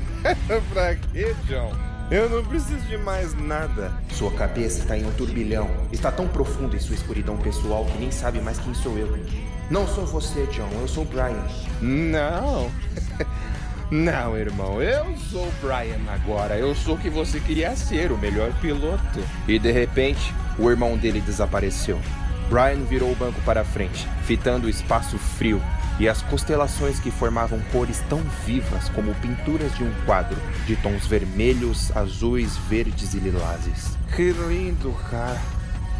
pra 0.72 0.94
quê, 0.94 1.34
John? 1.46 1.93
Eu 2.10 2.28
não 2.28 2.44
preciso 2.44 2.86
de 2.86 2.98
mais 2.98 3.34
nada. 3.34 3.90
Sua 4.10 4.30
cabeça 4.32 4.80
está 4.80 4.96
em 4.96 5.06
um 5.06 5.12
turbilhão. 5.12 5.70
Está 5.90 6.12
tão 6.12 6.28
profunda 6.28 6.76
em 6.76 6.80
sua 6.80 6.94
escuridão 6.94 7.36
pessoal 7.38 7.86
que 7.86 7.98
nem 7.98 8.10
sabe 8.10 8.40
mais 8.40 8.58
quem 8.58 8.74
sou 8.74 8.98
eu. 8.98 9.18
Não 9.70 9.86
sou 9.86 10.04
você, 10.04 10.44
John. 10.46 10.68
Eu 10.80 10.86
sou 10.86 11.04
Brian. 11.06 11.46
Não. 11.80 12.70
Não, 13.90 14.36
irmão. 14.36 14.82
Eu 14.82 15.16
sou 15.30 15.50
Brian 15.62 16.00
agora. 16.08 16.58
Eu 16.58 16.74
sou 16.74 16.96
o 16.96 16.98
que 16.98 17.08
você 17.08 17.40
queria 17.40 17.74
ser, 17.74 18.12
o 18.12 18.18
melhor 18.18 18.52
piloto. 18.60 19.20
E 19.48 19.58
de 19.58 19.72
repente, 19.72 20.34
o 20.58 20.70
irmão 20.70 20.98
dele 20.98 21.20
desapareceu. 21.20 21.98
Brian 22.48 22.84
virou 22.84 23.12
o 23.12 23.16
banco 23.16 23.40
para 23.42 23.64
frente, 23.64 24.08
fitando 24.24 24.66
o 24.66 24.70
espaço 24.70 25.18
frio 25.18 25.60
e 25.98 26.08
as 26.08 26.22
constelações 26.22 26.98
que 26.98 27.10
formavam 27.10 27.60
cores 27.70 28.02
tão 28.08 28.20
vivas 28.44 28.88
como 28.90 29.14
pinturas 29.16 29.74
de 29.76 29.84
um 29.84 29.92
quadro, 30.04 30.36
de 30.66 30.76
tons 30.76 31.06
vermelhos, 31.06 31.94
azuis, 31.96 32.56
verdes 32.68 33.14
e 33.14 33.18
lilazes. 33.18 33.96
Que 34.14 34.32
lindo, 34.32 34.92
cara. 35.10 35.40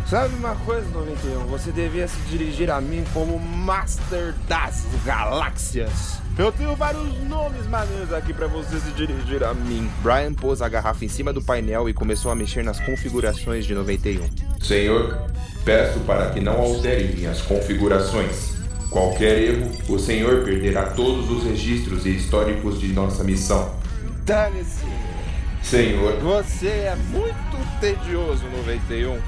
Sabe 0.09 0.35
uma 0.35 0.55
coisa, 0.57 0.87
91? 0.91 1.47
Você 1.47 1.73
devia 1.73 2.07
se 2.07 2.21
dirigir 2.29 2.71
a 2.71 2.81
mim 2.81 3.05
como 3.15 3.39
Master 3.39 4.35
das 4.47 4.85
Galáxias. 5.05 6.24
Eu 6.37 6.51
tenho 6.51 6.74
vários 6.74 7.16
nomes 7.28 7.64
maneiros 7.68 8.12
aqui 8.12 8.35
para 8.35 8.49
você 8.49 8.80
se 8.80 8.91
dirigir 8.91 9.45
a 9.45 9.55
mim. 9.55 9.89
Brian 10.03 10.35
pôs 10.35 10.61
a 10.61 10.68
garrafa 10.68 11.05
em 11.05 11.09
cima 11.09 11.32
do 11.32 11.41
painel 11.41 11.89
e 11.89 11.95
começou 11.95 12.28
a 12.28 12.35
mexer 12.35 12.64
nas 12.64 12.80
configurações 12.80 13.64
de 13.64 13.72
91. 13.72 14.28
Senhor, 14.61 15.16
peço 15.64 16.01
para 16.01 16.30
que 16.30 16.41
não 16.41 16.55
altere 16.55 17.14
minhas 17.14 17.41
configurações. 17.41 18.53
Qualquer 18.91 19.39
erro, 19.43 19.70
o 19.89 19.99
senhor 19.99 20.45
perderá 20.45 20.87
todos 20.87 21.30
os 21.30 21.45
registros 21.45 22.05
e 22.05 22.11
históricos 22.11 22.80
de 22.80 22.89
nossa 22.89 23.22
missão. 23.22 23.72
Dane-se. 24.24 24.85
Senhor, 25.62 26.18
Você 26.18 26.66
é 26.66 26.97
muito 27.11 27.80
tedioso, 27.80 28.43
91. 28.57 29.18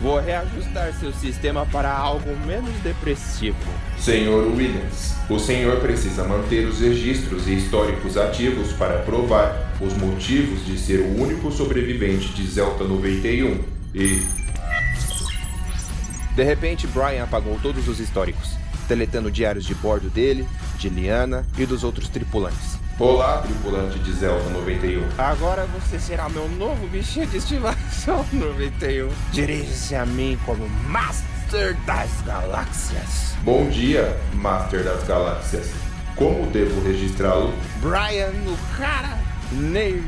Vou 0.00 0.20
reajustar 0.20 0.92
seu 0.92 1.10
sistema 1.12 1.64
para 1.66 1.90
algo 1.90 2.36
menos 2.46 2.74
depressivo. 2.82 3.56
Senhor 3.98 4.46
Williams, 4.46 5.14
o 5.28 5.38
senhor 5.38 5.80
precisa 5.80 6.22
manter 6.24 6.66
os 6.66 6.80
registros 6.80 7.48
e 7.48 7.54
históricos 7.54 8.16
ativos 8.18 8.72
para 8.74 8.98
provar 8.98 9.72
os 9.80 9.96
motivos 9.96 10.66
de 10.66 10.78
ser 10.78 11.00
o 11.00 11.22
único 11.22 11.50
sobrevivente 11.50 12.28
de 12.34 12.46
Zelta 12.46 12.84
91 12.84 13.58
e. 13.94 14.22
De 16.34 16.44
repente, 16.44 16.86
Brian 16.86 17.24
apagou 17.24 17.58
todos 17.62 17.88
os 17.88 17.98
históricos, 17.98 18.50
deletando 18.86 19.30
diários 19.30 19.64
de 19.64 19.74
bordo 19.74 20.10
dele, 20.10 20.46
de 20.78 20.90
Liana 20.90 21.46
e 21.56 21.64
dos 21.64 21.82
outros 21.82 22.10
tripulantes. 22.10 22.75
Olá, 22.98 23.42
tripulante 23.42 23.98
de 23.98 24.10
Zelta 24.10 24.48
91. 24.48 25.06
Agora 25.18 25.66
você 25.66 25.98
será 25.98 26.30
meu 26.30 26.48
novo 26.48 26.86
bichinho 26.86 27.26
de 27.26 27.36
estimação 27.36 28.24
91. 28.32 29.10
Dirige-se 29.32 29.94
a 29.94 30.06
mim 30.06 30.38
como 30.46 30.66
Master 30.88 31.76
das 31.84 32.22
Galáxias. 32.24 33.34
Bom 33.42 33.68
dia, 33.68 34.18
Master 34.32 34.82
das 34.82 35.04
Galáxias. 35.04 35.72
Como 36.14 36.50
devo 36.50 36.82
registrá-lo? 36.88 37.52
Brian, 37.82 38.32
o 38.50 38.78
cara, 38.78 39.18
Neves 39.52 40.02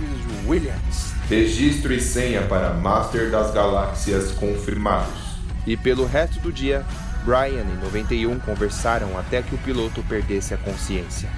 Williams. 0.47 1.12
Registro 1.28 1.93
e 1.93 2.01
senha 2.01 2.41
para 2.47 2.72
Master 2.72 3.30
das 3.30 3.53
Galáxias 3.53 4.32
confirmados. 4.32 5.36
E 5.66 5.76
pelo 5.76 6.07
resto 6.07 6.41
do 6.41 6.51
dia, 6.51 6.86
Brian 7.22 7.66
e 7.70 7.84
91 7.84 8.39
conversaram 8.41 9.18
até 9.18 9.43
que 9.43 9.55
o 9.55 9.59
piloto 9.59 10.03
perdesse 10.05 10.55
a 10.55 10.57
consciência. 10.57 11.28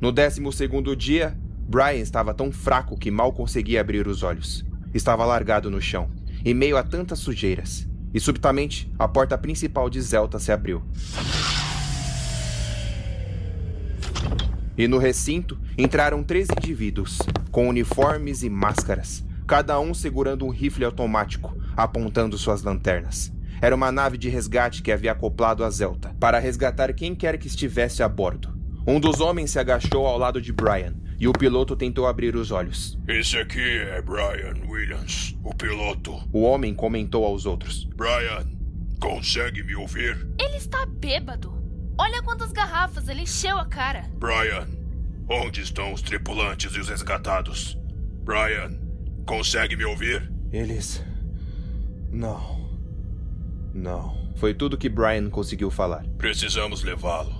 No 0.00 0.10
décimo 0.10 0.50
segundo 0.50 0.96
dia, 0.96 1.36
Brian 1.68 2.00
estava 2.00 2.32
tão 2.32 2.50
fraco 2.50 2.96
que 2.96 3.10
mal 3.10 3.34
conseguia 3.34 3.82
abrir 3.82 4.08
os 4.08 4.22
olhos. 4.22 4.64
Estava 4.94 5.26
largado 5.26 5.70
no 5.70 5.78
chão, 5.78 6.08
em 6.42 6.54
meio 6.54 6.78
a 6.78 6.82
tantas 6.82 7.18
sujeiras. 7.18 7.86
E 8.14 8.18
subitamente, 8.18 8.90
a 8.98 9.06
porta 9.06 9.36
principal 9.36 9.90
de 9.90 10.00
Zelta 10.00 10.38
se 10.38 10.50
abriu. 10.50 10.82
E 14.76 14.88
no 14.88 14.96
recinto 14.96 15.58
entraram 15.76 16.22
três 16.22 16.48
indivíduos, 16.48 17.18
com 17.50 17.68
uniformes 17.68 18.42
e 18.42 18.48
máscaras, 18.48 19.22
cada 19.46 19.78
um 19.78 19.92
segurando 19.92 20.46
um 20.46 20.50
rifle 20.50 20.86
automático, 20.86 21.54
apontando 21.76 22.38
suas 22.38 22.62
lanternas. 22.62 23.30
Era 23.60 23.76
uma 23.76 23.92
nave 23.92 24.16
de 24.16 24.30
resgate 24.30 24.80
que 24.80 24.90
havia 24.90 25.12
acoplado 25.12 25.62
a 25.62 25.68
Zelta, 25.68 26.16
para 26.18 26.38
resgatar 26.38 26.94
quem 26.94 27.14
quer 27.14 27.36
que 27.36 27.46
estivesse 27.46 28.02
a 28.02 28.08
bordo. 28.08 28.59
Um 28.86 28.98
dos 28.98 29.20
homens 29.20 29.50
se 29.50 29.58
agachou 29.58 30.06
ao 30.06 30.18
lado 30.18 30.40
de 30.40 30.52
Brian 30.52 30.94
e 31.18 31.28
o 31.28 31.32
piloto 31.32 31.76
tentou 31.76 32.06
abrir 32.06 32.34
os 32.34 32.50
olhos. 32.50 32.98
Esse 33.06 33.36
aqui 33.36 33.78
é 33.78 34.00
Brian 34.00 34.54
Williams, 34.66 35.36
o 35.44 35.54
piloto. 35.54 36.18
O 36.32 36.42
homem 36.42 36.74
comentou 36.74 37.24
aos 37.24 37.44
outros: 37.44 37.84
Brian, 37.94 38.46
consegue 38.98 39.62
me 39.62 39.76
ouvir? 39.76 40.26
Ele 40.38 40.56
está 40.56 40.86
bêbado. 40.86 41.52
Olha 41.98 42.22
quantas 42.22 42.52
garrafas 42.52 43.08
ele 43.08 43.22
encheu 43.22 43.58
a 43.58 43.66
cara. 43.66 44.10
Brian, 44.18 44.66
onde 45.28 45.60
estão 45.60 45.92
os 45.92 46.00
tripulantes 46.00 46.74
e 46.74 46.80
os 46.80 46.88
resgatados? 46.88 47.76
Brian, 48.24 48.78
consegue 49.26 49.76
me 49.76 49.84
ouvir? 49.84 50.32
Eles. 50.50 51.04
Não. 52.10 52.70
Não. 53.74 54.32
Foi 54.36 54.54
tudo 54.54 54.78
que 54.78 54.88
Brian 54.88 55.28
conseguiu 55.28 55.70
falar. 55.70 56.06
Precisamos 56.16 56.82
levá-lo. 56.82 57.39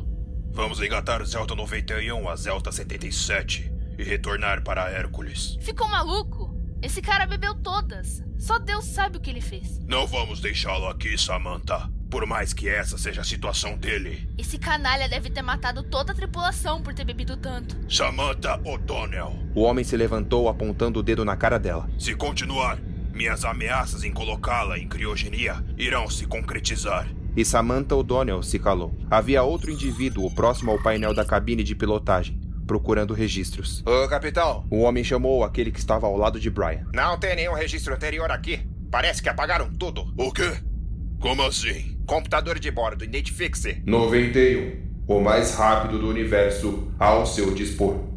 Vamos 0.53 0.81
engatar 0.81 1.23
o 1.23 1.27
Zelta 1.27 1.55
91 1.55 2.29
a 2.29 2.37
Zelta 2.37 2.73
77 2.73 3.73
e 3.99 4.03
retornar 4.03 4.63
para 4.63 4.91
Hércules. 4.91 5.57
Ficou 5.61 5.89
maluco? 5.89 6.55
Esse 6.83 7.01
cara 7.01 7.27
bebeu 7.27 7.55
todas. 7.55 8.23
Só 8.39 8.59
Deus 8.59 8.85
sabe 8.87 9.19
o 9.19 9.21
que 9.21 9.31
ele 9.31 9.41
fez. 9.41 9.79
Não 9.87 10.07
vamos 10.07 10.41
deixá-lo 10.41 10.89
aqui, 10.89 11.17
Samantha. 11.17 11.89
Por 12.11 12.27
mais 12.27 12.53
que 12.53 12.69
essa 12.69 12.99
seja 12.99 13.21
a 13.21 13.25
situação 13.25 13.77
dele. 13.77 14.29
Esse 14.37 14.59
canalha 14.59 15.09
deve 15.09 15.31
ter 15.31 15.43
matado 15.43 15.83
toda 15.85 16.13
a 16.13 16.15
tripulação 16.15 16.83
por 16.83 16.93
ter 16.93 17.05
bebido 17.05 17.37
tanto. 17.37 17.77
Samantha 17.89 18.61
O'Donnell. 18.65 19.39
O 19.55 19.63
homem 19.63 19.85
se 19.85 19.97
levantou 19.97 20.49
apontando 20.49 20.99
o 20.99 21.03
dedo 21.03 21.25
na 21.25 21.37
cara 21.37 21.59
dela. 21.59 21.89
Se 21.99 22.15
continuar, 22.17 22.79
minhas 23.13 23.45
ameaças 23.45 24.03
em 24.03 24.13
colocá-la 24.13 24.79
em 24.79 24.89
criogenia 24.89 25.63
irão 25.79 26.11
se 26.11 26.27
concretizar 26.27 27.07
e 27.37 27.45
Samantha 27.45 27.95
O'Donnell 27.97 28.43
se 28.43 28.59
calou. 28.59 28.95
Havia 29.11 29.43
outro 29.43 29.71
indivíduo 29.71 30.31
próximo 30.35 30.71
ao 30.71 30.83
painel 30.83 31.15
da 31.15 31.25
cabine 31.25 31.63
de 31.63 31.75
pilotagem, 31.75 32.41
procurando 32.67 33.15
registros. 33.15 33.83
Ô, 33.87 34.09
capitão! 34.09 34.65
O 34.71 34.81
homem 34.81 35.05
chamou 35.05 35.45
aquele 35.45 35.71
que 35.71 35.79
estava 35.79 36.07
ao 36.07 36.17
lado 36.17 36.39
de 36.39 36.51
Brian. 36.51 36.87
Não 36.93 37.19
tem 37.19 37.37
nenhum 37.37 37.55
registro 37.55 37.95
anterior 37.95 38.31
aqui. 38.31 38.61
Parece 38.91 39.23
que 39.23 39.29
apagaram 39.29 39.71
tudo. 39.73 40.13
O 40.17 40.33
quê? 40.33 40.53
Como 41.21 41.43
assim? 41.43 41.97
Computador 42.07 42.59
de 42.59 42.71
bordo, 42.71 43.05
identifique-se. 43.05 43.83
91. 43.87 44.91
O 45.07 45.21
mais 45.21 45.55
rápido 45.55 45.99
do 45.99 46.09
universo 46.09 46.93
ao 46.99 47.27
seu 47.27 47.55
dispor. 47.55 48.10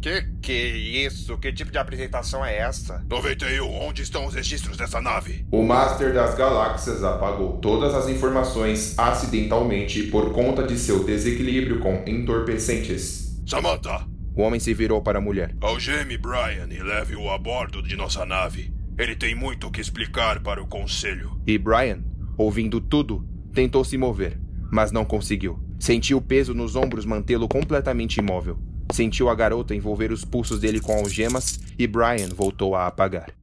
Que 0.00 0.22
que 0.40 0.52
isso? 0.52 1.36
Que 1.38 1.52
tipo 1.52 1.72
de 1.72 1.78
apresentação 1.78 2.44
é 2.44 2.58
essa? 2.58 3.04
91, 3.08 3.66
onde 3.82 4.02
estão 4.02 4.26
os 4.26 4.34
registros 4.34 4.76
dessa 4.76 5.00
nave? 5.00 5.44
O 5.50 5.62
Master 5.62 6.14
das 6.14 6.36
Galáxias 6.36 7.02
apagou 7.02 7.58
todas 7.58 7.94
as 7.94 8.08
informações 8.08 8.96
acidentalmente 8.98 10.04
por 10.04 10.32
conta 10.32 10.64
de 10.64 10.78
seu 10.78 11.02
desequilíbrio 11.04 11.80
com 11.80 12.02
entorpecentes. 12.06 13.42
Samantha! 13.46 14.06
O 14.36 14.42
homem 14.42 14.60
se 14.60 14.72
virou 14.72 15.02
para 15.02 15.18
a 15.18 15.20
mulher. 15.20 15.56
Algeme 15.60 16.16
Brian 16.16 16.68
e 16.70 16.80
leve-o 16.80 17.28
a 17.28 17.36
bordo 17.36 17.82
de 17.82 17.96
nossa 17.96 18.24
nave. 18.24 18.72
Ele 18.96 19.16
tem 19.16 19.34
muito 19.34 19.66
o 19.66 19.70
que 19.70 19.80
explicar 19.80 20.40
para 20.40 20.62
o 20.62 20.66
conselho. 20.66 21.40
E 21.44 21.58
Brian, 21.58 22.04
ouvindo 22.36 22.80
tudo, 22.80 23.26
tentou 23.52 23.84
se 23.84 23.98
mover, 23.98 24.38
mas 24.70 24.92
não 24.92 25.04
conseguiu. 25.04 25.58
Sentiu 25.78 26.18
o 26.18 26.22
peso 26.22 26.54
nos 26.54 26.76
ombros 26.76 27.04
mantê-lo 27.04 27.48
completamente 27.48 28.18
imóvel. 28.18 28.60
Sentiu 28.92 29.28
a 29.28 29.34
garota 29.34 29.74
envolver 29.74 30.10
os 30.10 30.24
pulsos 30.24 30.60
dele 30.60 30.80
com 30.80 30.92
algemas 30.92 31.60
e 31.78 31.86
Brian 31.86 32.28
voltou 32.34 32.74
a 32.74 32.86
apagar. 32.86 33.38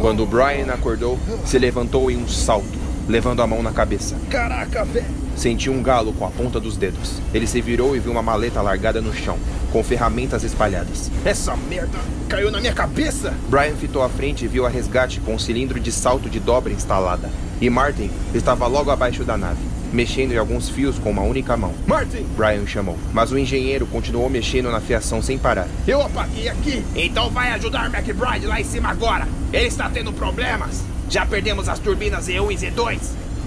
Quando 0.00 0.24
Brian 0.26 0.72
acordou, 0.72 1.18
se 1.44 1.58
levantou 1.58 2.10
em 2.10 2.16
um 2.16 2.28
salto, 2.28 2.87
levando 3.08 3.40
a 3.40 3.46
mão 3.46 3.62
na 3.62 3.72
cabeça. 3.72 4.16
Caraca, 4.30 4.84
velho! 4.84 5.06
Sentiu 5.34 5.72
um 5.72 5.82
galo 5.82 6.12
com 6.12 6.26
a 6.26 6.30
ponta 6.30 6.60
dos 6.60 6.76
dedos. 6.76 7.22
Ele 7.32 7.46
se 7.46 7.60
virou 7.60 7.96
e 7.96 8.00
viu 8.00 8.12
uma 8.12 8.22
maleta 8.22 8.60
largada 8.60 9.00
no 9.00 9.14
chão, 9.14 9.38
com 9.72 9.82
ferramentas 9.82 10.44
espalhadas. 10.44 11.10
Essa 11.24 11.56
merda 11.56 11.98
caiu 12.28 12.50
na 12.50 12.60
minha 12.60 12.74
cabeça! 12.74 13.32
Brian 13.48 13.74
fitou 13.76 14.02
à 14.02 14.08
frente 14.08 14.44
e 14.44 14.48
viu 14.48 14.66
a 14.66 14.68
resgate 14.68 15.20
com 15.20 15.34
um 15.34 15.38
cilindro 15.38 15.80
de 15.80 15.90
salto 15.90 16.28
de 16.28 16.38
dobra 16.38 16.72
instalada. 16.72 17.30
E 17.60 17.70
Martin 17.70 18.10
estava 18.34 18.66
logo 18.66 18.90
abaixo 18.90 19.24
da 19.24 19.36
nave, 19.36 19.60
mexendo 19.92 20.32
em 20.32 20.36
alguns 20.36 20.68
fios 20.68 20.98
com 20.98 21.10
uma 21.10 21.22
única 21.22 21.56
mão. 21.56 21.72
Martin! 21.86 22.26
Brian 22.36 22.66
chamou, 22.66 22.98
mas 23.12 23.32
o 23.32 23.38
engenheiro 23.38 23.86
continuou 23.86 24.28
mexendo 24.28 24.70
na 24.70 24.80
fiação 24.80 25.22
sem 25.22 25.38
parar. 25.38 25.68
Eu 25.86 26.02
apaguei 26.02 26.48
aqui! 26.48 26.84
Então 26.94 27.30
vai 27.30 27.52
ajudar 27.52 27.86
McBride 27.86 28.46
lá 28.46 28.60
em 28.60 28.64
cima 28.64 28.90
agora! 28.90 29.26
Ele 29.52 29.66
está 29.66 29.88
tendo 29.88 30.12
problemas! 30.12 30.82
Já 31.10 31.24
perdemos 31.24 31.68
as 31.68 31.78
turbinas 31.78 32.26
Z1 32.26 32.52
e 32.52 32.56
Z2! 32.56 32.98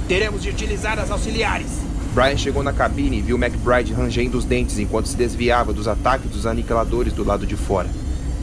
Teremos 0.07 0.41
de 0.41 0.49
utilizar 0.49 0.97
as 0.97 1.11
auxiliares. 1.11 1.67
Brian 2.13 2.35
chegou 2.35 2.63
na 2.63 2.73
cabine 2.73 3.19
e 3.19 3.21
viu 3.21 3.37
McBride 3.37 3.93
rangendo 3.93 4.37
os 4.37 4.43
dentes 4.43 4.79
enquanto 4.79 5.07
se 5.07 5.15
desviava 5.15 5.71
dos 5.71 5.87
ataques 5.87 6.29
dos 6.29 6.45
aniquiladores 6.45 7.13
do 7.13 7.23
lado 7.23 7.45
de 7.45 7.55
fora. 7.55 7.87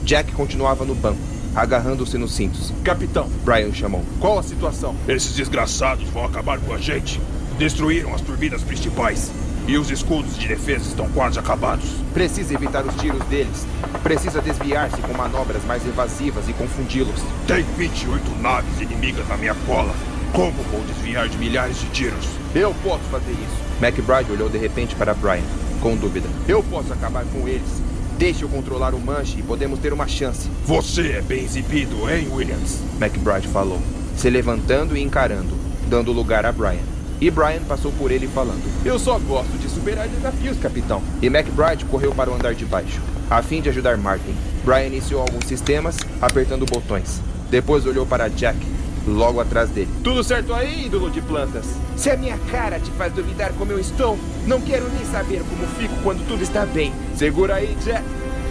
Jack 0.05 0.33
continuava 0.33 0.85
no 0.85 0.95
banco, 0.95 1.21
agarrando-se 1.55 2.17
nos 2.17 2.33
cintos. 2.33 2.73
Capitão, 2.85 3.29
Brian 3.45 3.73
chamou. 3.75 4.05
Qual 4.21 4.39
a 4.39 4.43
situação? 4.43 4.95
Esses 5.09 5.35
desgraçados 5.35 6.09
vão 6.11 6.25
acabar 6.25 6.61
com 6.61 6.73
a 6.73 6.79
gente. 6.79 7.21
Destruíram 7.59 8.15
as 8.15 8.21
turbinas 8.21 8.63
principais. 8.63 9.33
E 9.69 9.77
os 9.77 9.91
escudos 9.91 10.39
de 10.39 10.49
defesa 10.49 10.89
estão 10.89 11.07
quase 11.11 11.39
acabados. 11.39 11.85
Precisa 12.15 12.55
evitar 12.55 12.87
os 12.87 12.95
tiros 12.95 13.23
deles. 13.27 13.67
Precisa 14.03 14.41
desviar-se 14.41 14.97
com 15.03 15.13
manobras 15.13 15.63
mais 15.67 15.87
evasivas 15.87 16.49
e 16.49 16.55
confundi-los. 16.55 17.21
Tem 17.47 17.63
28 17.77 18.31
naves 18.41 18.81
inimigas 18.81 19.29
na 19.29 19.37
minha 19.37 19.55
cola. 19.67 19.95
Como 20.33 20.63
vou 20.71 20.81
desviar 20.85 21.29
de 21.29 21.37
milhares 21.37 21.79
de 21.79 21.87
tiros? 21.89 22.27
Eu 22.55 22.75
posso 22.83 23.05
fazer 23.11 23.33
isso. 23.33 23.85
McBride 23.85 24.33
olhou 24.33 24.49
de 24.49 24.57
repente 24.57 24.95
para 24.95 25.13
Brian, 25.13 25.45
com 25.83 25.95
dúvida. 25.97 26.31
Eu 26.49 26.63
posso 26.63 26.91
acabar 26.91 27.27
com 27.27 27.47
eles. 27.47 27.83
Deixe 28.17 28.45
eu 28.45 28.49
controlar 28.49 28.95
o 28.95 28.99
manche 28.99 29.39
e 29.39 29.43
podemos 29.43 29.79
ter 29.81 29.93
uma 29.93 30.09
chance. 30.09 30.49
Você 30.65 31.13
é 31.13 31.21
bem 31.21 31.45
exibido, 31.45 32.09
hein, 32.11 32.27
Williams? 32.33 32.79
McBride 32.99 33.49
falou, 33.49 33.83
se 34.17 34.31
levantando 34.31 34.97
e 34.97 35.03
encarando, 35.03 35.55
dando 35.89 36.11
lugar 36.11 36.47
a 36.47 36.53
Brian. 36.53 36.98
E 37.21 37.31
Brian 37.31 37.63
passou 37.67 37.93
por 37.93 38.11
ele 38.11 38.29
falando: 38.29 38.63
Eu 38.85 38.99
só 38.99 39.19
gosto 39.19 39.59
de 39.59 39.69
superar 39.69 40.09
desafios, 40.09 40.59
capitão. 40.59 41.03
E 41.21 41.27
McBride 41.27 41.85
correu 41.85 42.15
para 42.15 42.31
o 42.31 42.35
andar 42.35 42.55
de 42.55 42.65
baixo, 42.65 43.01
a 43.29 43.43
fim 43.43 43.61
de 43.61 43.69
ajudar 43.69 43.97
Martin. 43.97 44.35
Brian 44.65 44.87
iniciou 44.87 45.23
alguns 45.23 45.45
sistemas, 45.47 45.97
apertando 46.21 46.67
botões. 46.67 47.21
Depois 47.51 47.87
olhou 47.87 48.07
para 48.07 48.29
Jack, 48.29 48.59
logo 49.07 49.41
atrás 49.41 49.71
dele. 49.71 49.89
Tudo 50.05 50.23
certo 50.23 50.53
aí, 50.55 50.87
ídolo 50.87 51.11
de 51.11 51.21
plantas? 51.21 51.67
Se 51.97 52.11
a 52.11 52.17
minha 52.17 52.39
cara 52.51 52.79
te 52.79 52.91
faz 52.93 53.13
duvidar 53.13 53.53
como 53.55 53.73
eu 53.73 53.81
estou, 53.81 54.19
não 54.47 54.61
quero 54.61 54.89
nem 54.91 55.05
saber 55.07 55.43
como 55.49 55.67
fico 55.79 55.95
quando 56.03 56.27
tudo 56.29 56.43
está 56.43 56.65
bem. 56.67 56.93
Segura 57.17 57.57
aí, 57.57 57.77
Jack. 57.85 58.05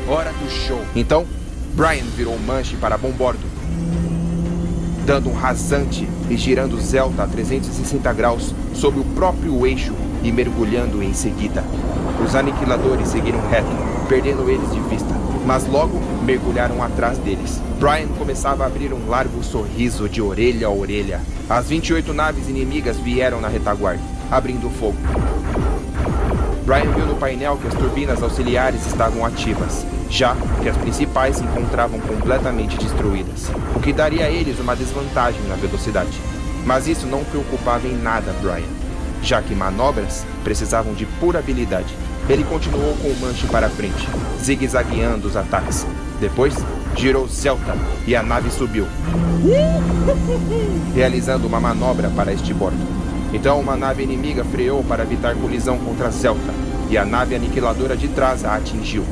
Hora 0.10 0.32
do 0.32 0.50
show. 0.50 0.82
Então, 0.96 1.26
Brian 1.74 2.06
virou 2.16 2.34
o 2.34 2.40
manche 2.40 2.76
para 2.78 2.98
bombordo, 2.98 3.46
dando 5.08 5.30
um 5.30 5.34
rasante 5.34 6.06
e 6.30 6.36
girando 6.36 6.78
Zelta 6.82 7.24
a 7.24 7.28
360 7.28 8.12
graus 8.12 8.54
sobre 8.74 9.00
o 9.00 9.06
próprio 9.06 9.66
eixo 9.66 9.94
e 10.22 10.34
mergulhando 10.34 11.02
em 11.02 11.14
seguida. 11.14 11.64
Os 12.22 12.36
aniquiladores 12.36 13.08
seguiram 13.08 13.40
reto, 13.48 13.70
perdendo 14.10 14.50
eles 14.50 14.70
de 14.70 14.82
vista, 14.82 15.16
mas 15.46 15.66
logo 15.66 15.98
mergulharam 16.26 16.84
atrás 16.84 17.18
deles. 17.20 17.62
Brian 17.80 18.10
começava 18.18 18.66
a 18.66 18.68
abrir 18.68 18.92
um 18.92 19.08
largo 19.08 19.42
sorriso 19.42 20.10
de 20.10 20.22
orelha 20.22 20.68
a 20.68 20.72
orelha. 20.72 21.22
As 21.50 21.70
28 21.70 22.14
naves 22.14 22.50
inimigas 22.50 22.98
vieram 22.98 23.40
na 23.40 23.48
retaguarda, 23.48 24.04
abrindo 24.30 24.70
fogo. 24.70 24.98
Brian 26.66 26.92
viu 26.92 27.06
no 27.06 27.16
painel 27.16 27.56
que 27.56 27.68
as 27.70 27.76
turbinas 27.76 28.22
auxiliares 28.22 28.86
estavam 28.86 29.26
ativas, 29.26 29.86
já 30.10 30.36
que 30.62 30.70
as 30.70 30.78
principais 30.78 31.38
se 31.38 31.44
encontravam 31.44 32.00
completamente 32.00 32.78
destruídas, 32.78 33.50
o 33.76 33.80
que 33.80 33.94
daria 33.94 34.26
a 34.26 34.30
eles 34.30 34.60
uma 34.60 34.76
desvantagem 34.76 35.42
na 35.48 35.56
velocidade. 35.56 36.20
Mas 36.66 36.88
isso 36.88 37.06
não 37.06 37.24
preocupava 37.24 37.88
em 37.88 37.96
nada 37.96 38.34
Brian, 38.42 38.68
já 39.22 39.42
que 39.42 39.56
manobras 39.56 40.26
precisavam 40.44 40.94
de 40.94 41.06
pura 41.06 41.40
habilidade. 41.40 41.94
Ele 42.30 42.44
continuou 42.44 42.96
com 42.98 43.08
o 43.08 43.20
manche 43.22 43.48
para 43.48 43.70
frente, 43.70 44.08
zigue-zagueando 44.42 45.28
os 45.28 45.36
ataques. 45.36 45.86
Depois, 46.20 46.56
girou 46.96 47.28
Celta 47.30 47.76
e 48.06 48.16
a 48.16 48.24
nave 48.24 48.50
subiu, 48.50 48.88
realizando 50.94 51.48
uma 51.48 51.60
manobra 51.60 52.10
para 52.10 52.34
este 52.34 52.54
bordo. 52.54 52.78
Então, 53.34 53.60
uma 53.60 53.76
nave 53.76 54.04
inimiga 54.04 54.44
freou 54.44 54.84
para 54.84 55.04
evitar 55.04 55.36
colisão 55.36 55.78
contra 55.78 56.12
Celta, 56.12 56.54
e 56.90 56.98
a 56.98 57.06
nave 57.06 57.36
aniquiladora 57.36 57.98
de 57.98 58.08
trás 58.08 58.46
a 58.46 58.56
atingiu, 58.56 59.04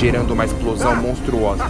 gerando 0.00 0.32
uma 0.32 0.46
explosão 0.46 0.96
monstruosa. 0.96 1.64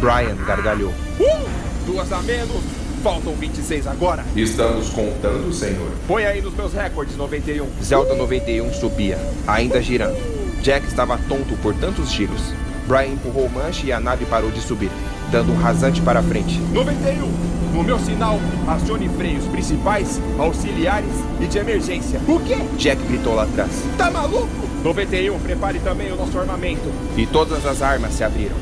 Brian 0.00 0.34
gargalhou. 0.46 0.94
Uh! 1.20 1.46
Duas 1.84 2.10
a 2.10 2.22
menos. 2.22 2.62
Faltam 3.02 3.34
26 3.34 3.86
agora. 3.86 4.24
Estamos 4.34 4.88
contando, 4.88 5.52
senhor. 5.52 5.92
Põe 6.08 6.24
aí 6.24 6.40
nos 6.40 6.54
meus 6.54 6.72
recordes 6.72 7.14
91. 7.16 7.68
Zelta 7.84 8.14
91 8.14 8.72
subia, 8.72 9.18
ainda 9.46 9.80
girando. 9.82 10.16
Jack 10.62 10.86
estava 10.86 11.18
tonto 11.28 11.54
por 11.58 11.74
tantos 11.74 12.10
giros. 12.10 12.40
Brian 12.88 13.12
empurrou 13.12 13.44
o 13.44 13.50
manche 13.50 13.88
e 13.88 13.92
a 13.92 14.00
nave 14.00 14.24
parou 14.24 14.50
de 14.50 14.60
subir, 14.60 14.90
dando 15.30 15.52
um 15.52 15.56
rasante 15.56 16.00
para 16.00 16.22
frente. 16.22 16.58
91. 16.72 17.28
No 17.74 17.84
meu 17.84 17.98
sinal, 17.98 18.40
acione 18.66 19.06
freios 19.10 19.44
principais, 19.48 20.18
auxiliares 20.38 21.12
e 21.40 21.46
de 21.46 21.58
emergência. 21.58 22.18
O 22.26 22.40
quê? 22.40 22.56
Jack 22.78 23.00
gritou 23.02 23.34
lá 23.34 23.42
atrás. 23.42 23.70
Tá 23.98 24.10
maluco? 24.10 24.65
91, 24.86 25.40
prepare 25.40 25.80
também 25.80 26.12
o 26.12 26.16
nosso 26.16 26.38
armamento. 26.38 26.88
E 27.16 27.26
todas 27.26 27.66
as 27.66 27.82
armas 27.82 28.12
se 28.12 28.22
abriram. 28.22 28.54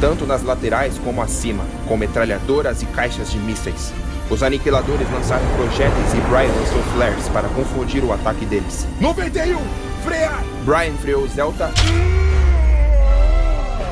Tanto 0.00 0.24
nas 0.24 0.44
laterais 0.44 0.96
como 0.98 1.20
acima, 1.20 1.64
com 1.88 1.96
metralhadoras 1.96 2.80
e 2.80 2.86
caixas 2.86 3.32
de 3.32 3.38
mísseis. 3.38 3.92
Os 4.30 4.44
aniquiladores 4.44 5.10
lançaram 5.10 5.44
projéteis 5.56 6.14
e 6.14 6.20
Brian 6.28 6.52
lançou 6.54 6.80
flares 6.94 7.28
para 7.30 7.48
confundir 7.48 8.04
o 8.04 8.12
ataque 8.12 8.46
deles. 8.46 8.86
91, 9.00 9.58
frear! 10.04 10.40
Brian 10.64 10.94
freou 10.94 11.26
Zelta 11.26 11.72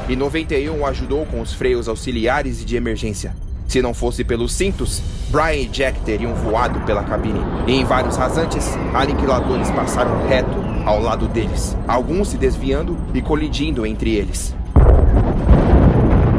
e 0.08 0.14
91 0.14 0.78
o 0.78 0.86
ajudou 0.86 1.26
com 1.26 1.40
os 1.40 1.52
freios 1.52 1.88
auxiliares 1.88 2.62
e 2.62 2.64
de 2.64 2.76
emergência. 2.76 3.34
Se 3.70 3.80
não 3.80 3.94
fosse 3.94 4.24
pelos 4.24 4.52
cintos, 4.52 5.00
Brian 5.28 5.62
e 5.62 5.66
Jack 5.66 6.00
teriam 6.00 6.34
voado 6.34 6.80
pela 6.80 7.04
cabine. 7.04 7.38
E 7.68 7.72
em 7.76 7.84
vários 7.84 8.16
rasantes, 8.16 8.68
aniquiladores 8.92 9.70
passaram 9.70 10.26
reto 10.26 10.56
ao 10.84 11.00
lado 11.00 11.28
deles, 11.28 11.76
alguns 11.86 12.30
se 12.30 12.36
desviando 12.36 12.98
e 13.14 13.22
colidindo 13.22 13.86
entre 13.86 14.16
eles. 14.16 14.56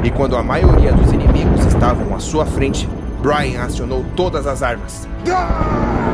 E 0.04 0.12
quando 0.12 0.36
a 0.36 0.44
maioria 0.44 0.92
dos 0.92 1.14
inimigos 1.14 1.66
estavam 1.68 2.14
à 2.14 2.20
sua 2.20 2.46
frente, 2.46 2.86
Brian 3.22 3.62
acionou 3.62 4.04
todas 4.14 4.46
as 4.46 4.62
armas. 4.62 5.08
Morram, 5.26 6.11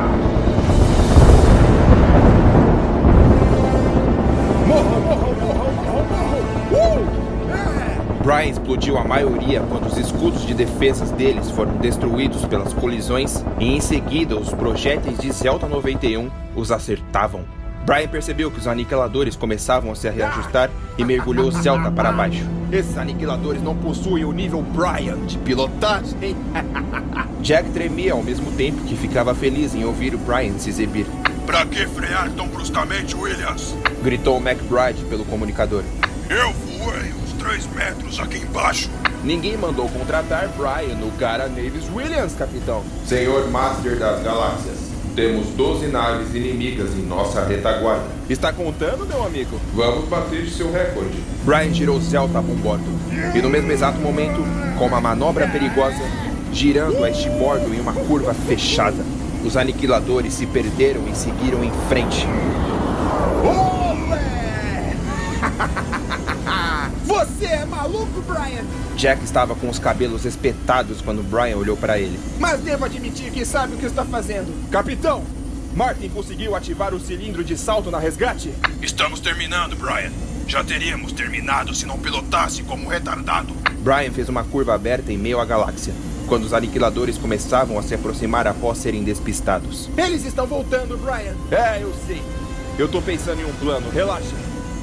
Brian 8.27 8.49
explodiu 8.49 8.97
a 8.97 9.05
maioria 9.05 9.61
quando 9.69 9.85
os 9.85 9.97
escudos 9.97 10.45
de 10.45 10.53
defesas 10.53 11.11
deles 11.11 11.49
foram 11.49 11.77
destruídos 11.77 12.43
pelas 12.43 12.73
colisões 12.73 13.41
e 13.57 13.73
em 13.73 13.79
seguida 13.79 14.37
os 14.37 14.49
projéteis 14.49 15.17
de 15.17 15.31
Zelta 15.31 15.65
91 15.65 16.29
os 16.53 16.69
acertavam. 16.69 17.45
Brian 17.85 18.09
percebeu 18.09 18.51
que 18.51 18.59
os 18.59 18.67
aniquiladores 18.67 19.37
começavam 19.37 19.93
a 19.93 19.95
se 19.95 20.09
reajustar 20.09 20.69
e 20.97 21.05
mergulhou 21.05 21.53
Celta 21.53 21.89
para 21.89 22.11
baixo. 22.11 22.43
Esses 22.69 22.97
aniquiladores 22.97 23.63
não 23.63 23.77
possuem 23.77 24.25
o 24.25 24.33
nível 24.33 24.61
Brian 24.61 25.25
de 25.25 25.37
pilotagem. 25.37 26.35
Jack 27.39 27.69
tremia 27.69 28.11
ao 28.11 28.21
mesmo 28.21 28.51
tempo 28.51 28.83
que 28.83 28.97
ficava 28.97 29.33
feliz 29.33 29.73
em 29.73 29.85
ouvir 29.85 30.13
o 30.13 30.17
Brian 30.17 30.59
se 30.59 30.69
exibir. 30.69 31.05
Pra 31.45 31.65
que 31.65 31.87
frear 31.87 32.29
tão 32.31 32.49
bruscamente, 32.49 33.15
Williams? 33.15 33.73
Gritou 34.03 34.35
McBride 34.41 35.01
pelo 35.05 35.23
comunicador. 35.23 35.85
Eu 36.29 36.51
voei 36.51 37.16
3 37.47 37.65
metros 37.67 38.19
aqui 38.19 38.39
embaixo. 38.39 38.89
Ninguém 39.23 39.55
mandou 39.55 39.87
contratar 39.87 40.49
Brian 40.49 40.95
no 40.95 41.09
cara 41.13 41.47
Navis 41.47 41.89
Williams, 41.95 42.33
capitão. 42.33 42.83
Senhor 43.05 43.49
Master 43.49 43.97
das 43.97 44.21
Galáxias, 44.21 44.91
temos 45.15 45.47
12 45.55 45.87
naves 45.87 46.35
inimigas 46.35 46.89
em 46.89 47.03
nossa 47.03 47.45
retaguarda. 47.45 48.03
Está 48.29 48.51
contando, 48.51 49.07
meu 49.07 49.25
amigo? 49.25 49.57
Vamos 49.73 50.09
bater 50.09 50.45
seu 50.49 50.69
recorde. 50.73 51.23
Brian 51.45 51.73
girou 51.73 52.01
Celta 52.01 52.39
a 52.39 52.41
bombordo. 52.41 52.83
E 53.33 53.41
no 53.41 53.49
mesmo 53.49 53.71
exato 53.71 53.97
momento, 53.99 54.43
com 54.77 54.85
uma 54.85 54.99
manobra 54.99 55.47
perigosa, 55.47 56.03
girando 56.51 57.01
a 57.05 57.09
este 57.09 57.29
bordo 57.29 57.73
em 57.73 57.79
uma 57.79 57.93
curva 57.93 58.33
fechada, 58.33 59.05
os 59.45 59.55
aniquiladores 59.55 60.33
se 60.33 60.45
perderam 60.45 61.07
e 61.07 61.15
seguiram 61.15 61.63
em 61.63 61.71
frente. 61.87 62.27
Você 67.17 67.47
é 67.47 67.65
maluco, 67.65 68.21
Brian? 68.21 68.63
Jack 68.95 69.23
estava 69.23 69.55
com 69.55 69.67
os 69.67 69.79
cabelos 69.79 70.23
espetados 70.23 71.01
quando 71.01 71.23
Brian 71.23 71.57
olhou 71.57 71.75
para 71.75 71.97
ele. 71.97 72.19
Mas 72.39 72.59
devo 72.59 72.85
admitir 72.85 73.31
que 73.31 73.43
sabe 73.43 73.73
o 73.73 73.77
que 73.77 73.87
está 73.87 74.05
fazendo. 74.05 74.53
Capitão, 74.69 75.23
Martin 75.73 76.09
conseguiu 76.09 76.55
ativar 76.55 76.93
o 76.93 76.99
cilindro 76.99 77.43
de 77.43 77.57
salto 77.57 77.89
na 77.89 77.97
resgate? 77.97 78.53
Estamos 78.83 79.19
terminando, 79.19 79.75
Brian. 79.75 80.11
Já 80.47 80.63
teríamos 80.63 81.11
terminado 81.11 81.73
se 81.73 81.87
não 81.87 81.97
pilotasse 81.97 82.61
como 82.61 82.85
um 82.85 82.87
retardado. 82.87 83.51
Brian 83.79 84.11
fez 84.11 84.29
uma 84.29 84.43
curva 84.43 84.75
aberta 84.75 85.11
em 85.11 85.17
meio 85.17 85.39
à 85.39 85.45
galáxia, 85.45 85.95
quando 86.27 86.43
os 86.43 86.53
aniquiladores 86.53 87.17
começavam 87.17 87.79
a 87.79 87.81
se 87.81 87.95
aproximar 87.95 88.45
após 88.45 88.77
serem 88.77 89.03
despistados. 89.03 89.89
Eles 89.97 90.23
estão 90.23 90.45
voltando, 90.45 90.95
Brian. 90.99 91.35
É, 91.49 91.81
eu 91.81 91.91
sei. 92.05 92.21
Eu 92.77 92.87
tô 92.87 93.01
pensando 93.01 93.41
em 93.41 93.45
um 93.45 93.53
plano, 93.53 93.89
relaxa. 93.89 94.35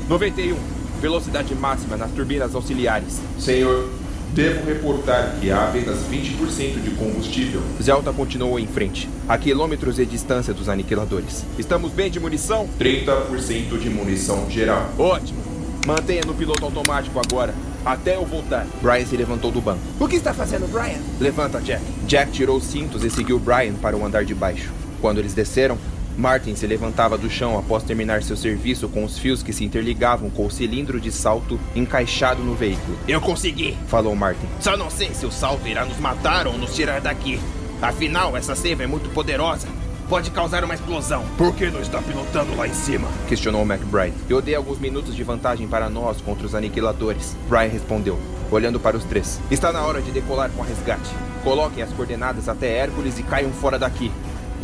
91, 0.09 0.74
velocidade 1.05 1.55
máxima 1.55 1.99
nas 1.99 2.11
turbinas 2.13 2.55
auxiliares. 2.55 3.21
Senhor, 3.39 3.91
devo 4.33 4.65
reportar 4.65 5.37
que 5.39 5.51
há 5.51 5.69
apenas 5.69 5.99
20% 6.11 6.81
de 6.83 6.93
combustível. 6.93 7.61
Zelta 7.83 8.11
continuou 8.11 8.59
em 8.59 8.67
frente, 8.67 9.07
a 9.29 9.37
quilômetros 9.37 9.97
de 9.97 10.07
distância 10.07 10.55
dos 10.55 10.67
aniquiladores. 10.67 11.45
Estamos 11.59 11.93
bem 11.93 12.11
de 12.11 12.19
munição? 12.19 12.67
30% 12.81 13.79
de 13.79 13.91
munição 13.91 14.51
geral. 14.51 14.89
Ótimo. 14.99 15.43
Mantenha 15.87 16.23
no 16.27 16.33
piloto 16.33 16.65
automático 16.65 17.21
agora, 17.21 17.55
até 17.85 18.17
eu 18.17 18.25
voltar. 18.25 18.67
Brian 18.81 19.05
se 19.05 19.15
levantou 19.15 19.51
do 19.51 19.61
banco. 19.61 19.83
O 20.01 20.09
que 20.09 20.17
está 20.17 20.33
fazendo, 20.33 20.67
Brian? 20.73 21.01
Levanta, 21.21 21.61
Jack. 21.61 21.85
Jack 22.07 22.33
tirou 22.33 22.57
os 22.57 22.65
cintos 22.65 23.05
e 23.05 23.11
seguiu 23.11 23.39
Brian 23.39 23.75
para 23.75 23.95
o 23.95 24.07
andar 24.07 24.25
de 24.25 24.35
baixo. 24.35 24.73
Quando 25.03 25.19
eles 25.19 25.35
desceram, 25.35 25.77
Martin 26.17 26.55
se 26.55 26.67
levantava 26.67 27.19
do 27.19 27.29
chão 27.29 27.59
após 27.59 27.83
terminar 27.83 28.23
seu 28.23 28.37
serviço 28.37 28.89
com 28.89 29.05
os 29.05 29.19
fios 29.19 29.43
que 29.43 29.53
se 29.53 29.65
interligavam 29.65 30.31
com 30.31 30.47
o 30.47 30.51
cilindro 30.51 31.01
de 31.01 31.11
salto 31.11 31.59
encaixado 31.75 32.43
no 32.43 32.55
veículo. 32.55 32.97
Eu 33.09 33.21
consegui, 33.21 33.77
falou 33.89 34.15
Martin. 34.15 34.47
Só 34.61 34.77
não 34.77 34.91
sei 34.91 35.13
se 35.13 35.27
o 35.27 35.33
salto 35.33 35.67
irá 35.67 35.85
nos 35.85 35.99
matar 35.99 36.47
ou 36.47 36.57
nos 36.57 36.75
tirar 36.75 37.01
daqui. 37.01 37.41
Afinal, 37.83 38.37
essa 38.37 38.55
seiva 38.55 38.85
é 38.85 38.87
muito 38.87 39.11
poderosa. 39.11 39.69
Pode 40.09 40.31
causar 40.31 40.63
uma 40.65 40.75
explosão. 40.75 41.25
Por 41.37 41.55
que 41.55 41.71
não 41.71 41.81
está 41.81 42.01
pilotando 42.01 42.55
lá 42.55 42.69
em 42.69 42.75
cima? 42.75 43.09
Questionou 43.27 43.63
McBride. 43.63 44.15
Eu 44.29 44.41
dei 44.41 44.55
alguns 44.55 44.79
minutos 44.79 45.17
de 45.17 45.25
vantagem 45.25 45.67
para 45.67 45.89
nós 45.89 46.21
contra 46.21 46.47
os 46.47 46.55
aniquiladores. 46.55 47.35
Brian 47.49 47.69
respondeu, 47.69 48.19
olhando 48.51 48.79
para 48.79 48.97
os 48.97 49.05
três. 49.05 49.41
Está 49.51 49.73
na 49.73 49.83
hora 49.83 50.03
de 50.03 50.11
decolar 50.11 50.51
com 50.51 50.63
a 50.63 50.67
resgate. 50.67 51.11
coloquem 51.43 51.83
as 51.83 51.93
coordenadas 51.93 52.49
até 52.49 52.71
Hércules 52.77 53.19
e 53.19 53.23
caiam 53.23 53.51
fora 53.51 53.79
daqui. 53.79 54.13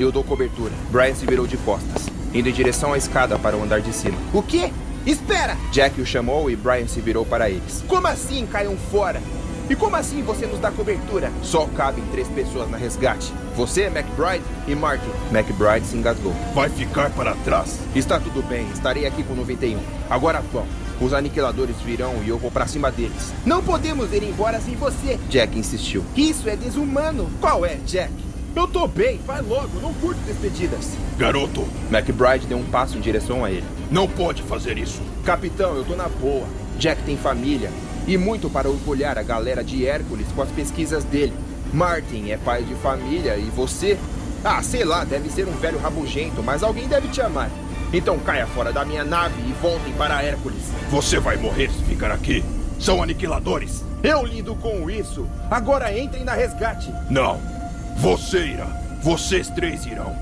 Eu 0.01 0.11
dou 0.11 0.24
cobertura. 0.24 0.72
Brian 0.90 1.14
se 1.14 1.26
virou 1.26 1.46
de 1.46 1.59
costas, 1.59 2.07
indo 2.32 2.48
em 2.48 2.53
direção 2.53 2.94
à 2.94 2.96
escada 2.96 3.38
para 3.38 3.55
o 3.55 3.62
andar 3.62 3.82
de 3.82 3.92
cima. 3.92 4.16
O 4.32 4.42
quê? 4.42 4.72
Espera! 5.05 5.59
Jack 5.70 6.01
o 6.01 6.07
chamou 6.07 6.51
e 6.51 6.57
Brian 6.57 6.88
se 6.88 7.03
virou 7.03 7.26
para 7.26 7.51
eles. 7.51 7.84
Como 7.86 8.07
assim 8.07 8.46
caiam 8.46 8.78
fora? 8.90 9.20
E 9.68 9.76
como 9.76 9.94
assim 9.96 10.22
você 10.22 10.46
nos 10.46 10.59
dá 10.59 10.70
cobertura? 10.70 11.30
Só 11.42 11.66
cabem 11.76 12.03
três 12.11 12.26
pessoas 12.28 12.70
na 12.70 12.78
resgate. 12.78 13.30
Você, 13.55 13.84
McBride 13.84 14.42
e 14.66 14.74
Martin. 14.74 15.11
McBride 15.30 15.86
se 15.86 15.98
engasgou. 15.98 16.32
Vai 16.55 16.70
ficar 16.70 17.11
para 17.11 17.34
trás? 17.44 17.78
Está 17.94 18.18
tudo 18.18 18.42
bem, 18.48 18.66
estarei 18.72 19.05
aqui 19.05 19.22
com 19.22 19.34
91. 19.34 19.78
Agora 20.09 20.40
vão. 20.51 20.66
Os 20.98 21.12
aniquiladores 21.12 21.76
virão 21.84 22.22
e 22.24 22.28
eu 22.30 22.38
vou 22.38 22.51
para 22.51 22.66
cima 22.66 22.90
deles. 22.90 23.34
Não 23.44 23.62
podemos 23.62 24.14
ir 24.14 24.22
embora 24.22 24.61
sem 24.61 24.76
você. 24.76 25.20
Jack 25.28 25.59
insistiu. 25.59 26.03
Isso 26.16 26.48
é 26.48 26.57
desumano. 26.57 27.30
Qual 27.38 27.66
é, 27.66 27.74
Jack? 27.86 28.30
Eu 28.55 28.66
tô 28.66 28.86
bem, 28.88 29.20
vai 29.24 29.40
logo, 29.40 29.80
não 29.80 29.94
curto 29.94 30.20
despedidas. 30.22 30.96
Garoto! 31.16 31.68
McBride 31.90 32.46
deu 32.46 32.59
um 32.59 32.64
passo 32.64 32.98
em 32.98 33.01
direção 33.01 33.44
a 33.44 33.51
ele. 33.51 33.64
Não 33.90 34.09
pode 34.09 34.42
fazer 34.42 34.76
isso. 34.76 35.01
Capitão, 35.24 35.76
eu 35.76 35.84
tô 35.84 35.94
na 35.94 36.09
boa. 36.09 36.46
Jack 36.76 37.03
tem 37.03 37.16
família 37.16 37.70
e 38.07 38.16
muito 38.18 38.51
para 38.51 38.68
orgulhar 38.68 39.18
a 39.18 39.22
galera 39.22 39.62
de 39.62 39.86
Hércules 39.86 40.26
com 40.34 40.42
as 40.42 40.51
pesquisas 40.51 41.05
dele. 41.05 41.32
Martin 41.72 42.30
é 42.30 42.36
pai 42.36 42.64
de 42.64 42.74
família 42.76 43.36
e 43.36 43.44
você? 43.51 43.96
Ah, 44.44 44.62
sei 44.62 44.84
lá, 44.84 45.05
deve 45.05 45.30
ser 45.30 45.46
um 45.46 45.53
velho 45.53 45.78
rabugento, 45.78 46.42
mas 46.42 46.62
alguém 46.62 46.88
deve 46.88 47.09
te 47.09 47.20
amar. 47.20 47.51
Então 47.92 48.18
caia 48.18 48.46
fora 48.48 48.72
da 48.72 48.84
minha 48.84 49.05
nave 49.05 49.40
e 49.48 49.53
voltem 49.62 49.92
para 49.92 50.22
Hércules. 50.22 50.62
Você 50.90 51.20
vai 51.20 51.36
morrer 51.36 51.70
se 51.70 51.84
ficar 51.84 52.11
aqui. 52.11 52.44
São 52.80 53.03
aniquiladores. 53.03 53.84
Eu 54.03 54.24
lido 54.24 54.57
com 54.57 54.90
isso. 54.90 55.28
Agora 55.51 55.96
entrem 55.96 56.24
na 56.24 56.32
resgate. 56.32 56.90
Não. 57.11 57.59
Você 57.97 58.47
irá. 58.47 58.66
Vocês 59.03 59.49
três 59.49 59.86
irão. 59.86 60.14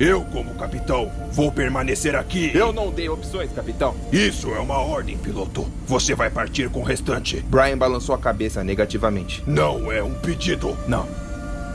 Eu, 0.00 0.22
como 0.32 0.54
capitão, 0.54 1.12
vou 1.30 1.52
permanecer 1.52 2.16
aqui. 2.16 2.50
Eu 2.54 2.72
não 2.72 2.90
dei 2.90 3.08
opções, 3.10 3.52
capitão. 3.52 3.94
Isso 4.10 4.54
é 4.54 4.58
uma 4.58 4.78
ordem, 4.78 5.18
piloto. 5.18 5.70
Você 5.86 6.14
vai 6.14 6.30
partir 6.30 6.70
com 6.70 6.80
o 6.80 6.84
restante. 6.84 7.40
Brian 7.40 7.76
balançou 7.76 8.14
a 8.14 8.18
cabeça 8.18 8.64
negativamente. 8.64 9.44
Não 9.46 9.92
é 9.92 10.02
um 10.02 10.14
pedido. 10.14 10.74
Não. 10.88 11.06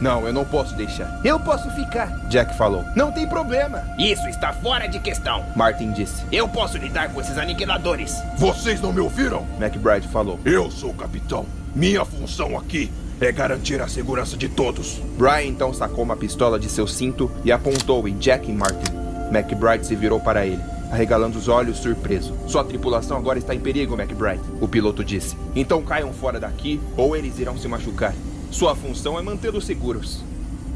Não, 0.02 0.26
eu 0.26 0.34
não 0.34 0.44
posso 0.44 0.76
deixar. 0.76 1.22
Eu 1.24 1.40
posso 1.40 1.70
ficar. 1.72 2.08
Jack 2.28 2.58
falou. 2.58 2.84
Não 2.96 3.12
tem 3.12 3.28
problema. 3.28 3.84
Isso 4.00 4.28
está 4.28 4.52
fora 4.54 4.88
de 4.88 5.00
questão. 5.00 5.46
Martin 5.56 5.92
disse. 5.92 6.24
Eu 6.32 6.50
posso 6.50 6.78
lidar 6.78 7.14
com 7.14 7.22
esses 7.22 7.38
aniquiladores. 7.38 8.16
Vocês 8.38 8.82
não 8.82 8.92
me 8.92 9.02
ouviram? 9.02 9.46
McBride 9.62 10.08
falou. 10.08 10.40
Eu 10.44 10.72
sou 10.72 10.90
o 10.90 10.96
capitão. 10.96 11.46
Minha 11.76 12.04
função 12.04 12.58
aqui 12.58 12.92
é 13.22 13.32
garantir 13.32 13.82
a 13.82 13.88
segurança 13.88 14.36
de 14.36 14.50
todos. 14.50 15.00
Brian 15.18 15.44
então 15.44 15.74
sacou 15.74 16.04
uma 16.04 16.18
pistola 16.18 16.60
de 16.60 16.70
seu 16.70 16.88
cinto 16.88 17.32
e 17.44 17.52
apontou 17.52 18.08
em 18.08 18.18
Jack 18.18 18.50
e 18.50 18.54
Martin. 18.54 18.94
McBride 19.32 19.86
se 19.86 19.96
virou 19.96 20.20
para 20.20 20.46
ele, 20.46 20.62
arregalando 20.92 21.38
os 21.38 21.48
olhos 21.48 21.78
surpreso. 21.78 22.34
Sua 22.48 22.64
tripulação 22.64 23.18
agora 23.18 23.40
está 23.40 23.56
em 23.56 23.60
perigo, 23.60 24.00
McBride, 24.00 24.44
o 24.62 24.68
piloto 24.68 25.04
disse. 25.04 25.38
Então 25.56 25.82
caiam 25.82 26.14
fora 26.14 26.40
daqui 26.40 26.80
ou 26.98 27.16
eles 27.16 27.40
irão 27.40 27.58
se 27.58 27.68
machucar. 27.68 28.14
Sua 28.52 28.76
função 28.76 29.18
é 29.18 29.22
mantê-los 29.22 29.66
seguros. 29.66 30.24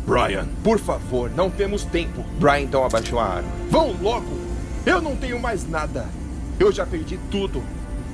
Brian. 0.05 0.47
Por 0.63 0.79
favor, 0.79 1.29
não 1.35 1.49
temos 1.49 1.83
tempo. 1.83 2.23
Brian 2.39 2.61
então 2.61 2.83
abaixou 2.83 3.19
a 3.19 3.25
arma. 3.25 3.49
Vão 3.69 3.95
logo! 4.01 4.39
Eu 4.85 5.01
não 5.01 5.15
tenho 5.15 5.39
mais 5.39 5.69
nada. 5.69 6.07
Eu 6.59 6.71
já 6.71 6.85
perdi 6.85 7.19
tudo. 7.29 7.61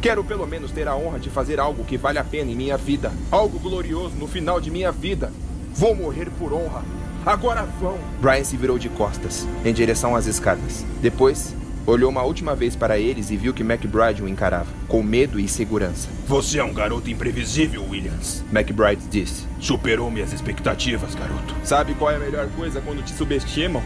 Quero 0.05 0.23
pelo 0.23 0.45
menos 0.45 0.69
ter 0.69 0.87
a 0.87 0.95
honra 0.95 1.17
de 1.17 1.31
fazer 1.31 1.59
algo 1.59 1.83
que 1.83 1.97
vale 1.97 2.19
a 2.19 2.23
pena 2.23 2.51
em 2.51 2.55
minha 2.55 2.77
vida. 2.77 3.11
Algo 3.31 3.57
glorioso 3.57 4.15
no 4.17 4.27
final 4.27 4.61
de 4.61 4.69
minha 4.69 4.91
vida. 4.91 5.33
Vou 5.73 5.95
morrer 5.95 6.29
por 6.37 6.53
honra. 6.53 6.83
Agora 7.25 7.63
vão! 7.81 7.97
Brian 8.21 8.43
se 8.43 8.55
virou 8.55 8.77
de 8.77 8.87
costas, 8.87 9.47
em 9.65 9.73
direção 9.73 10.15
às 10.15 10.27
escadas. 10.27 10.85
Depois, 11.01 11.55
olhou 11.87 12.11
uma 12.11 12.21
última 12.21 12.53
vez 12.53 12.75
para 12.75 12.99
eles 12.99 13.31
e 13.31 13.35
viu 13.35 13.51
que 13.51 13.63
McBride 13.63 14.21
o 14.21 14.27
encarava, 14.27 14.67
com 14.87 15.01
medo 15.01 15.39
e 15.39 15.47
segurança. 15.47 16.07
Você 16.27 16.59
é 16.59 16.63
um 16.63 16.71
garoto 16.71 17.09
imprevisível, 17.09 17.83
Williams. 17.89 18.43
McBride 18.51 19.07
disse. 19.09 19.47
Superou 19.59 20.11
minhas 20.11 20.31
expectativas, 20.31 21.15
garoto. 21.15 21.55
Sabe 21.63 21.95
qual 21.95 22.11
é 22.11 22.17
a 22.17 22.19
melhor 22.19 22.47
coisa 22.55 22.79
quando 22.79 23.03
te 23.03 23.11
subestimam? 23.11 23.81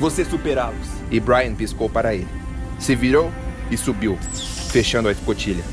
Você 0.00 0.24
superá-los. 0.24 0.88
E 1.10 1.20
Brian 1.20 1.54
piscou 1.54 1.90
para 1.90 2.14
ele. 2.14 2.28
Se 2.78 2.94
virou 2.94 3.30
e 3.70 3.76
subiu, 3.76 4.18
fechando 4.68 5.08
a 5.08 5.12
escotilha. 5.12 5.64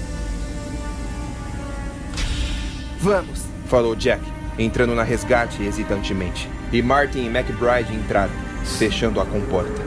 Vamos, 3.00 3.42
falou 3.68 3.96
Jack, 3.96 4.24
entrando 4.58 4.96
na 4.96 5.04
resgate 5.04 5.62
hesitantemente. 5.62 6.50
E 6.72 6.82
Martin 6.82 7.20
e 7.20 7.28
McBride 7.28 7.94
entraram, 7.94 8.34
fechando 8.78 9.22
a 9.22 9.26
comporta. 9.26 9.82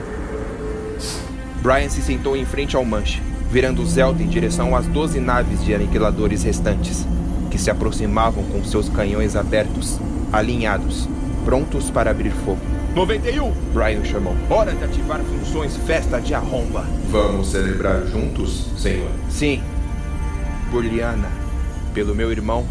Brian 1.61 1.89
se 1.89 2.01
sentou 2.01 2.37
em 2.37 2.45
frente 2.45 2.75
ao 2.75 2.85
manche, 2.85 3.21
virando 3.51 3.81
o 3.81 3.85
Zelda 3.85 4.23
em 4.23 4.27
direção 4.27 4.75
às 4.75 4.87
12 4.87 5.19
naves 5.19 5.63
de 5.65 5.73
aniquiladores 5.73 6.43
restantes, 6.43 7.05
que 7.51 7.57
se 7.57 7.69
aproximavam 7.69 8.43
com 8.45 8.63
seus 8.63 8.87
canhões 8.87 9.35
abertos, 9.35 9.99
alinhados, 10.31 11.09
prontos 11.43 11.89
para 11.89 12.11
abrir 12.11 12.31
fogo. 12.31 12.78
91! 12.95 13.51
Brian 13.71 14.03
chamou. 14.03 14.35
Hora 14.49 14.73
de 14.73 14.83
ativar 14.83 15.21
funções 15.21 15.77
festa 15.77 16.19
de 16.19 16.33
arromba. 16.33 16.85
Vamos 17.11 17.49
celebrar 17.49 18.05
juntos, 18.07 18.65
senhor? 18.77 19.11
Sim. 19.29 19.61
Por 20.71 20.83
Liana, 20.83 21.29
pelo 21.93 22.15
meu 22.15 22.31
irmão 22.31 22.65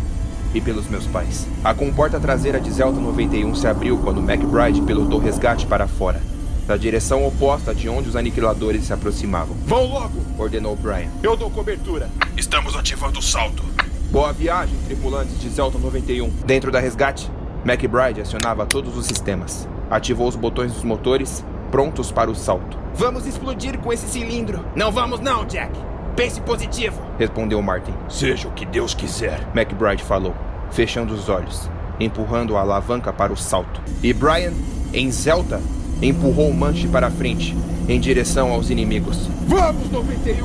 e 0.53 0.61
pelos 0.61 0.89
meus 0.89 1.07
pais. 1.07 1.47
A 1.63 1.73
comporta 1.73 2.19
traseira 2.19 2.61
de 2.61 2.71
Zelta 2.71 3.01
91 3.01 3.55
se 3.55 3.67
abriu 3.67 3.99
quando 3.99 4.21
McBride 4.21 4.83
pilotou 4.83 5.21
o 5.21 5.23
resgate 5.23 5.67
para 5.67 5.87
fora, 5.87 6.21
na 6.67 6.77
direção 6.77 7.25
oposta 7.25 7.75
de 7.75 7.89
onde 7.89 8.09
os 8.09 8.17
aniquiladores 8.17 8.85
se 8.85 8.93
aproximavam. 8.93 9.57
Vão 9.67 9.87
logo! 9.87 10.21
ordenou 10.37 10.75
Brian. 10.75 11.11
Eu 11.23 11.37
dou 11.37 11.51
cobertura. 11.51 12.11
Estamos 12.37 12.75
ativando 12.77 13.21
o 13.21 13.23
salto. 13.23 13.63
Boa 14.11 14.33
viagem, 14.33 14.77
tripulantes 14.87 15.39
de 15.39 15.49
Zelta 15.49 15.79
91. 15.79 16.29
Dentro 16.45 16.73
da 16.73 16.81
resgate, 16.81 17.31
McBride 17.65 18.21
acionava 18.21 18.67
todos 18.67 18.97
os 18.97 19.07
sistemas. 19.07 19.69
Ativou 19.91 20.29
os 20.29 20.37
botões 20.37 20.73
dos 20.73 20.85
motores, 20.85 21.45
prontos 21.71 22.13
para 22.13 22.31
o 22.31 22.35
salto. 22.35 22.79
Vamos 22.95 23.27
explodir 23.27 23.79
com 23.79 23.93
esse 23.93 24.07
cilindro. 24.07 24.65
Não 24.75 24.91
vamos 24.93 25.21
não, 25.21 25.45
Jack. 25.47 25.73
Pense 26.15 26.41
positivo, 26.41 27.01
respondeu 27.17 27.63
Martin. 27.63 27.95
Seja 28.09 28.49
o 28.49 28.51
que 28.51 28.67
Deus 28.67 28.93
quiser, 28.93 29.41
McBride 29.55 30.03
falou, 30.03 30.35
fechando 30.71 31.15
os 31.15 31.29
olhos, 31.29 31.71
empurrando 32.01 32.57
a 32.57 32.61
alavanca 32.61 33.13
para 33.13 33.33
o 33.33 33.37
salto. 33.37 33.81
E 34.03 34.13
Brian, 34.13 34.53
em 34.93 35.11
Zelta, 35.13 35.61
empurrou 36.03 36.51
o 36.51 36.55
manche 36.55 36.89
para 36.89 37.09
frente, 37.09 37.57
em 37.89 38.01
direção 38.01 38.53
aos 38.53 38.69
inimigos. 38.69 39.29
Vamos, 39.47 39.91
91! 39.93 40.45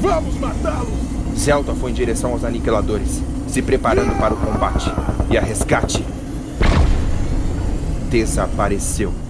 Vamos 0.00 0.36
matá-los! 0.38 1.38
Zelta 1.38 1.74
foi 1.74 1.92
em 1.92 1.94
direção 1.94 2.32
aos 2.32 2.42
aniquiladores, 2.42 3.22
se 3.46 3.62
preparando 3.62 4.18
para 4.18 4.34
o 4.34 4.36
combate. 4.36 4.92
E 5.30 5.38
a 5.38 5.40
resgate 5.40 6.04
desapareceu. 8.14 9.23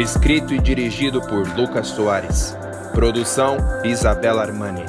Escrito 0.00 0.54
e 0.54 0.58
dirigido 0.58 1.20
por 1.20 1.46
Lucas 1.54 1.88
Soares. 1.88 2.56
Produção 2.94 3.58
Isabela 3.84 4.40
Armani. 4.40 4.86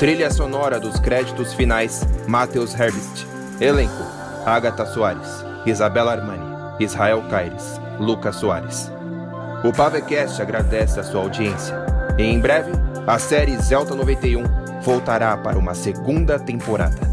Trilha 0.00 0.32
sonora 0.32 0.80
dos 0.80 0.98
créditos 0.98 1.54
finais 1.54 2.04
Matheus 2.26 2.74
Herbst. 2.74 3.24
Elenco 3.60 4.02
Agatha 4.44 4.84
Soares, 4.84 5.44
Isabela 5.64 6.10
Armani, 6.10 6.44
Israel 6.80 7.22
Caires, 7.30 7.80
Lucas 8.00 8.34
Soares. 8.34 8.90
O 9.62 9.72
Pavecast 9.72 10.42
agradece 10.42 10.98
a 10.98 11.04
sua 11.04 11.20
audiência. 11.20 11.76
E 12.18 12.24
em 12.24 12.40
breve, 12.40 12.72
a 13.06 13.16
série 13.16 13.56
Zelta 13.58 13.94
91 13.94 14.42
voltará 14.82 15.36
para 15.36 15.56
uma 15.56 15.72
segunda 15.72 16.36
temporada. 16.36 17.07